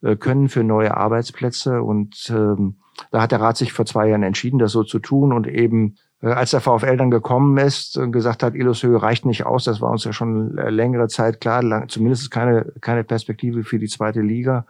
äh, 0.00 0.16
können 0.16 0.48
für 0.48 0.64
neue 0.64 0.96
Arbeitsplätze. 0.96 1.82
Und 1.82 2.32
ähm, 2.34 2.76
da 3.10 3.20
hat 3.20 3.32
der 3.32 3.42
Rat 3.42 3.58
sich 3.58 3.74
vor 3.74 3.84
zwei 3.84 4.08
Jahren 4.08 4.22
entschieden, 4.22 4.58
das 4.58 4.72
so 4.72 4.82
zu 4.82 4.98
tun. 4.98 5.34
Und 5.34 5.46
eben 5.46 5.96
äh, 6.22 6.28
als 6.28 6.52
der 6.52 6.62
VfL 6.62 6.96
dann 6.96 7.10
gekommen 7.10 7.58
ist 7.58 7.98
und 7.98 8.12
gesagt 8.12 8.42
hat, 8.42 8.54
Illushöhe 8.54 9.02
reicht 9.02 9.26
nicht 9.26 9.44
aus, 9.44 9.64
das 9.64 9.82
war 9.82 9.90
uns 9.90 10.04
ja 10.04 10.14
schon 10.14 10.56
längere 10.56 11.08
Zeit 11.08 11.38
klar, 11.42 11.62
lang, 11.62 11.90
zumindest 11.90 12.30
keine, 12.30 12.72
keine 12.80 13.04
Perspektive 13.04 13.62
für 13.62 13.78
die 13.78 13.88
zweite 13.88 14.22
Liga, 14.22 14.64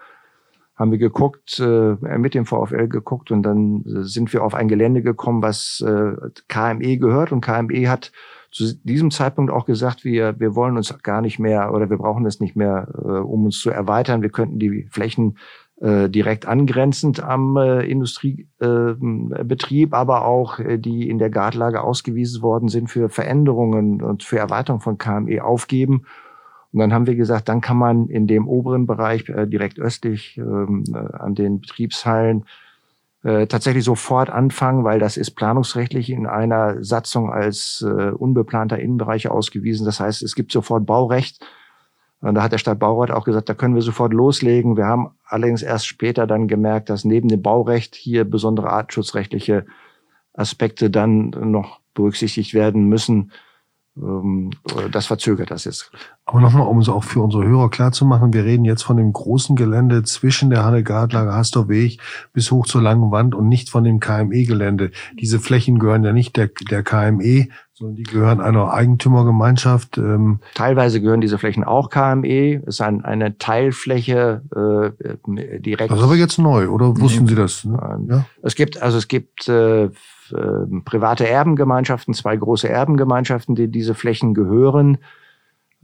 haben 0.75 0.91
wir 0.91 0.99
geguckt, 0.99 1.61
äh, 1.61 2.19
mit 2.19 2.35
dem 2.35 2.45
VfL 2.45 2.89
geguckt. 2.89 3.31
Und 3.31 3.45
dann 3.45 3.85
sind 3.87 4.33
wir 4.33 4.43
auf 4.43 4.57
ein 4.57 4.67
Gelände 4.67 5.01
gekommen, 5.03 5.43
was 5.43 5.81
äh, 5.87 6.13
KME 6.49 6.99
gehört. 6.99 7.31
Und 7.31 7.41
KME 7.41 7.89
hat 7.89 8.11
zu 8.57 8.75
diesem 8.85 9.11
Zeitpunkt 9.11 9.53
auch 9.53 9.67
gesagt, 9.67 10.05
wir, 10.05 10.41
wir 10.41 10.55
wollen 10.55 10.79
uns 10.79 10.97
gar 11.03 11.21
nicht 11.21 11.39
mehr 11.39 11.75
oder 11.75 11.91
wir 11.91 11.99
brauchen 11.99 12.25
das 12.25 12.41
nicht 12.41 12.57
mehr, 12.57 12.89
äh, 12.95 13.19
um 13.19 13.45
uns 13.45 13.61
zu 13.61 13.69
erweitern. 13.69 14.23
Wir 14.23 14.31
könnten 14.31 14.59
die 14.59 14.89
Flächen 14.91 15.37
äh, 15.81 16.09
direkt 16.09 16.47
angrenzend 16.47 17.23
am 17.23 17.59
äh, 17.59 17.83
Industriebetrieb, 17.83 19.93
äh, 19.93 19.97
aber 19.97 20.25
auch 20.25 20.59
äh, 20.59 20.79
die 20.79 21.11
in 21.11 21.19
der 21.19 21.29
Gartlage 21.29 21.83
ausgewiesen 21.83 22.41
worden 22.41 22.71
sind 22.71 22.89
für 22.89 23.11
Veränderungen 23.11 24.01
und 24.01 24.23
für 24.23 24.39
Erweiterung 24.39 24.81
von 24.81 24.97
KME 24.97 25.45
aufgeben. 25.45 26.07
Und 26.73 26.81
dann 26.81 26.95
haben 26.95 27.07
wir 27.07 27.15
gesagt, 27.15 27.51
dann 27.51 27.61
kann 27.61 27.77
man 27.77 28.09
in 28.09 28.27
dem 28.27 28.49
oberen 28.49 28.87
Bereich 28.87 29.29
äh, 29.29 29.47
direkt 29.47 29.79
östlich 29.79 30.39
ähm, 30.39 30.85
äh, 30.95 30.97
an 30.97 31.35
den 31.35 31.61
Betriebshallen 31.61 32.47
äh, 33.27 33.49
tatsächlich 33.49 33.83
sofort 33.83 34.31
anfangen, 34.31 34.85
weil 34.85 35.01
das 35.01 35.17
ist 35.17 35.33
planungsrechtlich 35.33 36.11
in 36.11 36.29
einer 36.29 36.85
Satzung 36.85 37.33
als 37.33 37.85
äh, 37.85 38.11
unbeplanter 38.11 38.79
Innenbereich 38.79 39.29
ausgewiesen. 39.29 39.85
Das 39.85 39.99
heißt, 39.99 40.23
es 40.23 40.37
gibt 40.37 40.53
sofort 40.53 40.87
Baurecht. 40.87 41.45
Und 42.21 42.37
da 42.37 42.45
hat 42.45 42.53
der 42.53 42.59
Stadtbaurat 42.59 43.11
auch 43.11 43.25
gesagt, 43.25 43.49
da 43.49 43.55
können 43.55 43.75
wir 43.75 43.83
sofort 43.83 44.13
loslegen. 44.13 44.77
Wir 44.77 44.87
haben 44.87 45.11
allerdings 45.25 45.63
erst 45.63 45.89
später 45.89 46.29
dann 46.29 46.47
gemerkt, 46.47 46.89
dass 46.89 47.05
neben 47.05 47.27
dem 47.27 47.43
Baurecht 47.43 47.97
hier 47.97 48.25
besondere 48.25 48.71
artenschutzrechtliche 48.71 49.67
Aspekte 50.33 50.89
dann 50.89 51.31
noch 51.31 51.81
berücksichtigt 51.95 52.55
werden 52.55 52.85
müssen. 52.89 53.33
Ähm, 53.97 54.51
das 54.91 55.07
verzögert 55.07 55.51
das 55.51 55.65
jetzt. 55.65 55.91
Aber 56.27 56.41
nochmal, 56.41 56.67
um 56.67 56.79
es 56.79 56.89
auch 56.89 57.05
für 57.05 57.21
unsere 57.21 57.47
Hörer 57.47 57.71
klar 57.71 57.93
zu 57.93 58.05
machen, 58.05 58.33
wir 58.33 58.45
reden 58.45 58.65
jetzt 58.65 58.83
von 58.83 58.97
dem 58.97 59.13
großen 59.13 59.57
Gelände 59.57 60.03
zwischen 60.03 60.51
der 60.51 60.65
Halle 60.65 60.83
Gartlager 60.83 61.35
Hastorweg 61.35 61.99
bis 62.33 62.51
hoch 62.51 62.67
zur 62.67 62.83
langen 62.83 63.11
Wand 63.11 63.35
und 63.35 63.49
nicht 63.49 63.71
von 63.71 63.85
dem 63.85 64.01
KME-Gelände. 64.01 64.91
Diese 65.19 65.41
Flächen 65.41 65.79
gehören 65.79 66.05
ja 66.05 66.13
nicht 66.13 66.37
der, 66.37 66.51
der 66.71 66.83
KME, 66.83 67.49
sondern 67.73 67.97
die 67.97 68.03
gehören 68.03 68.41
einer 68.41 68.73
Eigentümergemeinschaft. 68.73 69.99
Ähm. 69.99 70.41
Teilweise 70.55 71.01
gehören 71.01 71.21
diese 71.21 71.39
Flächen 71.39 71.65
auch 71.65 71.91
KME. 71.91 72.63
Es 72.67 72.77
ist 72.77 72.81
ein, 72.81 73.05
eine 73.05 73.39
Teilfläche 73.39 74.43
äh, 74.55 75.61
direkt. 75.61 75.91
Das 75.91 75.99
ist 75.99 76.05
aber 76.05 76.17
jetzt 76.17 76.39
neu, 76.39 76.69
oder 76.69 76.99
wussten 76.99 77.25
nee. 77.25 77.31
Sie 77.31 77.37
das? 77.37 77.65
Ne? 77.65 78.07
Ja? 78.09 78.27
Es 78.43 78.55
gibt 78.55 78.83
also 78.83 78.99
es 78.99 79.09
gibt 79.09 79.49
äh, 79.49 79.91
äh, 80.33 80.81
private 80.85 81.29
Erbengemeinschaften, 81.29 82.15
zwei 82.15 82.37
große 82.37 82.69
Erbengemeinschaften, 82.69 83.55
die 83.55 83.69
diese 83.69 83.95
Flächen 83.95 84.35
gehören. 84.35 84.99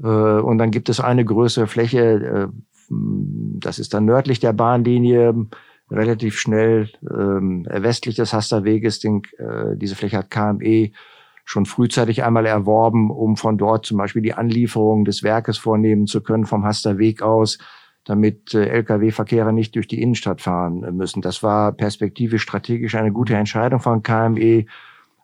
Äh, 0.03 0.07
und 0.07 0.59
dann 0.59 0.71
gibt 0.71 0.89
es 0.89 1.01
eine 1.01 1.25
größere 1.25 1.67
Fläche, 1.67 2.01
äh, 2.01 2.49
das 2.89 3.79
ist 3.79 3.95
dann 3.95 4.05
nördlich 4.05 4.41
der 4.41 4.53
Bahnlinie, 4.53 5.47
relativ 5.91 6.39
schnell 6.39 6.91
ähm, 7.11 7.67
westlich 7.69 8.17
des 8.17 8.33
Hasterweges. 8.33 9.01
Den, 9.01 9.23
äh, 9.39 9.77
diese 9.77 9.95
Fläche 9.95 10.19
hat 10.19 10.31
KME 10.31 10.91
schon 11.45 11.67
frühzeitig 11.67 12.23
einmal 12.23 12.47
erworben, 12.47 13.11
um 13.11 13.37
von 13.37 13.59
dort 13.59 13.85
zum 13.85 13.99
Beispiel 13.99 14.23
die 14.23 14.35
Anlieferung 14.35 15.05
des 15.05 15.23
Werkes 15.23 15.59
vornehmen 15.59 16.07
zu 16.07 16.23
können 16.23 16.47
vom 16.47 16.65
Hasterweg 16.65 17.23
aus 17.23 17.59
damit 18.05 18.55
äh, 18.55 18.67
Lkw-Verkehre 18.67 19.53
nicht 19.53 19.75
durch 19.77 19.87
die 19.87 20.03
Innenstadt 20.03 20.41
fahren 20.41 20.83
äh, 20.83 20.91
müssen. 20.91 21.23
Das 21.23 21.43
war 21.43 21.73
perspektivisch 21.73 22.43
strategisch 22.43 22.95
eine 22.95 23.13
gute 23.13 23.37
Entscheidung 23.37 23.81
von 23.81 24.03
KME. 24.03 24.67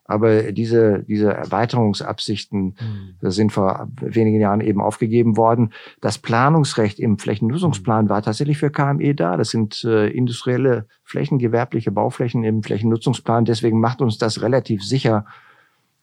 Aber 0.05 0.53
diese, 0.53 1.05
diese 1.07 1.35
Erweiterungsabsichten 1.35 2.77
mhm. 3.21 3.31
sind 3.31 3.53
vor 3.53 3.89
wenigen 4.01 4.41
Jahren 4.41 4.63
eben 4.63 4.81
aufgegeben 4.81 5.37
worden. 5.37 5.75
Das 6.01 6.17
Planungsrecht 6.17 6.99
im 6.99 7.19
Flächennutzungsplan 7.19 8.07
mhm. 8.07 8.09
war 8.09 8.23
tatsächlich 8.23 8.57
für 8.57 8.71
KME 8.71 9.15
da. 9.15 9.37
Das 9.37 9.51
sind 9.51 9.85
äh, 9.85 10.09
industrielle 10.09 10.87
Flächen, 11.05 11.39
gewerbliche 11.39 11.91
Bauflächen 11.91 12.43
im 12.43 12.63
Flächennutzungsplan. 12.63 13.45
Deswegen 13.45 13.81
macht 13.81 14.01
uns 14.01 14.17
das 14.17 14.41
relativ 14.41 14.83
sicher, 14.83 15.27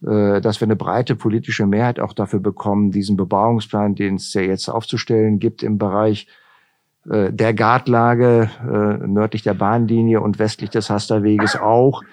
äh, 0.06 0.40
dass 0.40 0.62
wir 0.62 0.68
eine 0.68 0.76
breite 0.76 1.16
politische 1.16 1.66
Mehrheit 1.66 2.00
auch 2.00 2.14
dafür 2.14 2.42
bekommen, 2.42 2.92
diesen 2.92 3.18
Bebauungsplan, 3.18 3.96
den 3.96 4.16
es 4.16 4.32
ja 4.36 4.42
jetzt 4.42 4.70
aufzustellen 4.70 5.40
gibt 5.40 5.64
im 5.64 5.80
Bereich 5.80 6.28
äh, 7.10 7.32
der 7.32 7.54
Gartlage 7.54 8.50
äh, 8.62 9.08
nördlich 9.08 9.44
der 9.44 9.54
Bahnlinie 9.54 10.22
und 10.22 10.40
westlich 10.40 10.70
des 10.70 10.90
Hasterweges 10.90 11.56
auch 11.56 12.04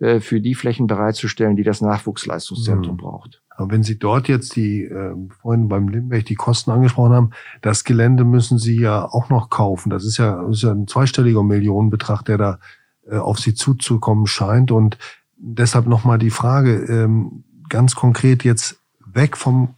äh, 0.00 0.20
für 0.20 0.40
die 0.40 0.54
Flächen 0.54 0.86
bereitzustellen, 0.86 1.56
die 1.56 1.62
das 1.62 1.80
Nachwuchsleistungszentrum 1.80 2.94
mhm. 2.94 3.00
braucht. 3.00 3.42
Aber 3.60 3.70
wenn 3.70 3.82
Sie 3.82 3.98
dort 3.98 4.28
jetzt 4.28 4.56
die, 4.56 4.84
äh, 4.84 5.14
vorhin 5.42 5.68
beim 5.68 5.88
Limberg 5.88 6.24
die 6.24 6.34
Kosten 6.34 6.70
angesprochen 6.70 7.12
haben, 7.12 7.30
das 7.60 7.84
Gelände 7.84 8.24
müssen 8.24 8.58
Sie 8.58 8.80
ja 8.80 9.04
auch 9.04 9.28
noch 9.28 9.50
kaufen. 9.50 9.90
Das 9.90 10.04
ist 10.06 10.16
ja, 10.16 10.42
das 10.42 10.56
ist 10.56 10.62
ja 10.62 10.70
ein 10.70 10.86
zweistelliger 10.86 11.42
Millionenbetrag, 11.42 12.24
der 12.24 12.38
da 12.38 12.58
äh, 13.06 13.16
auf 13.18 13.38
Sie 13.38 13.52
zuzukommen 13.52 14.26
scheint. 14.26 14.70
Und 14.70 14.96
deshalb 15.36 15.86
nochmal 15.86 16.18
die 16.18 16.30
Frage, 16.30 16.76
ähm, 16.84 17.44
ganz 17.68 17.94
konkret 17.94 18.44
jetzt 18.44 18.80
weg 19.04 19.36
vom 19.36 19.74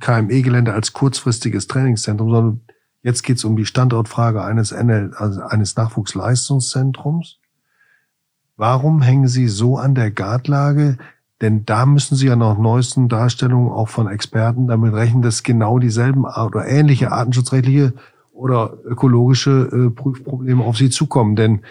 KME-Gelände 0.00 0.72
als 0.72 0.94
kurzfristiges 0.94 1.66
Trainingszentrum, 1.66 2.30
sondern 2.30 2.60
Jetzt 3.02 3.22
geht 3.22 3.38
es 3.38 3.44
um 3.44 3.56
die 3.56 3.66
Standortfrage 3.66 4.42
eines, 4.44 4.70
NL, 4.70 5.12
also 5.16 5.42
eines 5.42 5.76
Nachwuchsleistungszentrums. 5.76 7.38
Warum 8.56 9.02
hängen 9.02 9.26
Sie 9.26 9.48
so 9.48 9.76
an 9.76 9.94
der 9.94 10.10
Gartlage? 10.10 10.98
Denn 11.40 11.66
da 11.66 11.84
müssen 11.84 12.14
Sie 12.14 12.28
ja 12.28 12.36
nach 12.36 12.56
neuesten 12.56 13.08
Darstellungen 13.08 13.72
auch 13.72 13.88
von 13.88 14.06
Experten 14.06 14.68
damit 14.68 14.94
rechnen, 14.94 15.22
dass 15.22 15.42
genau 15.42 15.80
dieselben 15.80 16.24
oder 16.24 16.68
ähnliche 16.68 17.10
artenschutzrechtliche 17.10 17.94
oder 18.32 18.78
ökologische 18.84 19.68
äh, 19.72 19.90
Prüfprobleme 19.90 20.62
auf 20.62 20.76
Sie 20.76 20.90
zukommen. 20.90 21.34
Denn 21.34 21.62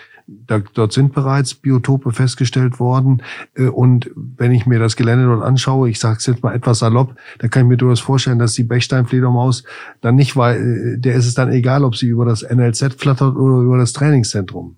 da, 0.48 0.62
dort 0.74 0.94
sind 0.94 1.14
bereits 1.14 1.54
Biotope 1.54 2.12
festgestellt 2.12 2.80
worden. 2.80 3.22
Äh, 3.56 3.68
und 3.68 4.12
wenn 4.16 4.52
ich 4.52 4.66
mir 4.66 4.80
das 4.80 4.96
Gelände 4.96 5.26
dort 5.26 5.44
anschaue, 5.44 5.90
ich 5.90 6.00
sage 6.00 6.18
es 6.20 6.26
jetzt 6.26 6.44
mal 6.44 6.56
etwas 6.56 6.80
salopp, 6.80 7.16
da 7.40 7.48
kann 7.48 7.64
ich 7.64 7.70
mir 7.70 7.78
durchaus 7.78 8.00
vorstellen, 8.00 8.40
dass 8.40 8.54
die 8.54 8.64
Bechsteinfledermaus 8.64 9.64
dann 10.02 10.16
nicht, 10.16 10.36
weil 10.36 10.96
äh, 10.96 11.00
der 11.00 11.16
ist 11.16 11.28
es 11.28 11.34
dann 11.34 11.52
egal, 11.52 11.84
ob 11.84 11.96
sie 11.96 12.08
über 12.08 12.26
das 12.26 12.44
NLZ 12.44 12.96
flattert 12.96 13.36
oder 13.36 13.62
über 13.62 13.78
das 13.78 13.94
Trainingszentrum. 13.94 14.78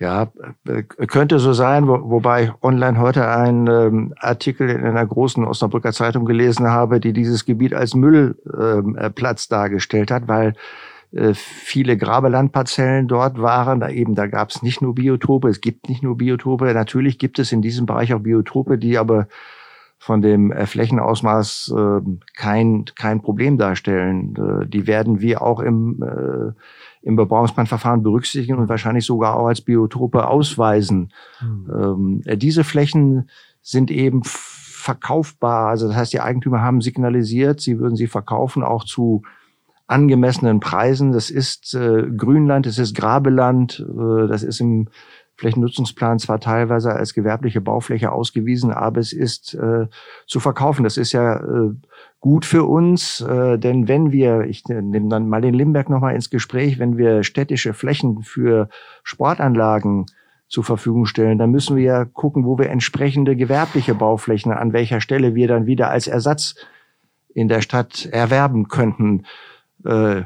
Ja, 0.00 0.32
äh, 0.66 0.82
könnte 0.82 1.38
so 1.38 1.52
sein, 1.52 1.86
wo, 1.86 2.10
wobei 2.10 2.52
online 2.62 2.98
heute 2.98 3.28
einen 3.28 3.68
ähm, 3.68 4.14
Artikel 4.18 4.68
in 4.68 4.84
einer 4.84 5.06
großen 5.06 5.44
Osnabrücker 5.44 5.92
Zeitung 5.92 6.24
gelesen 6.24 6.68
habe, 6.68 6.98
die 6.98 7.12
dieses 7.12 7.44
Gebiet 7.44 7.74
als 7.74 7.94
Müllplatz 7.94 9.44
ähm, 9.44 9.48
dargestellt 9.50 10.10
hat, 10.10 10.26
weil 10.26 10.54
viele 11.34 11.96
Grabelandparzellen 11.96 13.06
dort 13.06 13.40
waren. 13.40 13.80
Da 13.80 13.88
eben, 13.88 14.14
da 14.14 14.26
gab 14.26 14.50
es 14.50 14.62
nicht 14.62 14.82
nur 14.82 14.94
Biotope, 14.94 15.48
es 15.48 15.60
gibt 15.60 15.88
nicht 15.88 16.02
nur 16.02 16.16
Biotope. 16.16 16.72
Natürlich 16.74 17.18
gibt 17.18 17.38
es 17.38 17.52
in 17.52 17.62
diesem 17.62 17.86
Bereich 17.86 18.12
auch 18.14 18.20
Biotope, 18.20 18.78
die 18.78 18.98
aber 18.98 19.28
von 20.04 20.20
dem 20.20 20.52
äh, 20.52 20.66
Flächenausmaß 20.66 21.74
äh, 21.76 22.00
kein, 22.36 22.84
kein 22.94 23.22
Problem 23.22 23.56
darstellen. 23.56 24.34
Äh, 24.36 24.66
die 24.66 24.86
werden 24.86 25.20
wir 25.20 25.40
auch 25.40 25.60
im, 25.60 26.02
äh, 26.02 26.52
im 27.02 27.16
Bebauungsplanverfahren 27.16 28.02
berücksichtigen 28.02 28.58
und 28.58 28.68
wahrscheinlich 28.68 29.06
sogar 29.06 29.36
auch 29.36 29.46
als 29.46 29.62
Biotope 29.62 30.28
ausweisen. 30.28 31.10
Mhm. 31.40 32.22
Ähm, 32.26 32.38
diese 32.38 32.64
Flächen 32.64 33.30
sind 33.62 33.90
eben 33.90 34.22
verkaufbar. 34.24 35.68
Also 35.68 35.88
das 35.88 35.96
heißt, 35.96 36.12
die 36.12 36.20
Eigentümer 36.20 36.60
haben 36.60 36.82
signalisiert, 36.82 37.60
sie 37.60 37.78
würden 37.78 37.96
sie 37.96 38.06
verkaufen, 38.06 38.62
auch 38.62 38.84
zu 38.84 39.22
angemessenen 39.86 40.60
Preisen. 40.60 41.12
Das 41.12 41.30
ist 41.30 41.74
äh, 41.74 42.04
Grünland, 42.16 42.66
das 42.66 42.78
ist 42.78 42.94
Grabeland, 42.94 43.84
äh, 43.86 44.26
das 44.26 44.42
ist 44.42 44.60
im 44.60 44.88
Flächennutzungsplan 45.36 46.20
zwar 46.20 46.38
teilweise 46.38 46.92
als 46.92 47.12
gewerbliche 47.12 47.60
Baufläche 47.60 48.12
ausgewiesen, 48.12 48.70
aber 48.70 49.00
es 49.00 49.12
ist 49.12 49.54
äh, 49.54 49.88
zu 50.26 50.40
verkaufen. 50.40 50.84
Das 50.84 50.96
ist 50.96 51.12
ja 51.12 51.36
äh, 51.36 51.74
gut 52.20 52.44
für 52.44 52.64
uns, 52.64 53.20
äh, 53.20 53.58
denn 53.58 53.88
wenn 53.88 54.12
wir, 54.12 54.42
ich 54.42 54.64
nehme 54.66 55.08
dann 55.08 55.28
mal 55.28 55.40
den 55.40 55.54
Limberg 55.54 55.90
nochmal 55.90 56.14
ins 56.14 56.30
Gespräch, 56.30 56.78
wenn 56.78 56.96
wir 56.96 57.24
städtische 57.24 57.74
Flächen 57.74 58.22
für 58.22 58.68
Sportanlagen 59.02 60.06
zur 60.46 60.62
Verfügung 60.62 61.04
stellen, 61.06 61.38
dann 61.38 61.50
müssen 61.50 61.76
wir 61.76 61.82
ja 61.82 62.04
gucken, 62.04 62.44
wo 62.44 62.56
wir 62.56 62.70
entsprechende 62.70 63.34
gewerbliche 63.34 63.94
Bauflächen, 63.94 64.52
an 64.52 64.72
welcher 64.72 65.00
Stelle 65.00 65.34
wir 65.34 65.48
dann 65.48 65.66
wieder 65.66 65.90
als 65.90 66.06
Ersatz 66.06 66.54
in 67.34 67.48
der 67.48 67.60
Stadt 67.60 68.06
erwerben 68.12 68.68
könnten. 68.68 69.24
Äh, 69.84 70.24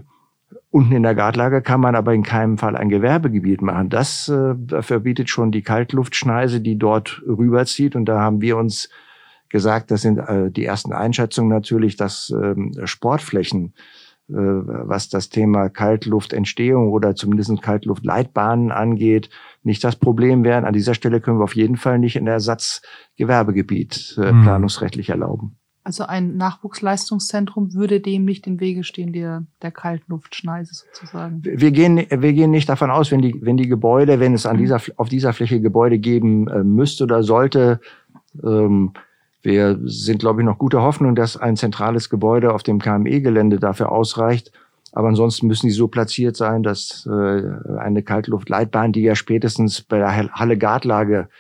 unten 0.71 0.93
in 0.93 1.03
der 1.03 1.15
Gartlage 1.15 1.63
kann 1.63 1.81
man 1.81 1.95
aber 1.95 2.15
in 2.15 2.23
keinem 2.23 2.59
Fall 2.59 2.77
ein 2.77 2.89
Gewerbegebiet 2.89 3.63
machen. 3.63 3.89
Das 3.89 4.29
äh, 4.29 4.83
verbietet 4.83 5.31
schon 5.31 5.51
die 5.51 5.63
Kaltluftschneise, 5.63 6.61
die 6.61 6.77
dort 6.77 7.23
rüberzieht. 7.27 7.97
Und 7.97 8.07
da 8.07 8.21
haben 8.21 8.41
wir 8.41 8.57
uns 8.57 8.89
gesagt, 9.49 9.91
das 9.91 10.03
sind 10.03 10.19
äh, 10.19 10.51
die 10.51 10.65
ersten 10.65 10.93
Einschätzungen 10.93 11.51
natürlich, 11.51 11.97
dass 11.97 12.31
ähm, 12.31 12.73
Sportflächen, 12.85 13.75
äh, 14.29 14.35
was 14.35 15.09
das 15.09 15.31
Thema 15.31 15.69
Kaltluftentstehung 15.69 16.91
oder 16.93 17.15
zumindest 17.15 17.63
Kaltluftleitbahnen 17.63 18.71
angeht, 18.71 19.31
nicht 19.63 19.83
das 19.85 19.97
Problem 19.97 20.45
wären. 20.45 20.65
An 20.65 20.75
dieser 20.75 20.95
Stelle 20.95 21.21
können 21.21 21.39
wir 21.39 21.45
auf 21.45 21.57
jeden 21.57 21.77
Fall 21.77 21.99
nicht 21.99 22.17
ein 22.17 22.27
Ersatzgewerbegebiet 22.27 24.19
äh, 24.19 24.33
mhm. 24.33 24.43
planungsrechtlich 24.43 25.09
erlauben. 25.11 25.59
Also 25.89 26.05
ein 26.05 26.37
Nachwuchsleistungszentrum 26.37 27.73
würde 27.73 28.01
dem 28.01 28.27
nicht 28.27 28.47
im 28.47 28.61
Wege 28.61 28.85
stehen, 28.85 29.15
der, 29.15 29.45
der 29.63 29.71
Kaltluftschneise 29.71 30.75
sozusagen. 30.75 31.41
Wir 31.43 31.71
gehen, 31.71 31.97
wir 31.97 32.33
gehen 32.35 32.51
nicht 32.51 32.69
davon 32.69 32.91
aus, 32.91 33.11
wenn 33.11 33.23
die, 33.23 33.35
wenn 33.41 33.57
die 33.57 33.69
Gebäude, 33.69 34.21
wenn 34.21 34.35
es 34.35 34.45
an 34.45 34.57
mhm. 34.57 34.61
dieser, 34.61 34.83
auf 34.97 35.09
dieser 35.09 35.33
Fläche 35.33 35.63
Gebäude 35.63 35.99
geben 35.99 36.47
äh, 36.49 36.63
müsste 36.63 37.05
oder 37.05 37.23
sollte, 37.23 37.81
ähm, 38.45 38.93
wir 39.41 39.79
sind, 39.85 40.19
glaube 40.19 40.43
ich, 40.43 40.45
noch 40.45 40.59
gute 40.59 40.83
Hoffnung, 40.83 41.15
dass 41.15 41.39
ein 41.39 41.57
zentrales 41.57 42.11
Gebäude 42.11 42.53
auf 42.53 42.63
dem 42.63 42.81
KME-Gelände 42.81 43.59
dafür 43.59 43.91
ausreicht. 43.91 44.53
Aber 44.93 45.09
ansonsten 45.09 45.47
müssen 45.47 45.69
die 45.69 45.73
so 45.73 45.89
platziert 45.89 46.37
sein, 46.37 46.63
dass 46.63 47.09
äh, 47.11 47.43
eine 47.79 48.03
Kaltluftleitbahn, 48.03 48.93
die 48.93 49.05
ja 49.05 49.15
spätestens 49.15 49.81
bei 49.81 49.97
der 49.97 50.15
Halle 50.35 50.59
Gartlage 50.59 51.31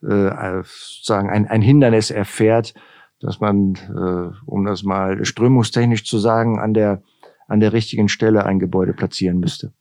äh, 0.00 0.62
sozusagen 0.62 1.28
ein, 1.28 1.46
ein 1.46 1.60
Hindernis 1.60 2.10
erfährt, 2.10 2.72
dass 3.20 3.40
man, 3.40 3.74
äh, 3.74 4.36
um 4.46 4.64
das 4.64 4.82
mal 4.82 5.24
strömungstechnisch 5.24 6.04
zu 6.04 6.18
sagen, 6.18 6.58
an 6.58 6.74
der, 6.74 7.02
an 7.46 7.60
der 7.60 7.72
richtigen 7.72 8.08
Stelle 8.08 8.44
ein 8.46 8.58
Gebäude 8.58 8.92
platzieren 8.92 9.40
müsste. 9.40 9.72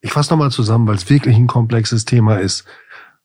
Ich 0.00 0.12
fasse 0.12 0.32
nochmal 0.32 0.50
zusammen, 0.50 0.86
weil 0.86 0.96
es 0.96 1.10
wirklich 1.10 1.36
ein 1.36 1.46
komplexes 1.46 2.04
Thema 2.04 2.36
ist. 2.36 2.64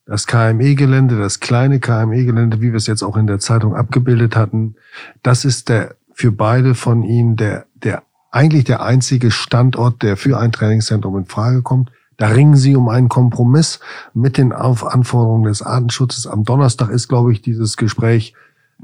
Das 0.06 0.28
KME-Gelände, 0.28 1.18
das 1.18 1.40
kleine 1.40 1.80
KME-Gelände, 1.80 2.60
wie 2.60 2.72
wir 2.72 2.78
es 2.78 2.88
jetzt 2.88 3.04
auch 3.04 3.18
in 3.18 3.28
der 3.28 3.40
Zeitung 3.40 3.76
abgebildet 3.76 4.36
hatten, 4.36 4.76
das 5.22 5.46
ist 5.46 5.70
der 5.70 5.96
für 6.14 6.32
beide 6.32 6.76
von 6.76 7.04
Ihnen 7.04 7.36
der, 7.36 7.66
der 7.76 8.04
eigentlich 8.32 8.64
der 8.64 8.82
einzige 8.82 9.32
Standort, 9.32 10.02
der 10.02 10.18
für 10.18 10.40
ein 10.40 10.52
Trainingszentrum 10.52 11.18
in 11.18 11.26
Frage 11.26 11.62
kommt. 11.62 11.92
Da 12.18 12.28
ringen 12.28 12.56
Sie 12.56 12.76
um 12.76 12.90
einen 12.90 13.10
Kompromiss 13.10 13.80
mit 14.14 14.38
den 14.38 14.54
Anforderungen 14.54 15.44
des 15.44 15.62
Artenschutzes. 15.62 16.28
Am 16.28 16.44
Donnerstag 16.44 16.90
ist, 16.90 17.08
glaube 17.08 17.32
ich, 17.32 17.42
dieses 17.42 17.78
Gespräch 17.78 18.34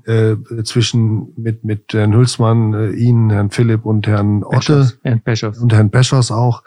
äh, 0.06 0.36
zwischen 0.64 1.34
mit 1.38 1.64
mit 1.64 1.94
Herrn 1.94 2.14
Hülsmann, 2.14 2.74
äh, 2.74 2.90
Ihnen, 2.92 3.30
Herrn 3.30 3.50
Philipp 3.50 3.86
und 3.86 4.08
Herrn 4.08 4.44
Otte 4.44 4.92
Herrn 5.04 5.22
Peschers. 5.22 5.58
und 5.60 5.74
Herrn 5.74 5.92
Peschers 5.92 6.32
auch. 6.32 6.64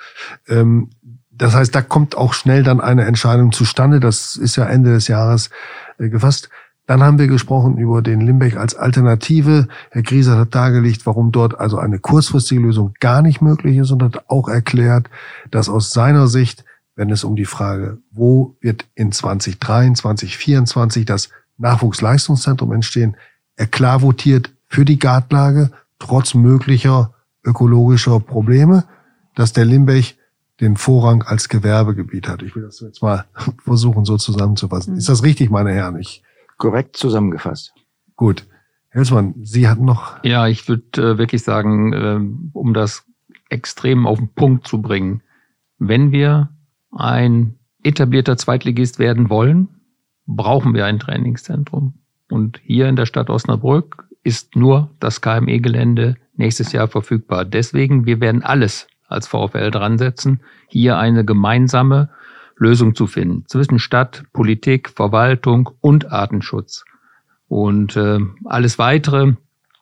Ähm, 0.49 0.91
das 1.31 1.55
heißt, 1.55 1.74
da 1.74 1.81
kommt 1.81 2.16
auch 2.16 2.35
schnell 2.35 2.62
dann 2.62 2.81
eine 2.81 3.07
Entscheidung 3.07 3.53
zustande. 3.53 3.99
Das 3.99 4.37
ist 4.37 4.57
ja 4.57 4.66
Ende 4.66 4.93
des 4.93 5.09
Jahres 5.09 5.49
äh, 5.99 6.09
gefasst. 6.11 6.51
Dann 6.87 7.03
haben 7.03 7.20
wir 7.20 7.28
gesprochen 7.28 7.78
über 7.78 8.03
den 8.03 8.20
Limbeck 8.20 8.57
als 8.57 8.74
Alternative. 8.74 9.68
Herr 9.91 10.03
Grieser 10.03 10.37
hat 10.37 10.55
dargelegt, 10.55 11.07
warum 11.07 11.31
dort 11.31 11.59
also 11.59 11.78
eine 11.78 12.01
kurzfristige 12.01 12.61
Lösung 12.61 12.95
gar 12.99 13.22
nicht 13.22 13.41
möglich 13.41 13.76
ist 13.76 13.93
und 13.93 14.03
hat 14.03 14.24
auch 14.28 14.49
erklärt, 14.49 15.09
dass 15.53 15.68
aus 15.68 15.93
seiner 15.93 16.26
Sicht, 16.26 16.64
wenn 16.97 17.11
es 17.11 17.22
um 17.22 17.37
die 17.37 17.45
Frage, 17.45 17.99
wo 18.11 18.57
wird 18.61 18.87
in 18.97 19.12
2023, 19.12 20.01
2024 20.01 21.05
das 21.07 21.28
Nachwuchsleistungszentrum 21.61 22.73
entstehen, 22.73 23.17
er 23.57 23.67
klar 23.67 24.03
votiert 24.03 24.53
für 24.67 24.85
die 24.85 24.99
Gartlage, 24.99 25.71
trotz 25.99 26.35
möglicher 26.35 27.15
ökologischer 27.45 28.21
Probleme, 28.21 28.85
dass 29.35 29.53
der 29.53 29.65
Limbeck 29.65 30.17
den 30.61 30.77
Vorrang 30.77 31.23
als 31.23 31.49
Gewerbegebiet 31.49 32.29
hat. 32.29 32.43
Ich 32.43 32.55
will 32.55 32.63
das 32.63 32.81
jetzt 32.81 33.03
mal 33.03 33.25
versuchen, 33.65 34.05
so 34.05 34.17
zusammenzufassen. 34.17 34.95
Mhm. 34.95 34.99
Ist 34.99 35.09
das 35.09 35.23
richtig, 35.23 35.51
meine 35.51 35.73
Herren? 35.73 35.99
Ich 35.99 36.23
Korrekt 36.61 36.97
zusammengefasst. 36.97 37.73
Gut. 38.17 38.47
Helsmann, 38.91 39.35
Sie 39.43 39.67
hatten 39.67 39.87
noch. 39.87 40.23
Ja, 40.25 40.47
ich 40.47 40.69
würde 40.69 41.13
äh, 41.13 41.19
wirklich 41.19 41.43
sagen, 41.43 41.93
äh, 41.93 42.21
um 42.53 42.75
das 42.75 43.05
extrem 43.49 44.07
auf 44.07 44.19
den 44.19 44.29
Punkt 44.29 44.67
zu 44.67 44.83
bringen, 44.83 45.23
wenn 45.79 46.13
wir 46.13 46.51
ein 46.93 47.55
etablierter 47.83 48.37
Zweitligist 48.37 48.99
werden 48.99 49.31
wollen, 49.31 49.69
brauchen 50.37 50.74
wir 50.74 50.87
ein 50.87 50.99
Trainingszentrum. 50.99 51.95
Und 52.31 52.61
hier 52.64 52.89
in 52.89 52.97
der 52.97 53.07
Stadt 53.07 53.31
Osnabrück 53.31 54.05
ist 54.22 54.57
nur 54.57 54.91
das 55.01 55.20
KME-Gelände 55.20 56.16
nächstes 56.37 56.72
Jahr 56.72 56.89
verfügbar. 56.89 57.45
Deswegen, 57.45 58.07
wir 58.07 58.20
werden 58.20 58.43
alles 58.43 58.87
als 59.09 59.26
VfL 59.26 59.70
dran 59.70 59.99
setzen, 59.99 60.41
hier 60.68 60.99
eine 60.99 61.24
gemeinsame 61.24 62.11
Lösung 62.57 62.95
zu 62.95 63.07
finden 63.07 63.45
zwischen 63.47 63.78
Stadt, 63.78 64.24
Politik, 64.33 64.91
Verwaltung 64.91 65.70
und 65.81 66.12
Artenschutz. 66.12 66.85
Und 67.49 67.97
äh, 67.97 68.20
alles 68.45 68.78
weitere, 68.78 69.35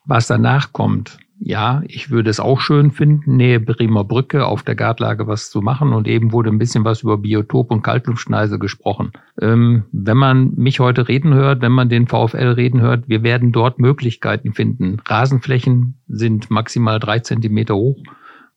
was 0.07 0.27
danach 0.29 0.73
kommt, 0.73 1.19
ja, 1.41 1.83
ich 1.87 2.11
würde 2.11 2.31
es 2.31 2.41
auch 2.41 2.61
schön 2.61 2.91
finden, 2.91 3.37
Nähe 3.37 3.61
Bremer 3.61 4.05
Brücke 4.05 4.47
auf 4.47 4.63
der 4.63 4.75
Gartlage 4.75 5.27
was 5.27 5.51
zu 5.51 5.61
machen. 5.61 5.93
Und 5.93 6.09
eben 6.09 6.33
wurde 6.33 6.51
ein 6.51 6.59
bisschen 6.59 6.85
was 6.85 7.03
über 7.03 7.19
Biotop 7.19 7.71
und 7.71 7.83
Kaltluftschneise 7.83 8.59
gesprochen. 8.59 9.13
Ähm, 9.41 9.85
wenn 9.93 10.17
man 10.17 10.55
mich 10.57 10.81
heute 10.81 11.09
reden 11.09 11.35
hört, 11.35 11.63
wenn 11.63 11.73
man 11.73 11.89
den 11.89 12.09
VfL 12.09 12.53
reden 12.57 12.81
hört, 12.81 13.09
wir 13.09 13.23
werden 13.23 13.53
dort 13.53 13.79
Möglichkeiten 13.79 14.53
finden. 14.53 14.99
Rasenflächen 15.07 15.95
sind 16.09 16.51
maximal 16.51 16.99
drei 16.99 17.21
Zentimeter 17.21 17.77
hoch. 17.77 18.03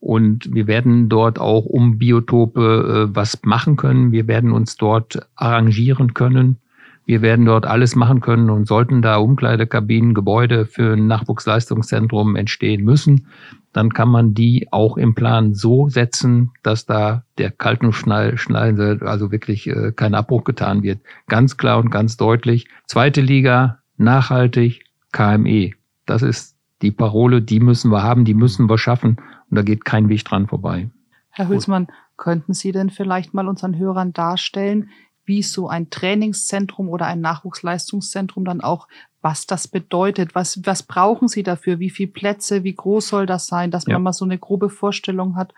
Und 0.00 0.52
wir 0.52 0.66
werden 0.66 1.08
dort 1.08 1.38
auch 1.38 1.64
um 1.64 1.98
Biotope 1.98 3.08
äh, 3.10 3.14
was 3.14 3.38
machen 3.44 3.76
können. 3.76 4.10
Wir 4.10 4.26
werden 4.26 4.50
uns 4.50 4.76
dort 4.76 5.28
arrangieren 5.36 6.14
können. 6.14 6.56
Wir 7.04 7.22
werden 7.22 7.44
dort 7.44 7.66
alles 7.66 7.96
machen 7.96 8.20
können 8.20 8.48
und 8.50 8.66
sollten 8.66 9.02
da 9.02 9.16
Umkleidekabinen, 9.16 10.14
Gebäude 10.14 10.66
für 10.66 10.94
ein 10.94 11.06
Nachwuchsleistungszentrum 11.06 12.36
entstehen 12.36 12.84
müssen, 12.84 13.26
dann 13.72 13.92
kann 13.92 14.08
man 14.08 14.34
die 14.34 14.68
auch 14.70 14.96
im 14.96 15.14
Plan 15.14 15.54
so 15.54 15.88
setzen, 15.88 16.52
dass 16.62 16.86
da 16.86 17.24
der 17.38 17.50
kalten 17.50 17.92
Schneide, 17.92 19.00
also 19.02 19.32
wirklich 19.32 19.66
äh, 19.66 19.92
kein 19.92 20.14
Abbruch 20.14 20.44
getan 20.44 20.82
wird. 20.82 21.00
Ganz 21.28 21.56
klar 21.56 21.78
und 21.78 21.90
ganz 21.90 22.16
deutlich. 22.16 22.68
Zweite 22.86 23.20
Liga, 23.20 23.78
nachhaltig, 23.96 24.84
KME. 25.12 25.72
Das 26.06 26.22
ist 26.22 26.56
die 26.82 26.90
Parole, 26.90 27.42
die 27.42 27.60
müssen 27.60 27.90
wir 27.90 28.02
haben, 28.02 28.24
die 28.24 28.34
müssen 28.34 28.68
wir 28.68 28.78
schaffen. 28.78 29.16
Und 29.50 29.56
da 29.56 29.62
geht 29.62 29.84
kein 29.84 30.08
Weg 30.08 30.24
dran 30.24 30.46
vorbei. 30.46 30.90
Herr 31.30 31.48
Hülsmann, 31.48 31.88
könnten 32.16 32.52
Sie 32.52 32.72
denn 32.72 32.90
vielleicht 32.90 33.32
mal 33.32 33.48
unseren 33.48 33.76
Hörern 33.78 34.12
darstellen, 34.12 34.90
wie 35.24 35.42
so 35.42 35.68
ein 35.68 35.90
Trainingszentrum 35.90 36.88
oder 36.88 37.06
ein 37.06 37.20
Nachwuchsleistungszentrum 37.20 38.44
dann 38.44 38.60
auch, 38.60 38.88
was 39.20 39.46
das 39.46 39.68
bedeutet? 39.68 40.34
Was, 40.34 40.60
was 40.64 40.82
brauchen 40.82 41.28
Sie 41.28 41.42
dafür? 41.42 41.78
Wie 41.78 41.90
viele 41.90 42.10
Plätze? 42.10 42.64
Wie 42.64 42.74
groß 42.74 43.08
soll 43.08 43.26
das 43.26 43.46
sein? 43.46 43.70
Dass 43.70 43.86
man 43.86 43.92
ja. 43.92 43.98
mal 44.00 44.12
so 44.12 44.24
eine 44.24 44.38
grobe 44.38 44.68
Vorstellung 44.68 45.36
hat, 45.36 45.54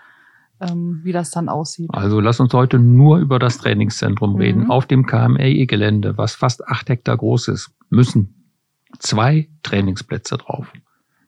ähm, 0.61 1.01
wie 1.03 1.12
das 1.12 1.31
dann 1.31 1.49
aussieht. 1.49 1.89
Also 1.93 2.21
lass 2.21 2.41
uns 2.41 2.53
heute 2.53 2.79
nur 2.79 3.19
über 3.19 3.39
das 3.39 3.59
Trainingszentrum 3.59 4.35
mhm. 4.35 4.41
reden. 4.41 4.71
Auf 4.71 4.87
dem 4.87 5.07
KME-Gelände, 5.07 6.19
was 6.19 6.35
fast 6.35 6.67
acht 6.69 6.89
Hektar 6.91 7.17
groß 7.17 7.49
ist, 7.49 7.71
müssen 7.89 8.51
zwei 8.99 9.49
Trainingsplätze 9.62 10.37
drauf. 10.37 10.71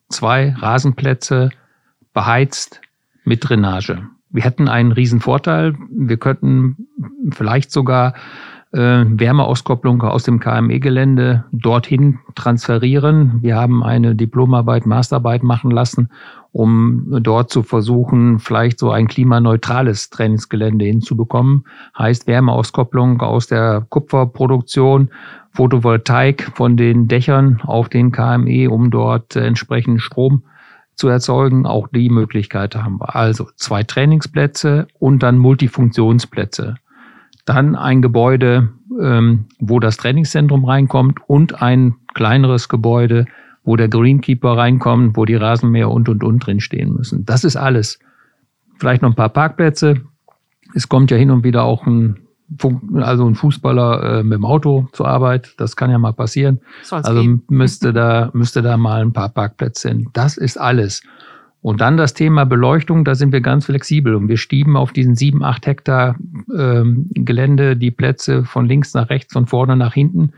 Zwei 0.09 0.53
Rasenplätze, 0.53 1.49
beheizt 2.13 2.81
mit 3.25 3.47
Drainage. 3.47 4.07
Wir 4.37 4.43
hätten 4.43 4.67
einen 4.67 4.91
riesen 4.91 5.19
Vorteil. 5.19 5.73
Wir 5.89 6.17
könnten 6.17 6.87
vielleicht 7.31 7.71
sogar 7.71 8.13
äh, 8.71 9.03
Wärmeauskopplung 9.07 10.03
aus 10.03 10.25
dem 10.25 10.39
KME-Gelände 10.39 11.45
dorthin 11.51 12.19
transferieren. 12.35 13.39
Wir 13.41 13.55
haben 13.55 13.83
eine 13.83 14.13
Diplomarbeit, 14.13 14.85
Masterarbeit 14.85 15.41
machen 15.41 15.71
lassen, 15.71 16.11
um 16.51 17.07
dort 17.23 17.49
zu 17.49 17.63
versuchen, 17.63 18.37
vielleicht 18.37 18.77
so 18.77 18.91
ein 18.91 19.07
klimaneutrales 19.07 20.11
Trainingsgelände 20.11 20.85
hinzubekommen. 20.85 21.63
Heißt 21.97 22.27
Wärmeauskopplung 22.27 23.19
aus 23.21 23.47
der 23.47 23.87
Kupferproduktion, 23.89 25.09
Photovoltaik 25.49 26.51
von 26.53 26.77
den 26.77 27.07
Dächern 27.07 27.59
auf 27.63 27.89
den 27.89 28.11
KME, 28.11 28.69
um 28.69 28.91
dort 28.91 29.35
äh, 29.35 29.47
entsprechend 29.47 29.99
Strom 29.99 30.43
zu 30.97 31.07
erzeugen. 31.07 31.65
Auch 31.65 31.87
die 31.87 32.09
Möglichkeit 32.09 32.75
haben 32.75 32.99
wir. 32.99 33.15
Also 33.15 33.49
zwei 33.55 33.83
Trainingsplätze 33.83 34.87
und 34.99 35.23
dann 35.23 35.37
Multifunktionsplätze. 35.37 36.75
Dann 37.45 37.75
ein 37.75 38.01
Gebäude, 38.01 38.69
ähm, 38.99 39.45
wo 39.59 39.79
das 39.79 39.97
Trainingszentrum 39.97 40.65
reinkommt 40.65 41.19
und 41.27 41.61
ein 41.61 41.95
kleineres 42.13 42.67
Gebäude, 42.67 43.25
wo 43.63 43.75
der 43.75 43.87
Greenkeeper 43.87 44.57
reinkommt, 44.57 45.15
wo 45.15 45.25
die 45.25 45.35
Rasenmäher 45.35 45.89
und 45.89 46.09
und 46.09 46.23
und 46.23 46.39
drin 46.39 46.59
stehen 46.59 46.93
müssen. 46.93 47.25
Das 47.25 47.43
ist 47.43 47.55
alles. 47.55 47.99
Vielleicht 48.77 49.01
noch 49.01 49.09
ein 49.09 49.15
paar 49.15 49.29
Parkplätze. 49.29 50.01
Es 50.73 50.89
kommt 50.89 51.11
ja 51.11 51.17
hin 51.17 51.31
und 51.31 51.43
wieder 51.43 51.63
auch 51.63 51.85
ein 51.85 52.26
also 52.95 53.27
ein 53.27 53.35
Fußballer 53.35 54.19
äh, 54.19 54.23
mit 54.23 54.37
dem 54.37 54.45
Auto 54.45 54.87
zur 54.93 55.07
Arbeit, 55.07 55.53
das 55.57 55.75
kann 55.75 55.91
ja 55.91 55.97
mal 55.97 56.13
passieren. 56.13 56.61
Soll's 56.83 57.05
also 57.05 57.21
gehen. 57.21 57.43
müsste 57.49 57.93
da, 57.93 58.29
müsste 58.33 58.61
da 58.61 58.77
mal 58.77 59.01
ein 59.01 59.13
paar 59.13 59.29
Parkplätze 59.29 59.89
hin. 59.89 60.09
Das 60.13 60.37
ist 60.37 60.57
alles. 60.57 61.03
Und 61.61 61.81
dann 61.81 61.97
das 61.97 62.13
Thema 62.13 62.45
Beleuchtung, 62.45 63.03
da 63.03 63.15
sind 63.15 63.33
wir 63.33 63.41
ganz 63.41 63.65
flexibel 63.65 64.15
und 64.15 64.29
wir 64.29 64.37
stieben 64.37 64.77
auf 64.77 64.93
diesen 64.93 65.15
sieben, 65.15 65.43
acht 65.43 65.65
Hektar 65.65 66.15
ähm, 66.55 67.09
Gelände 67.13 67.75
die 67.75 67.91
Plätze 67.91 68.45
von 68.45 68.65
links 68.65 68.93
nach 68.93 69.09
rechts, 69.09 69.33
von 69.33 69.47
vorne 69.47 69.75
nach 69.75 69.93
hinten. 69.93 70.31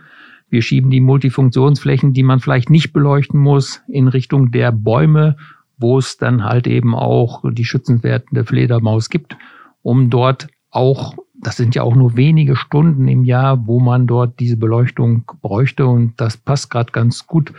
Wir 0.50 0.64
schieben 0.64 0.90
die 0.90 1.02
Multifunktionsflächen, 1.02 2.14
die 2.14 2.24
man 2.24 2.40
vielleicht 2.40 2.70
nicht 2.70 2.94
beleuchten 2.94 3.40
muss, 3.40 3.82
in 3.88 4.08
Richtung 4.08 4.52
der 4.52 4.72
Bäume, 4.72 5.38
wo 5.78 6.00
es 6.00 6.18
dann 6.18 6.44
halt 6.44 6.66
eben 6.66 6.96
auch 6.96 7.44
die 7.52 7.66
schützenswerte 7.66 8.44
Fledermaus 8.46 9.10
gibt, 9.10 9.38
um 9.84 10.10
dort 10.10 10.48
auch 10.72 11.16
das 11.42 11.56
sind 11.56 11.74
ja 11.74 11.84
auch 11.84 11.96
nur 11.96 12.18
wenige 12.18 12.56
Stunden 12.56 13.08
im 13.08 13.24
Jahr, 13.24 13.66
wo 13.66 13.80
man 13.80 14.08
dort 14.08 14.40
diese 14.40 14.58
Beleuchtung 14.58 15.24
bräuchte. 15.42 15.88
Und 15.88 16.20
das 16.20 16.36
passt 16.36 16.70
gerade 16.70 16.92
ganz 16.92 17.28
gut 17.28 17.54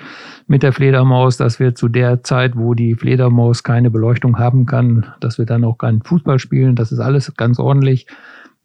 mit 0.46 0.62
der 0.62 0.72
Fledermaus, 0.72 1.38
dass 1.38 1.58
wir 1.58 1.74
zu 1.74 1.88
der 1.88 2.22
Zeit, 2.22 2.56
wo 2.56 2.74
die 2.74 2.94
Fledermaus 2.94 3.62
keine 3.62 3.90
Beleuchtung 3.90 4.38
haben 4.38 4.66
kann, 4.66 5.06
dass 5.20 5.38
wir 5.38 5.46
dann 5.46 5.64
auch 5.64 5.78
keinen 5.78 6.02
Fußball 6.02 6.38
spielen. 6.38 6.76
Das 6.76 6.92
ist 6.92 7.00
alles 7.00 7.34
ganz 7.36 7.58
ordentlich. 7.58 8.06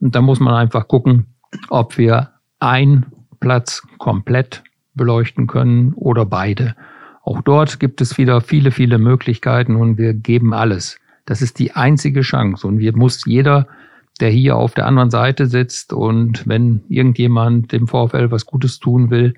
Und 0.01 0.16
da 0.16 0.22
muss 0.22 0.41
man 0.41 0.53
einfach 0.53 0.88
gucken, 0.89 1.28
ob 1.70 1.97
wir 1.97 2.32
ein 2.59 3.05
Platz 3.39 3.88
komplett 3.97 4.63
beleuchten 4.95 5.47
können 5.47 5.93
oder 5.93 6.26
beide. 6.26 6.76
Auch 7.24 7.41
dort 7.41 7.80
gibt 7.80 8.01
es 8.01 8.18
wieder 8.18 8.41
viele, 8.41 8.72
viele 8.72 8.97
Möglichkeiten 8.97 9.78
und 9.78 9.97
wir 9.97 10.13
geben 10.13 10.53
alles. 10.53 10.97
Das 11.26 11.41
ist 11.41 11.57
die 11.57 11.72
einzige 11.72 12.22
Chance. 12.22 12.68
Und 12.68 12.80
wir 12.80 12.95
muss 12.95 13.26
jeder 13.26 13.68
der 14.22 14.30
hier 14.30 14.55
auf 14.55 14.74
der 14.74 14.86
anderen 14.86 15.09
Seite 15.09 15.47
sitzt 15.47 15.93
und 15.93 16.47
wenn 16.47 16.84
irgendjemand 16.88 17.72
dem 17.72 17.88
VfL 17.88 18.32
was 18.32 18.45
Gutes 18.45 18.80
tun 18.80 19.09
will, 19.09 19.34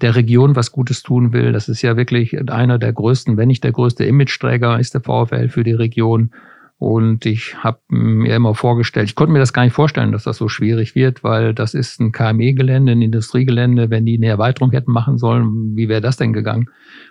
der 0.00 0.16
Region 0.16 0.56
was 0.56 0.72
Gutes 0.72 1.02
tun 1.02 1.32
will, 1.32 1.52
das 1.52 1.68
ist 1.68 1.82
ja 1.82 1.96
wirklich 1.96 2.50
einer 2.50 2.78
der 2.78 2.92
größten, 2.92 3.36
wenn 3.36 3.48
nicht 3.48 3.64
der 3.64 3.72
größte 3.72 4.04
Imageträger 4.04 4.78
ist 4.78 4.94
der 4.94 5.02
VfL 5.02 5.48
für 5.48 5.64
die 5.64 5.72
Region. 5.72 6.30
Und 6.76 7.24
ich 7.24 7.56
habe 7.62 7.78
mir 7.88 8.34
immer 8.34 8.54
vorgestellt, 8.54 9.08
ich 9.08 9.14
konnte 9.14 9.32
mir 9.32 9.38
das 9.38 9.52
gar 9.52 9.62
nicht 9.62 9.72
vorstellen, 9.72 10.12
dass 10.12 10.24
das 10.24 10.36
so 10.36 10.48
schwierig 10.48 10.94
wird, 10.94 11.22
weil 11.22 11.54
das 11.54 11.72
ist 11.72 12.00
ein 12.00 12.10
KME-Gelände, 12.12 12.92
ein 12.92 13.00
Industriegelände. 13.00 13.90
Wenn 13.90 14.04
die 14.04 14.16
eine 14.16 14.26
Erweiterung 14.26 14.72
hätten 14.72 14.90
machen 14.90 15.16
sollen, 15.16 15.76
wie 15.76 15.88
wäre 15.88 16.00
das 16.00 16.16
denn 16.16 16.32
gegangen? 16.32 16.68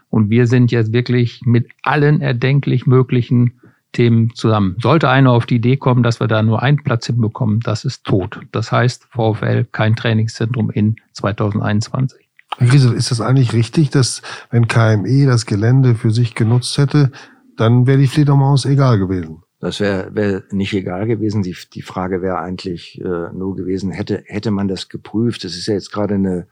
Und 0.09 0.29
wir 0.29 0.47
sind 0.47 0.71
jetzt 0.71 0.93
wirklich 0.93 1.41
mit 1.45 1.69
allen 1.81 2.21
erdenklich 2.21 2.85
möglichen 2.85 3.53
Themen 3.93 4.31
zusammen. 4.35 4.75
Sollte 4.81 5.09
einer 5.09 5.31
auf 5.31 5.45
die 5.45 5.55
Idee 5.55 5.77
kommen, 5.77 6.03
dass 6.03 6.19
wir 6.19 6.27
da 6.27 6.43
nur 6.43 6.61
einen 6.61 6.83
Platz 6.83 7.05
hinbekommen, 7.07 7.61
das 7.61 7.85
ist 7.85 8.03
tot. 8.03 8.41
Das 8.51 8.71
heißt, 8.71 9.07
VfL 9.11 9.65
kein 9.71 9.95
Trainingszentrum 9.95 10.69
in 10.69 10.97
2021. 11.13 12.27
Herr 12.57 12.93
ist 12.93 13.11
das 13.11 13.21
eigentlich 13.21 13.53
richtig, 13.53 13.89
dass 13.89 14.21
wenn 14.51 14.67
KME 14.67 15.25
das 15.25 15.45
Gelände 15.45 15.95
für 15.95 16.11
sich 16.11 16.35
genutzt 16.35 16.77
hätte, 16.77 17.11
dann 17.57 17.87
wäre 17.87 17.97
die 17.97 18.07
Fledermaus 18.07 18.65
egal 18.65 18.99
gewesen? 18.99 19.43
Das 19.59 19.79
wäre 19.79 20.13
wär 20.13 20.43
nicht 20.51 20.73
egal 20.73 21.07
gewesen. 21.07 21.41
Die, 21.41 21.55
die 21.73 21.81
Frage 21.81 22.21
wäre 22.21 22.39
eigentlich 22.39 22.99
äh, 22.99 23.31
nur 23.33 23.55
gewesen, 23.55 23.91
hätte, 23.91 24.23
hätte 24.25 24.51
man 24.51 24.67
das 24.67 24.89
geprüft? 24.89 25.45
Das 25.45 25.55
ist 25.55 25.67
ja 25.67 25.73
jetzt 25.73 25.91
gerade 25.91 26.15
eine 26.15 26.47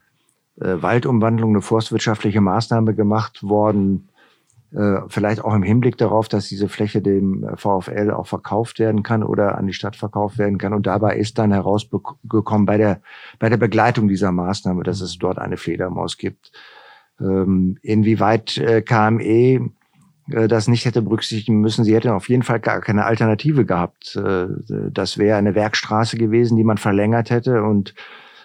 äh, 0.60 0.82
Waldumwandlung 0.82 1.52
eine 1.52 1.62
forstwirtschaftliche 1.62 2.40
Maßnahme 2.40 2.96
gemacht 2.96 3.44
worden, 3.44 4.08
äh, 4.08 4.11
vielleicht 5.10 5.44
auch 5.44 5.54
im 5.54 5.64
Hinblick 5.64 5.98
darauf, 5.98 6.30
dass 6.30 6.48
diese 6.48 6.70
Fläche 6.70 7.02
dem 7.02 7.46
VfL 7.56 8.12
auch 8.12 8.28
verkauft 8.28 8.80
werden 8.80 9.04
kann 9.04 9.22
oder 9.22 9.58
an 9.58 9.68
die 9.68 9.74
Stadt 9.74 9.98
verkauft 9.98 10.38
werden 10.38 10.58
kann. 10.58 10.74
Und 10.74 10.88
dabei 10.88 11.18
ist 11.18 11.38
dann 11.38 11.52
herausgekommen 11.52 12.66
bei 12.66 12.78
der, 12.78 13.02
bei 13.38 13.50
der 13.50 13.58
Begleitung 13.58 14.08
dieser 14.08 14.32
Maßnahme, 14.32 14.84
dass 14.84 15.02
es 15.02 15.18
dort 15.18 15.40
eine 15.40 15.58
Fledermaus 15.58 16.18
gibt. 16.18 16.54
Ähm, 17.20 17.78
inwieweit 17.82 18.58
äh, 18.58 18.82
KME 18.82 19.72
äh, 20.32 20.48
das 20.48 20.68
nicht 20.68 20.86
hätte 20.86 21.02
berücksichtigen 21.02 21.60
müssen. 21.60 21.84
Sie 21.84 21.96
hätten 21.96 22.10
auf 22.10 22.30
jeden 22.30 22.44
Fall 22.44 22.60
gar 22.60 22.82
keine 22.82 23.06
Alternative 23.06 23.66
gehabt. 23.66 24.16
Äh, 24.16 24.48
das 24.90 25.18
wäre 25.18 25.38
eine 25.38 25.56
Werkstraße 25.56 26.18
gewesen, 26.18 26.58
die 26.58 26.64
man 26.64 26.78
verlängert 26.78 27.30
hätte 27.30 27.64
und 27.64 27.94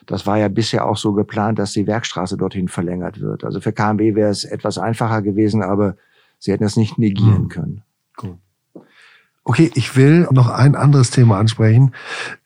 das 0.07 0.24
war 0.24 0.39
ja 0.39 0.47
bisher 0.47 0.87
auch 0.87 0.97
so 0.97 1.14
geplant, 1.14 1.59
dass 1.59 1.72
die 1.72 1.89
Werkstraße 1.89 2.37
dorthin 2.37 2.68
verlängert 2.68 3.20
wird. 3.20 3.45
Also 3.45 3.61
für 3.61 3.72
KMB 3.72 4.14
wäre 4.14 4.31
es 4.31 4.45
etwas 4.45 4.79
einfacher 4.79 5.20
gewesen, 5.20 5.62
aber 5.64 5.97
sie 6.39 6.53
hätten 6.53 6.64
es 6.64 6.76
nicht 6.76 6.99
negieren 6.99 7.45
hm. 7.45 7.49
können. 7.49 7.82
Cool. 8.22 8.39
Okay, 9.45 9.70
ich 9.74 9.97
will 9.97 10.26
noch 10.32 10.49
ein 10.49 10.74
anderes 10.74 11.11
Thema 11.11 11.39
ansprechen, 11.39 11.93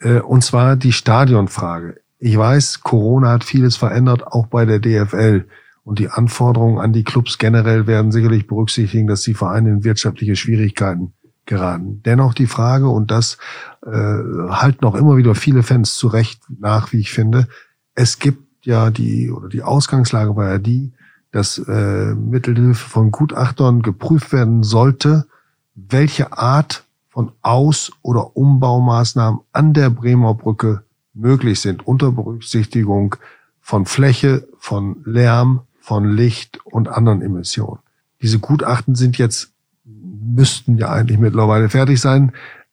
äh, 0.01 0.21
und 0.21 0.45
zwar 0.45 0.77
die 0.77 0.93
Stadionfrage. 0.93 2.01
Ich 2.19 2.37
weiß, 2.37 2.83
Corona 2.83 3.31
hat 3.31 3.45
vieles 3.45 3.77
verändert, 3.77 4.27
auch 4.27 4.47
bei 4.47 4.67
der 4.67 4.79
DFL. 4.79 5.47
Und 5.83 5.99
die 5.99 6.11
Anforderungen 6.11 6.79
an 6.79 6.93
die 6.93 7.05
Clubs 7.05 7.39
generell 7.39 7.87
werden 7.87 8.13
sicherlich 8.13 8.47
berücksichtigen, 8.47 9.07
dass 9.07 9.23
die 9.23 9.33
Vereine 9.33 9.71
in 9.71 9.85
wirtschaftliche 9.85 10.37
Schwierigkeiten 10.37 11.15
geraten. 11.47 12.03
Dennoch 12.05 12.35
die 12.35 12.47
Frage, 12.47 12.89
und 12.89 13.11
das 13.11 13.39
äh, 13.85 13.91
halten 13.91 14.85
auch 14.85 14.95
immer 14.95 15.17
wieder 15.17 15.35
viele 15.35 15.63
Fans 15.63 15.95
zurecht 15.97 16.43
nach, 16.59 16.93
wie 16.93 17.01
ich 17.01 17.11
finde, 17.11 17.49
es 17.95 18.19
gibt 18.19 18.67
ja 18.67 18.91
die, 18.91 19.31
oder 19.31 19.49
die 19.49 19.63
Ausgangslage 19.63 20.37
war 20.37 20.49
ja 20.49 20.59
die, 20.59 20.93
dass 21.33 21.59
äh, 21.59 22.15
Mittelhilfe 22.15 22.89
von 22.89 23.11
Gutachtern 23.11 23.83
geprüft 23.83 24.33
werden 24.33 24.63
sollte, 24.63 25.27
welche 25.75 26.33
Art 26.37 26.85
von 27.09 27.33
Aus- 27.43 27.93
oder 28.03 28.37
Umbaumaßnahmen 28.37 29.41
an 29.53 29.73
der 29.73 29.91
Bremer 29.91 30.35
Brücke 30.35 30.85
möglich 31.15 31.61
sind, 31.61 31.87
unter 31.87 32.13
Berücksichtigung 32.13 33.17
von 33.61 33.87
Fläche, 33.87 34.49
von 34.59 35.03
Lärm, 35.05 35.63
von 35.81 36.05
Licht 36.05 36.61
und 36.65 36.89
anderen 36.89 37.23
Emissionen. 37.23 37.81
Diese 38.23 38.39
Gutachten 38.39 38.95
sind 38.95 39.19
jetzt, 39.19 39.53
müssten 39.85 40.77
ja 40.77 40.91
eigentlich 40.91 41.19
mittlerweile 41.19 41.69
fertig 41.69 42.01
sein. 42.01 42.33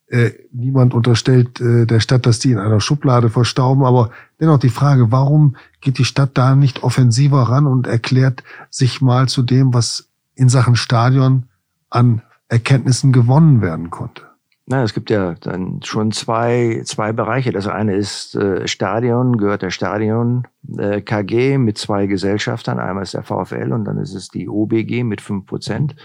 Äh, 0.10 0.32
niemand 0.54 0.94
unterstellt 0.94 1.60
äh, 1.60 1.86
der 1.86 2.00
Stadt, 2.00 2.26
dass 2.26 2.40
die 2.40 2.52
in 2.52 2.60
einer 2.60 2.80
Schublade 2.80 3.30
verstauben, 3.30 3.84
aber 3.84 4.12
dennoch 4.40 4.58
die 4.58 4.70
Frage, 4.70 5.12
warum 5.12 5.58
geht 5.82 5.98
die 5.98 6.06
Stadt 6.06 6.32
da 6.36 6.56
nicht 6.56 6.82
offensiver 6.84 7.42
ran 7.44 7.68
und 7.68 7.88
erklärt 7.88 8.44
sich 8.70 9.02
mal 9.02 9.28
zu 9.28 9.44
dem, 9.44 9.74
was 9.74 10.10
in 10.34 10.48
Sachen 10.48 10.78
Stadion 10.78 11.48
an 11.90 12.22
Erkenntnissen 12.48 13.12
gewonnen 13.12 13.62
werden 13.62 13.90
konnte? 13.90 14.24
Na, 14.70 14.84
es 14.84 14.94
gibt 14.94 15.10
ja 15.10 15.34
dann 15.34 15.82
schon 15.84 16.12
zwei, 16.12 16.82
zwei 16.86 17.14
Bereiche. 17.14 17.52
Das 17.52 17.68
eine 17.68 17.96
ist 17.96 18.36
äh, 18.36 18.68
Stadion, 18.68 19.38
gehört 19.38 19.62
der 19.62 19.70
Stadion 19.72 20.46
äh, 20.78 21.02
KG 21.02 21.58
mit 21.58 21.78
zwei 21.78 22.06
Gesellschaftern. 22.06 22.78
Einmal 22.78 23.04
ist 23.04 23.14
der 23.14 23.24
VfL 23.24 23.72
und 23.72 23.86
dann 23.86 23.98
ist 23.98 24.14
es 24.14 24.28
die 24.28 24.50
OBG 24.50 25.04
mit 25.04 25.22
fünf 25.22 25.46
Prozent. 25.46 25.96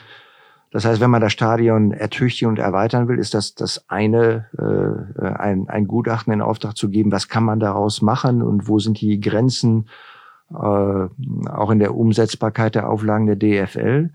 Das 0.72 0.86
heißt, 0.86 1.02
wenn 1.02 1.10
man 1.10 1.20
das 1.20 1.32
Stadion 1.32 1.92
ertüchtigen 1.92 2.48
und 2.48 2.58
erweitern 2.58 3.06
will, 3.06 3.18
ist 3.18 3.34
das 3.34 3.54
das 3.54 3.84
eine, 3.88 4.46
äh, 4.58 5.26
ein, 5.26 5.68
ein 5.68 5.86
Gutachten 5.86 6.32
in 6.32 6.40
Auftrag 6.40 6.76
zu 6.76 6.88
geben, 6.88 7.12
was 7.12 7.28
kann 7.28 7.44
man 7.44 7.60
daraus 7.60 8.00
machen 8.00 8.42
und 8.42 8.68
wo 8.68 8.78
sind 8.78 8.98
die 9.00 9.20
Grenzen 9.20 9.86
äh, 10.50 10.56
auch 10.56 11.70
in 11.70 11.78
der 11.78 11.94
Umsetzbarkeit 11.94 12.74
der 12.74 12.88
Auflagen 12.88 13.26
der 13.26 13.36
DFL. 13.36 14.10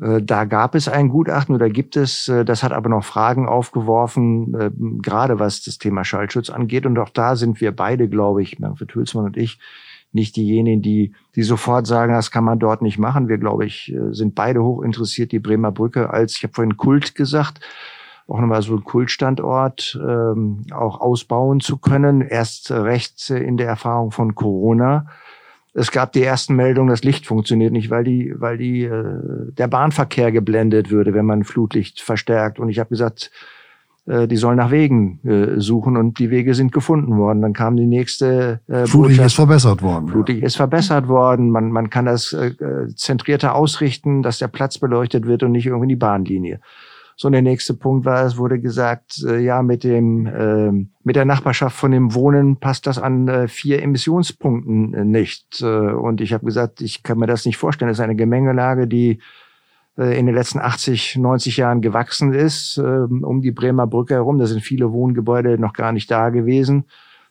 Äh, 0.00 0.22
da 0.22 0.44
gab 0.44 0.74
es 0.74 0.88
ein 0.88 1.10
Gutachten 1.10 1.54
oder 1.54 1.68
gibt 1.68 1.96
es, 1.96 2.28
äh, 2.28 2.46
das 2.46 2.62
hat 2.62 2.72
aber 2.72 2.88
noch 2.88 3.04
Fragen 3.04 3.46
aufgeworfen, 3.46 4.54
äh, 4.54 4.70
gerade 5.02 5.38
was 5.38 5.62
das 5.62 5.76
Thema 5.76 6.02
Schallschutz 6.04 6.48
angeht. 6.48 6.86
Und 6.86 6.98
auch 6.98 7.10
da 7.10 7.36
sind 7.36 7.60
wir 7.60 7.72
beide, 7.76 8.08
glaube 8.08 8.42
ich, 8.42 8.58
Manfred 8.58 8.94
Hülsmann 8.94 9.26
und 9.26 9.36
ich, 9.36 9.58
nicht 10.14 10.36
diejenigen, 10.36 10.82
die, 10.82 11.14
die 11.34 11.42
sofort 11.42 11.86
sagen, 11.86 12.12
das 12.12 12.30
kann 12.30 12.44
man 12.44 12.58
dort 12.58 12.82
nicht 12.82 12.98
machen. 12.98 13.28
Wir, 13.28 13.38
glaube 13.38 13.66
ich, 13.66 13.94
sind 14.10 14.34
beide 14.34 14.62
hoch 14.62 14.82
interessiert, 14.82 15.32
die 15.32 15.38
Bremer 15.38 15.72
Brücke 15.72 16.10
als, 16.10 16.36
ich 16.36 16.44
habe 16.44 16.54
vorhin 16.54 16.76
Kult 16.76 17.14
gesagt, 17.14 17.60
auch 18.26 18.40
nochmal 18.40 18.62
so 18.62 18.74
ein 18.74 18.84
Kultstandort 18.84 19.98
ähm, 20.00 20.62
auch 20.72 21.00
ausbauen 21.00 21.60
zu 21.60 21.76
können. 21.76 22.22
Erst 22.22 22.70
recht 22.70 23.28
in 23.28 23.56
der 23.56 23.66
Erfahrung 23.66 24.12
von 24.12 24.34
Corona 24.34 25.06
es 25.74 25.90
gab 25.90 26.12
die 26.12 26.22
ersten 26.22 26.54
Meldungen, 26.54 26.88
das 26.88 27.02
Licht 27.02 27.26
funktioniert 27.26 27.72
nicht, 27.72 27.90
weil 27.90 28.04
die, 28.04 28.32
weil 28.36 28.56
die 28.56 28.84
äh, 28.84 29.52
der 29.52 29.66
Bahnverkehr 29.66 30.30
geblendet 30.30 30.90
würde, 30.90 31.14
wenn 31.14 31.26
man 31.26 31.42
Flutlicht 31.42 32.00
verstärkt. 32.00 32.60
Und 32.60 32.68
ich 32.68 32.78
habe 32.78 32.90
gesagt, 32.90 33.32
äh, 33.32 33.54
die 34.06 34.36
sollen 34.36 34.58
nach 34.58 34.70
Wegen 34.70 35.20
äh, 35.24 35.58
suchen 35.60 35.96
und 35.96 36.18
die 36.18 36.30
Wege 36.30 36.54
sind 36.54 36.72
gefunden 36.72 37.16
worden. 37.16 37.40
Dann 37.40 37.54
kam 37.54 37.76
die 37.76 37.86
nächste 37.86 38.60
äh, 38.68 38.86
Flutlicht 38.86 39.22
ist 39.22 39.34
verbessert 39.34 39.82
worden. 39.82 40.08
Flutlicht 40.08 40.40
ja. 40.40 40.46
ist 40.46 40.56
verbessert 40.56 41.08
worden. 41.08 41.50
Man, 41.50 41.70
man 41.70 41.88
kann 41.88 42.04
das 42.04 42.34
äh, 42.34 42.52
zentrierter 42.94 43.54
ausrichten, 43.54 44.22
dass 44.22 44.38
der 44.38 44.48
Platz 44.48 44.78
beleuchtet 44.78 45.26
wird 45.26 45.42
und 45.42 45.52
nicht 45.52 45.66
irgendwie 45.66 45.88
die 45.88 45.96
Bahnlinie. 45.96 46.60
So, 47.16 47.30
der 47.30 47.42
nächste 47.42 47.74
Punkt 47.74 48.04
war, 48.04 48.26
es 48.26 48.36
wurde 48.36 48.60
gesagt, 48.60 49.24
äh, 49.24 49.38
ja, 49.38 49.62
mit 49.62 49.84
dem, 49.84 50.26
äh, 50.26 50.72
mit 51.04 51.16
der 51.16 51.24
Nachbarschaft 51.24 51.76
von 51.76 51.92
dem 51.92 52.12
Wohnen 52.12 52.56
passt 52.56 52.86
das 52.86 52.98
an 52.98 53.28
äh, 53.28 53.48
vier 53.48 53.82
Emissionspunkten 53.82 54.94
äh, 54.94 55.04
nicht. 55.04 55.62
Äh, 55.62 55.66
und 55.66 56.20
ich 56.20 56.32
habe 56.32 56.44
gesagt, 56.44 56.80
ich 56.80 57.04
kann 57.04 57.18
mir 57.18 57.26
das 57.26 57.46
nicht 57.46 57.56
vorstellen. 57.56 57.88
Das 57.88 57.98
ist 57.98 58.04
eine 58.04 58.16
Gemengelage, 58.16 58.88
die 58.88 59.12
äh, 59.12 59.18
in 59.96 60.26
den 60.26 60.34
letzten 60.34 60.58
80, 60.58 61.16
90 61.16 61.56
Jahren 61.56 61.80
gewachsen 61.80 62.32
ist, 62.32 62.78
äh, 62.78 62.82
um 62.82 63.42
die 63.42 63.52
Bremer 63.52 63.86
Brücke 63.86 64.14
herum. 64.14 64.38
Da 64.38 64.46
sind 64.46 64.60
viele 64.60 64.92
Wohngebäude 64.92 65.58
noch 65.58 65.72
gar 65.72 65.92
nicht 65.92 66.10
da 66.10 66.30
gewesen. 66.30 66.84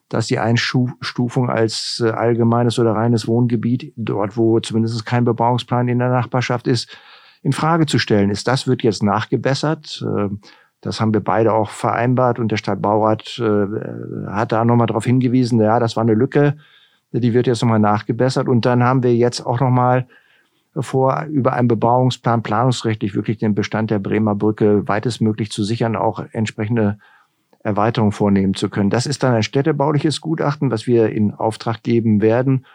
Dass 0.09 0.27
die 0.27 0.39
Einstufung 0.39 1.49
als 1.49 2.01
äh, 2.05 2.09
allgemeines 2.09 2.79
oder 2.79 2.93
reines 2.93 3.27
Wohngebiet, 3.27 3.93
dort 3.95 4.37
wo 4.37 4.59
zumindest 4.59 5.05
kein 5.05 5.25
Bebauungsplan 5.25 5.87
in 5.87 5.99
der 5.99 6.09
Nachbarschaft 6.09 6.67
ist, 6.67 6.95
in 7.41 7.51
Frage 7.51 7.85
zu 7.85 7.99
stellen 7.99 8.29
ist. 8.29 8.47
Das 8.47 8.67
wird 8.67 8.83
jetzt 8.83 9.03
nachgebessert. 9.03 10.05
Ähm, 10.05 10.39
das 10.79 10.99
haben 10.99 11.13
wir 11.13 11.21
beide 11.21 11.53
auch 11.53 11.69
vereinbart 11.69 12.39
und 12.39 12.51
der 12.51 12.57
Stadtbaurat 12.57 13.39
äh, 13.39 14.27
hat 14.27 14.51
da 14.51 14.65
nochmal 14.65 14.87
darauf 14.87 15.05
hingewiesen, 15.05 15.61
ja, 15.61 15.79
das 15.79 15.95
war 15.95 16.03
eine 16.03 16.13
Lücke, 16.13 16.57
die 17.13 17.33
wird 17.33 17.47
jetzt 17.47 17.61
nochmal 17.61 17.79
nachgebessert. 17.79 18.47
Und 18.49 18.65
dann 18.65 18.83
haben 18.83 19.01
wir 19.01 19.15
jetzt 19.15 19.45
auch 19.45 19.59
nochmal 19.59 20.07
vor, 20.75 21.25
über 21.29 21.53
einen 21.53 21.67
Bebauungsplan 21.67 22.43
planungsrechtlich 22.43 23.15
wirklich 23.15 23.37
den 23.37 23.55
Bestand 23.55 23.91
der 23.91 23.99
Bremer 23.99 24.35
Brücke 24.35 24.87
weitestmöglich 24.87 25.51
zu 25.51 25.63
sichern, 25.63 25.95
auch 25.95 26.23
entsprechende 26.31 26.97
Erweiterungen 27.59 28.11
vornehmen 28.11 28.55
zu 28.55 28.69
können. 28.69 28.89
Das 28.89 29.05
ist 29.05 29.23
dann 29.23 29.33
ein 29.33 29.43
städtebauliches 29.43 30.19
Gutachten, 30.19 30.71
was 30.71 30.87
wir 30.87 31.09
in 31.09 31.33
Auftrag 31.33 31.83
geben 31.83 32.21
werden 32.21 32.65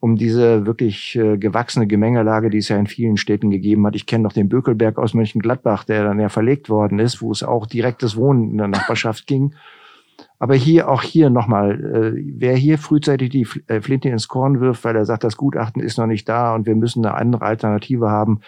um 0.00 0.16
diese 0.16 0.64
wirklich 0.64 1.16
äh, 1.16 1.36
gewachsene 1.38 1.86
Gemengelage, 1.86 2.50
die 2.50 2.58
es 2.58 2.68
ja 2.68 2.76
in 2.76 2.86
vielen 2.86 3.16
Städten 3.16 3.50
gegeben 3.50 3.84
hat. 3.86 3.96
Ich 3.96 4.06
kenne 4.06 4.22
noch 4.22 4.32
den 4.32 4.48
Bökelberg 4.48 4.98
aus 4.98 5.14
Mönchengladbach, 5.14 5.84
der 5.84 6.04
dann 6.04 6.20
ja 6.20 6.28
verlegt 6.28 6.70
worden 6.70 6.98
ist, 6.98 7.20
wo 7.20 7.32
es 7.32 7.42
auch 7.42 7.66
direktes 7.66 8.16
Wohnen 8.16 8.52
in 8.52 8.58
der 8.58 8.68
Nachbarschaft 8.68 9.26
ging. 9.26 9.54
Aber 10.38 10.54
hier, 10.54 10.88
auch 10.88 11.02
hier 11.02 11.30
nochmal, 11.30 11.80
äh, 12.16 12.22
wer 12.36 12.54
hier 12.54 12.78
frühzeitig 12.78 13.30
die 13.30 13.46
äh, 13.66 13.80
Flinte 13.80 14.08
ins 14.08 14.28
Korn 14.28 14.60
wirft, 14.60 14.84
weil 14.84 14.94
er 14.94 15.04
sagt, 15.04 15.24
das 15.24 15.36
Gutachten 15.36 15.82
ist 15.82 15.98
noch 15.98 16.06
nicht 16.06 16.28
da 16.28 16.54
und 16.54 16.66
wir 16.66 16.76
müssen 16.76 17.04
eine 17.04 17.16
andere 17.16 17.44
Alternative 17.44 18.08
haben. 18.08 18.40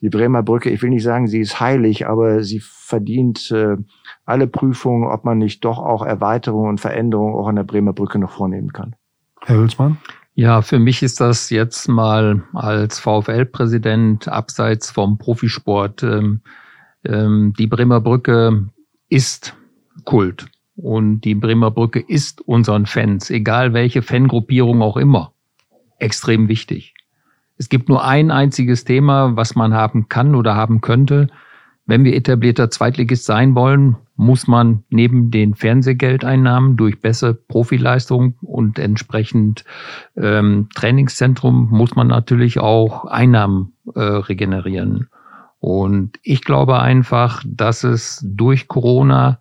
Die 0.00 0.08
Bremer 0.08 0.42
Brücke, 0.42 0.70
ich 0.70 0.82
will 0.82 0.90
nicht 0.90 1.04
sagen, 1.04 1.28
sie 1.28 1.40
ist 1.40 1.60
heilig, 1.60 2.08
aber 2.08 2.42
sie 2.42 2.60
verdient 2.60 3.50
äh, 3.52 3.76
alle 4.24 4.46
Prüfungen, 4.46 5.08
ob 5.08 5.24
man 5.24 5.38
nicht 5.38 5.64
doch 5.64 5.78
auch 5.78 6.04
Erweiterungen 6.04 6.70
und 6.70 6.80
Veränderungen 6.80 7.34
auch 7.34 7.46
an 7.46 7.56
der 7.56 7.64
Bremer 7.64 7.92
Brücke 7.92 8.18
noch 8.18 8.32
vornehmen 8.32 8.72
kann. 8.72 8.96
Herr 9.42 9.56
Hülsmann? 9.56 9.98
Ja, 10.34 10.62
für 10.62 10.78
mich 10.78 11.02
ist 11.02 11.20
das 11.20 11.50
jetzt 11.50 11.86
mal 11.86 12.42
als 12.54 12.98
VfL-Präsident 12.98 14.26
abseits 14.26 14.90
vom 14.90 15.18
Profisport. 15.18 16.02
Ähm, 16.02 16.40
ähm, 17.04 17.52
die 17.58 17.66
Bremer 17.66 18.00
Brücke 18.00 18.68
ist 19.08 19.54
Kult 20.04 20.46
und 20.82 21.20
die 21.22 21.34
Bremer 21.34 21.70
Brücke 21.70 22.00
ist 22.00 22.40
unseren 22.40 22.86
Fans, 22.86 23.30
egal 23.30 23.72
welche 23.72 24.02
Fangruppierung 24.02 24.82
auch 24.82 24.96
immer, 24.96 25.32
extrem 25.98 26.48
wichtig. 26.48 26.94
Es 27.58 27.68
gibt 27.68 27.88
nur 27.88 28.04
ein 28.04 28.30
einziges 28.30 28.84
Thema, 28.84 29.36
was 29.36 29.54
man 29.54 29.74
haben 29.74 30.08
kann 30.08 30.34
oder 30.34 30.56
haben 30.56 30.80
könnte. 30.80 31.28
Wenn 31.84 32.04
wir 32.04 32.14
etablierter 32.14 32.70
Zweitligist 32.70 33.26
sein 33.26 33.54
wollen, 33.54 33.96
muss 34.16 34.46
man 34.46 34.84
neben 34.88 35.30
den 35.30 35.54
Fernsehgeldeinnahmen 35.54 36.76
durch 36.76 37.00
bessere 37.00 37.34
Profileistung 37.34 38.36
und 38.40 38.78
entsprechend 38.78 39.64
ähm, 40.16 40.68
Trainingszentrum 40.74 41.68
muss 41.70 41.96
man 41.96 42.06
natürlich 42.06 42.60
auch 42.60 43.04
Einnahmen 43.04 43.72
äh, 43.94 44.00
regenerieren. 44.00 45.08
Und 45.58 46.18
ich 46.22 46.42
glaube 46.42 46.80
einfach, 46.80 47.42
dass 47.46 47.84
es 47.84 48.24
durch 48.24 48.68
Corona 48.68 49.40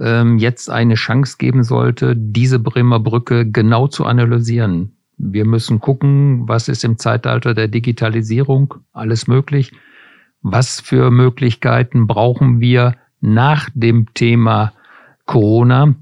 ähm, 0.00 0.38
jetzt 0.38 0.70
eine 0.70 0.94
Chance 0.94 1.36
geben 1.38 1.62
sollte, 1.62 2.14
diese 2.16 2.58
Bremer 2.58 3.00
Brücke 3.00 3.50
genau 3.50 3.88
zu 3.88 4.04
analysieren. 4.04 4.96
Wir 5.16 5.44
müssen 5.46 5.80
gucken, 5.80 6.48
was 6.48 6.68
ist 6.68 6.84
im 6.84 6.98
Zeitalter 6.98 7.54
der 7.54 7.68
Digitalisierung 7.68 8.74
alles 8.92 9.26
möglich. 9.26 9.72
Was 10.42 10.80
für 10.80 11.10
Möglichkeiten 11.10 12.06
brauchen 12.06 12.60
wir 12.60 12.96
nach 13.20 13.70
dem 13.74 14.12
Thema 14.14 14.72
Corona? 15.24 15.94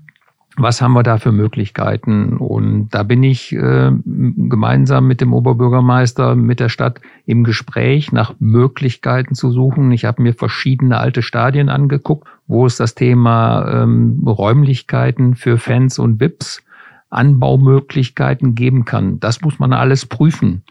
Was 0.56 0.82
haben 0.82 0.92
wir 0.92 1.02
da 1.02 1.18
für 1.18 1.32
Möglichkeiten? 1.32 2.36
Und 2.36 2.90
da 2.90 3.02
bin 3.02 3.22
ich 3.22 3.52
äh, 3.52 3.90
gemeinsam 4.04 5.06
mit 5.06 5.20
dem 5.20 5.32
Oberbürgermeister, 5.32 6.34
mit 6.34 6.60
der 6.60 6.68
Stadt 6.68 7.00
im 7.26 7.44
Gespräch 7.44 8.12
nach 8.12 8.34
Möglichkeiten 8.38 9.34
zu 9.34 9.50
suchen. 9.50 9.90
Ich 9.92 10.04
habe 10.04 10.22
mir 10.22 10.34
verschiedene 10.34 10.98
alte 10.98 11.22
Stadien 11.22 11.68
angeguckt, 11.68 12.28
wo 12.46 12.66
es 12.66 12.76
das 12.76 12.94
Thema 12.94 13.82
ähm, 13.82 14.22
Räumlichkeiten 14.26 15.34
für 15.34 15.58
Fans 15.58 15.98
und 15.98 16.20
VIPs, 16.20 16.62
Anbaumöglichkeiten 17.08 18.54
geben 18.54 18.84
kann. 18.84 19.20
Das 19.20 19.42
muss 19.42 19.58
man 19.58 19.72
alles 19.72 20.06
prüfen. 20.06 20.62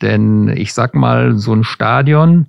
Denn 0.00 0.48
ich 0.48 0.72
sag 0.72 0.94
mal, 0.94 1.36
so 1.36 1.52
ein 1.52 1.64
Stadion, 1.64 2.46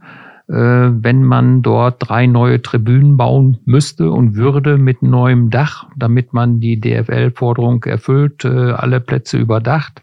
wenn 0.47 1.23
man 1.23 1.61
dort 1.61 2.09
drei 2.09 2.27
neue 2.27 2.61
Tribünen 2.61 3.17
bauen 3.17 3.59
müsste 3.65 4.11
und 4.11 4.35
würde 4.35 4.77
mit 4.77 5.01
neuem 5.01 5.49
Dach, 5.49 5.87
damit 5.95 6.33
man 6.33 6.59
die 6.59 6.79
DFL-Forderung 6.79 7.83
erfüllt, 7.85 8.43
äh, 8.43 8.71
alle 8.71 8.99
Plätze 8.99 9.37
überdacht, 9.37 10.01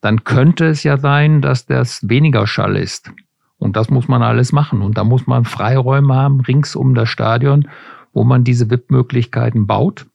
dann 0.00 0.24
könnte 0.24 0.66
es 0.66 0.82
ja 0.82 0.98
sein, 0.98 1.40
dass 1.40 1.66
das 1.66 2.08
weniger 2.08 2.46
Schall 2.46 2.76
ist. 2.76 3.12
Und 3.58 3.76
das 3.76 3.88
muss 3.90 4.08
man 4.08 4.22
alles 4.22 4.52
machen. 4.52 4.82
Und 4.82 4.98
da 4.98 5.04
muss 5.04 5.26
man 5.26 5.44
Freiräume 5.44 6.14
haben 6.14 6.40
rings 6.40 6.76
um 6.76 6.94
das 6.94 7.08
Stadion, 7.08 7.68
wo 8.12 8.24
man 8.24 8.44
diese 8.44 8.70
VIP-Möglichkeiten 8.70 9.66
baut, 9.66 10.06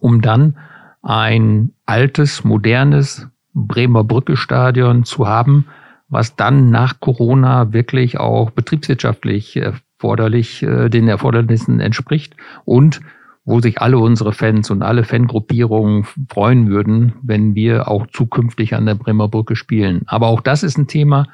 um 0.00 0.20
dann 0.20 0.56
ein 1.02 1.72
altes, 1.84 2.44
modernes 2.44 3.28
Bremer 3.52 4.04
Brücke 4.04 4.36
Stadion 4.36 5.04
zu 5.04 5.28
haben, 5.28 5.66
was 6.14 6.36
dann 6.36 6.70
nach 6.70 7.00
Corona 7.00 7.72
wirklich 7.72 8.18
auch 8.18 8.50
betriebswirtschaftlich 8.50 9.56
erforderlich, 9.56 10.62
äh, 10.62 10.88
den 10.88 11.08
Erfordernissen 11.08 11.80
entspricht 11.80 12.36
und 12.64 13.00
wo 13.44 13.60
sich 13.60 13.82
alle 13.82 13.98
unsere 13.98 14.32
Fans 14.32 14.70
und 14.70 14.82
alle 14.82 15.02
Fangruppierungen 15.02 16.06
freuen 16.30 16.68
würden, 16.68 17.14
wenn 17.22 17.54
wir 17.56 17.88
auch 17.88 18.06
zukünftig 18.06 18.74
an 18.74 18.86
der 18.86 18.94
Bremer 18.94 19.28
Brücke 19.28 19.56
spielen. 19.56 20.02
Aber 20.06 20.28
auch 20.28 20.40
das 20.40 20.62
ist 20.62 20.78
ein 20.78 20.86
Thema, 20.86 21.26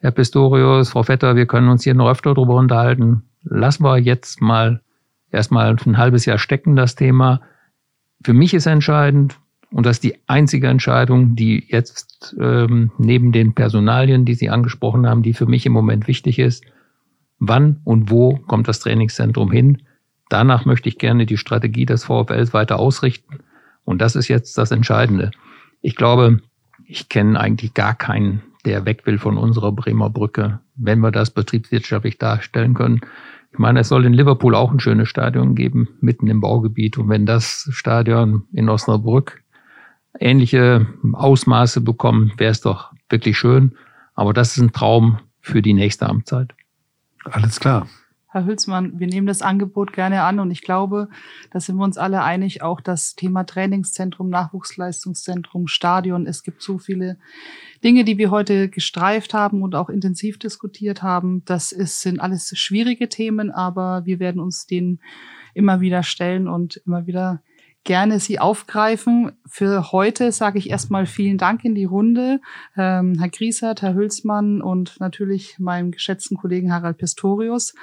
Herr 0.00 0.10
Pistorius, 0.10 0.90
Frau 0.90 1.02
Vetter, 1.02 1.36
wir 1.36 1.46
können 1.46 1.68
uns 1.68 1.84
hier 1.84 1.94
noch 1.94 2.10
öfter 2.10 2.34
darüber 2.34 2.54
unterhalten. 2.54 3.24
Lassen 3.42 3.84
wir 3.84 3.98
jetzt 3.98 4.40
mal 4.40 4.80
erstmal 5.30 5.76
ein 5.86 5.98
halbes 5.98 6.24
Jahr 6.24 6.38
stecken, 6.38 6.76
das 6.76 6.94
Thema. 6.94 7.42
Für 8.24 8.32
mich 8.32 8.54
ist 8.54 8.66
entscheidend, 8.66 9.38
und 9.74 9.86
das 9.86 9.96
ist 9.96 10.04
die 10.04 10.14
einzige 10.28 10.68
Entscheidung, 10.68 11.34
die 11.34 11.66
jetzt 11.68 12.36
ähm, 12.40 12.92
neben 12.96 13.32
den 13.32 13.54
Personalien, 13.54 14.24
die 14.24 14.34
Sie 14.34 14.48
angesprochen 14.48 15.04
haben, 15.04 15.24
die 15.24 15.32
für 15.32 15.46
mich 15.46 15.66
im 15.66 15.72
Moment 15.72 16.06
wichtig 16.06 16.38
ist. 16.38 16.64
Wann 17.40 17.80
und 17.82 18.08
wo 18.08 18.36
kommt 18.36 18.68
das 18.68 18.78
Trainingszentrum 18.78 19.50
hin? 19.50 19.82
Danach 20.28 20.64
möchte 20.64 20.88
ich 20.88 20.96
gerne 20.96 21.26
die 21.26 21.38
Strategie 21.38 21.86
des 21.86 22.04
VfLs 22.04 22.54
weiter 22.54 22.78
ausrichten. 22.78 23.40
Und 23.82 24.00
das 24.00 24.14
ist 24.14 24.28
jetzt 24.28 24.56
das 24.58 24.70
Entscheidende. 24.70 25.32
Ich 25.80 25.96
glaube, 25.96 26.40
ich 26.86 27.08
kenne 27.08 27.40
eigentlich 27.40 27.74
gar 27.74 27.96
keinen, 27.96 28.42
der 28.64 28.86
weg 28.86 29.04
will 29.06 29.18
von 29.18 29.36
unserer 29.36 29.72
Bremer 29.72 30.08
Brücke, 30.08 30.60
wenn 30.76 31.00
wir 31.00 31.10
das 31.10 31.30
betriebswirtschaftlich 31.30 32.18
darstellen 32.18 32.74
können. 32.74 33.00
Ich 33.50 33.58
meine, 33.58 33.80
es 33.80 33.88
soll 33.88 34.04
in 34.04 34.14
Liverpool 34.14 34.54
auch 34.54 34.70
ein 34.70 34.78
schönes 34.78 35.08
Stadion 35.08 35.56
geben, 35.56 35.88
mitten 36.00 36.28
im 36.28 36.40
Baugebiet. 36.40 36.96
Und 36.96 37.08
wenn 37.08 37.26
das 37.26 37.68
Stadion 37.72 38.44
in 38.52 38.68
Osnabrück 38.68 39.43
ähnliche 40.20 40.86
Ausmaße 41.12 41.80
bekommen, 41.80 42.32
wäre 42.38 42.52
es 42.52 42.60
doch 42.60 42.92
wirklich 43.08 43.38
schön. 43.38 43.76
Aber 44.14 44.32
das 44.32 44.56
ist 44.56 44.62
ein 44.62 44.72
Traum 44.72 45.18
für 45.40 45.62
die 45.62 45.74
nächste 45.74 46.08
Amtszeit. 46.08 46.54
Alles 47.24 47.60
klar. 47.60 47.86
Herr 48.34 48.46
Hülsmann, 48.46 48.98
wir 48.98 49.06
nehmen 49.06 49.28
das 49.28 49.42
Angebot 49.42 49.92
gerne 49.92 50.22
an 50.24 50.40
und 50.40 50.50
ich 50.50 50.62
glaube, 50.62 51.08
da 51.52 51.60
sind 51.60 51.76
wir 51.76 51.84
uns 51.84 51.96
alle 51.96 52.24
einig, 52.24 52.62
auch 52.62 52.80
das 52.80 53.14
Thema 53.14 53.44
Trainingszentrum, 53.44 54.28
Nachwuchsleistungszentrum, 54.28 55.68
Stadion. 55.68 56.26
Es 56.26 56.42
gibt 56.42 56.60
so 56.60 56.78
viele 56.78 57.16
Dinge, 57.84 58.02
die 58.02 58.18
wir 58.18 58.32
heute 58.32 58.68
gestreift 58.68 59.34
haben 59.34 59.62
und 59.62 59.76
auch 59.76 59.88
intensiv 59.88 60.36
diskutiert 60.40 61.00
haben. 61.00 61.44
Das 61.44 61.70
ist, 61.70 62.00
sind 62.00 62.18
alles 62.18 62.48
schwierige 62.58 63.08
Themen, 63.08 63.52
aber 63.52 64.04
wir 64.04 64.18
werden 64.18 64.40
uns 64.40 64.66
denen 64.66 64.98
immer 65.54 65.80
wieder 65.80 66.02
stellen 66.02 66.48
und 66.48 66.78
immer 66.84 67.06
wieder 67.06 67.40
gerne 67.84 68.18
Sie 68.18 68.38
aufgreifen. 68.38 69.32
Für 69.46 69.92
heute 69.92 70.32
sage 70.32 70.58
ich 70.58 70.70
erstmal 70.70 71.06
vielen 71.06 71.38
Dank 71.38 71.64
in 71.64 71.74
die 71.74 71.84
Runde. 71.84 72.40
Ähm, 72.76 73.16
Herr 73.18 73.28
Griesert, 73.28 73.82
Herr 73.82 73.94
Hülsmann 73.94 74.62
und 74.62 74.98
natürlich 75.00 75.58
meinem 75.58 75.90
geschätzten 75.90 76.36
Kollegen 76.36 76.72
Harald 76.72 76.96
Pistorius. 76.96 77.74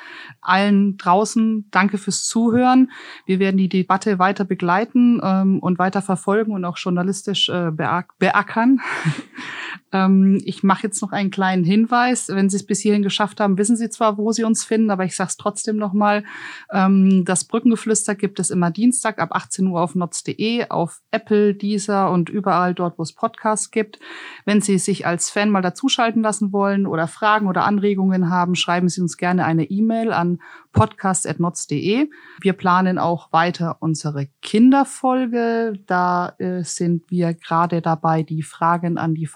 Allen 0.42 0.98
draußen 0.98 1.68
danke 1.72 1.98
fürs 1.98 2.26
Zuhören. 2.26 2.92
Wir 3.26 3.40
werden 3.40 3.58
die 3.58 3.70
Debatte 3.70 4.20
weiter 4.20 4.44
begleiten 4.44 5.22
ähm, 5.24 5.60
und 5.60 5.80
weiter 5.80 6.02
verfolgen 6.02 6.52
und 6.52 6.66
auch 6.66 6.78
journalistisch 6.78 7.50
äh, 7.50 7.72
beackern. 7.72 8.80
ähm, 9.92 10.42
ich 10.46 10.64
mache 10.64 10.84
jetzt 10.84 11.02
noch 11.02 11.12
einen 11.12 11.32
kleinen 11.32 11.64
Hinweis. 11.64 12.30
Wenn 12.30 12.50
Sie 12.50 12.58
es 12.58 12.66
bis 12.66 12.80
hierhin 12.80 13.02
geschafft 13.02 13.40
haben, 13.40 13.58
wissen 13.58 13.76
Sie 13.76 13.90
zwar, 13.90 14.18
wo 14.18 14.32
Sie 14.32 14.44
uns 14.44 14.64
finden, 14.64 14.90
aber 14.90 15.04
ich 15.06 15.16
sage 15.16 15.30
es 15.30 15.38
trotzdem 15.38 15.78
nochmal. 15.78 16.24
Ähm, 16.72 17.26
das 17.26 17.44
Brückengeflüster 17.44 18.16
gibt 18.16 18.40
es 18.40 18.50
immer 18.50 18.72
Dienstag 18.72 19.20
ab 19.20 19.30
18 19.34 19.68
Uhr 19.68 19.82
auf 19.82 19.96
notz.de, 19.96 20.70
auf 20.70 21.02
Apple, 21.12 21.54
Deezer 21.54 22.12
und 22.12 22.30
überall 22.30 22.74
dort, 22.74 22.98
wo 22.98 23.04
es 23.04 23.14
Podcasts 23.14 23.72
gibt. 23.72 24.00
Wenn 24.46 24.62
Sie 24.62 24.78
sich 24.78 25.06
als 25.06 25.30
Fan 25.30 25.50
mal 25.50 25.62
dazuschalten 25.62 26.24
lassen 26.24 26.54
wollen 26.54 26.88
oder 26.88 27.08
Fragen 27.08 27.48
oder 27.48 27.66
Anregungen 27.66 28.30
haben, 28.30 28.56
schreiben 28.56 28.90
Sie 28.90 29.02
uns 29.02 29.18
gerne 29.18 29.46
eine 29.46 29.66
E-Mail 29.66 30.14
an 30.14 30.40
podcast.notz.de. 30.72 32.10
Wir 32.42 32.54
planen 32.54 32.98
auch 32.98 33.32
weiter 33.34 33.78
unsere 33.80 34.28
Kinderfolge. 34.42 35.74
Da 35.86 36.34
äh, 36.38 36.64
sind 36.64 37.10
wir 37.10 37.34
gerade 37.34 37.82
dabei, 37.82 38.24
die 38.24 38.44
Fragen 38.44 38.98
an 38.98 39.14
die 39.14 39.28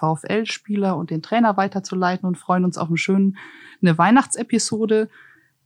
VfL-Spieler 0.46 0.96
und 0.96 1.10
den 1.10 1.22
Trainer 1.22 1.56
weiterzuleiten 1.56 2.26
und 2.26 2.38
freuen 2.38 2.64
uns 2.64 2.78
auf 2.78 2.88
einen 2.88 2.96
schönen, 2.96 3.36
eine 3.82 3.98
Weihnachtsepisode. 3.98 5.08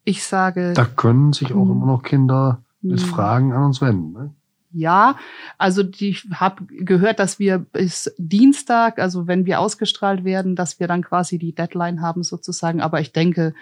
Ich 0.04 0.24
sage. 0.24 0.72
Da 0.74 0.84
können 0.84 1.32
sich 1.32 1.52
auch 1.52 1.66
hm. 1.66 1.72
immer 1.72 1.86
noch 1.86 2.02
Kinder 2.02 2.62
mit 2.82 3.00
hm. 3.00 3.08
Fragen 3.08 3.52
an 3.52 3.64
uns 3.64 3.80
wenden. 3.80 4.12
Ne? 4.12 4.34
Ja, 4.72 5.16
also 5.58 5.82
ich 5.98 6.28
habe 6.32 6.64
gehört, 6.66 7.18
dass 7.18 7.40
wir 7.40 7.58
bis 7.58 8.14
Dienstag, 8.18 9.00
also 9.00 9.26
wenn 9.26 9.44
wir 9.44 9.58
ausgestrahlt 9.58 10.22
werden, 10.24 10.54
dass 10.54 10.78
wir 10.78 10.86
dann 10.86 11.02
quasi 11.02 11.38
die 11.38 11.54
Deadline 11.54 12.00
haben 12.00 12.22
sozusagen. 12.22 12.80
Aber 12.80 13.00
ich 13.00 13.12
denke, 13.12 13.52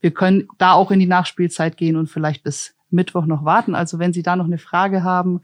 wir 0.00 0.10
können 0.10 0.46
da 0.58 0.72
auch 0.72 0.90
in 0.90 1.00
die 1.00 1.06
Nachspielzeit 1.06 1.78
gehen 1.78 1.96
und 1.96 2.08
vielleicht 2.08 2.44
bis 2.44 2.74
Mittwoch 2.90 3.24
noch 3.24 3.44
warten. 3.44 3.74
Also 3.74 3.98
wenn 3.98 4.12
Sie 4.12 4.22
da 4.22 4.36
noch 4.36 4.44
eine 4.44 4.58
Frage 4.58 5.02
haben, 5.02 5.40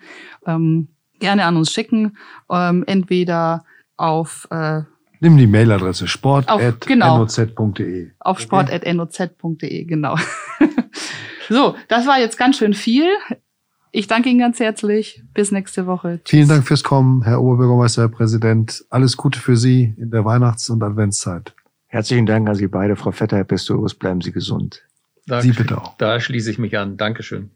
ähm, 0.46 0.88
gerne 1.20 1.44
an 1.44 1.56
uns 1.56 1.72
schicken. 1.72 2.18
Ähm, 2.50 2.84
entweder 2.86 3.64
auf 3.96 4.46
äh, 4.50 4.82
Nimm 5.24 5.38
die 5.38 5.46
Mailadresse 5.46 6.06
sport.noz.de. 6.06 6.74
Genau, 6.86 7.22
auf 8.18 8.40
sport.noz.de, 8.40 9.84
genau. 9.84 10.16
so, 11.48 11.74
das 11.88 12.06
war 12.06 12.20
jetzt 12.20 12.36
ganz 12.36 12.58
schön 12.58 12.74
viel. 12.74 13.06
Ich 13.90 14.06
danke 14.06 14.28
Ihnen 14.28 14.38
ganz 14.38 14.60
herzlich. 14.60 15.22
Bis 15.32 15.50
nächste 15.50 15.86
Woche. 15.86 16.20
Tschüss. 16.22 16.30
Vielen 16.30 16.48
Dank 16.48 16.66
fürs 16.66 16.84
Kommen, 16.84 17.22
Herr 17.22 17.40
Oberbürgermeister, 17.40 18.02
Herr 18.02 18.08
Präsident. 18.10 18.84
Alles 18.90 19.16
Gute 19.16 19.38
für 19.38 19.56
Sie 19.56 19.94
in 19.96 20.10
der 20.10 20.26
Weihnachts- 20.26 20.68
und 20.68 20.82
Adventszeit. 20.82 21.54
Herzlichen 21.86 22.26
Dank 22.26 22.46
an 22.46 22.56
Sie 22.56 22.66
beide, 22.66 22.94
Frau 22.94 23.10
Vetter, 23.10 23.38
Herr 23.38 23.44
Pistorius. 23.44 23.94
Bleiben 23.94 24.20
Sie 24.20 24.30
gesund. 24.30 24.82
Da, 25.26 25.40
Sie 25.40 25.52
bitte 25.52 25.80
auch. 25.80 25.96
Da 25.96 26.20
schließe 26.20 26.50
ich 26.50 26.58
mich 26.58 26.76
an. 26.76 26.98
Dankeschön. 26.98 27.48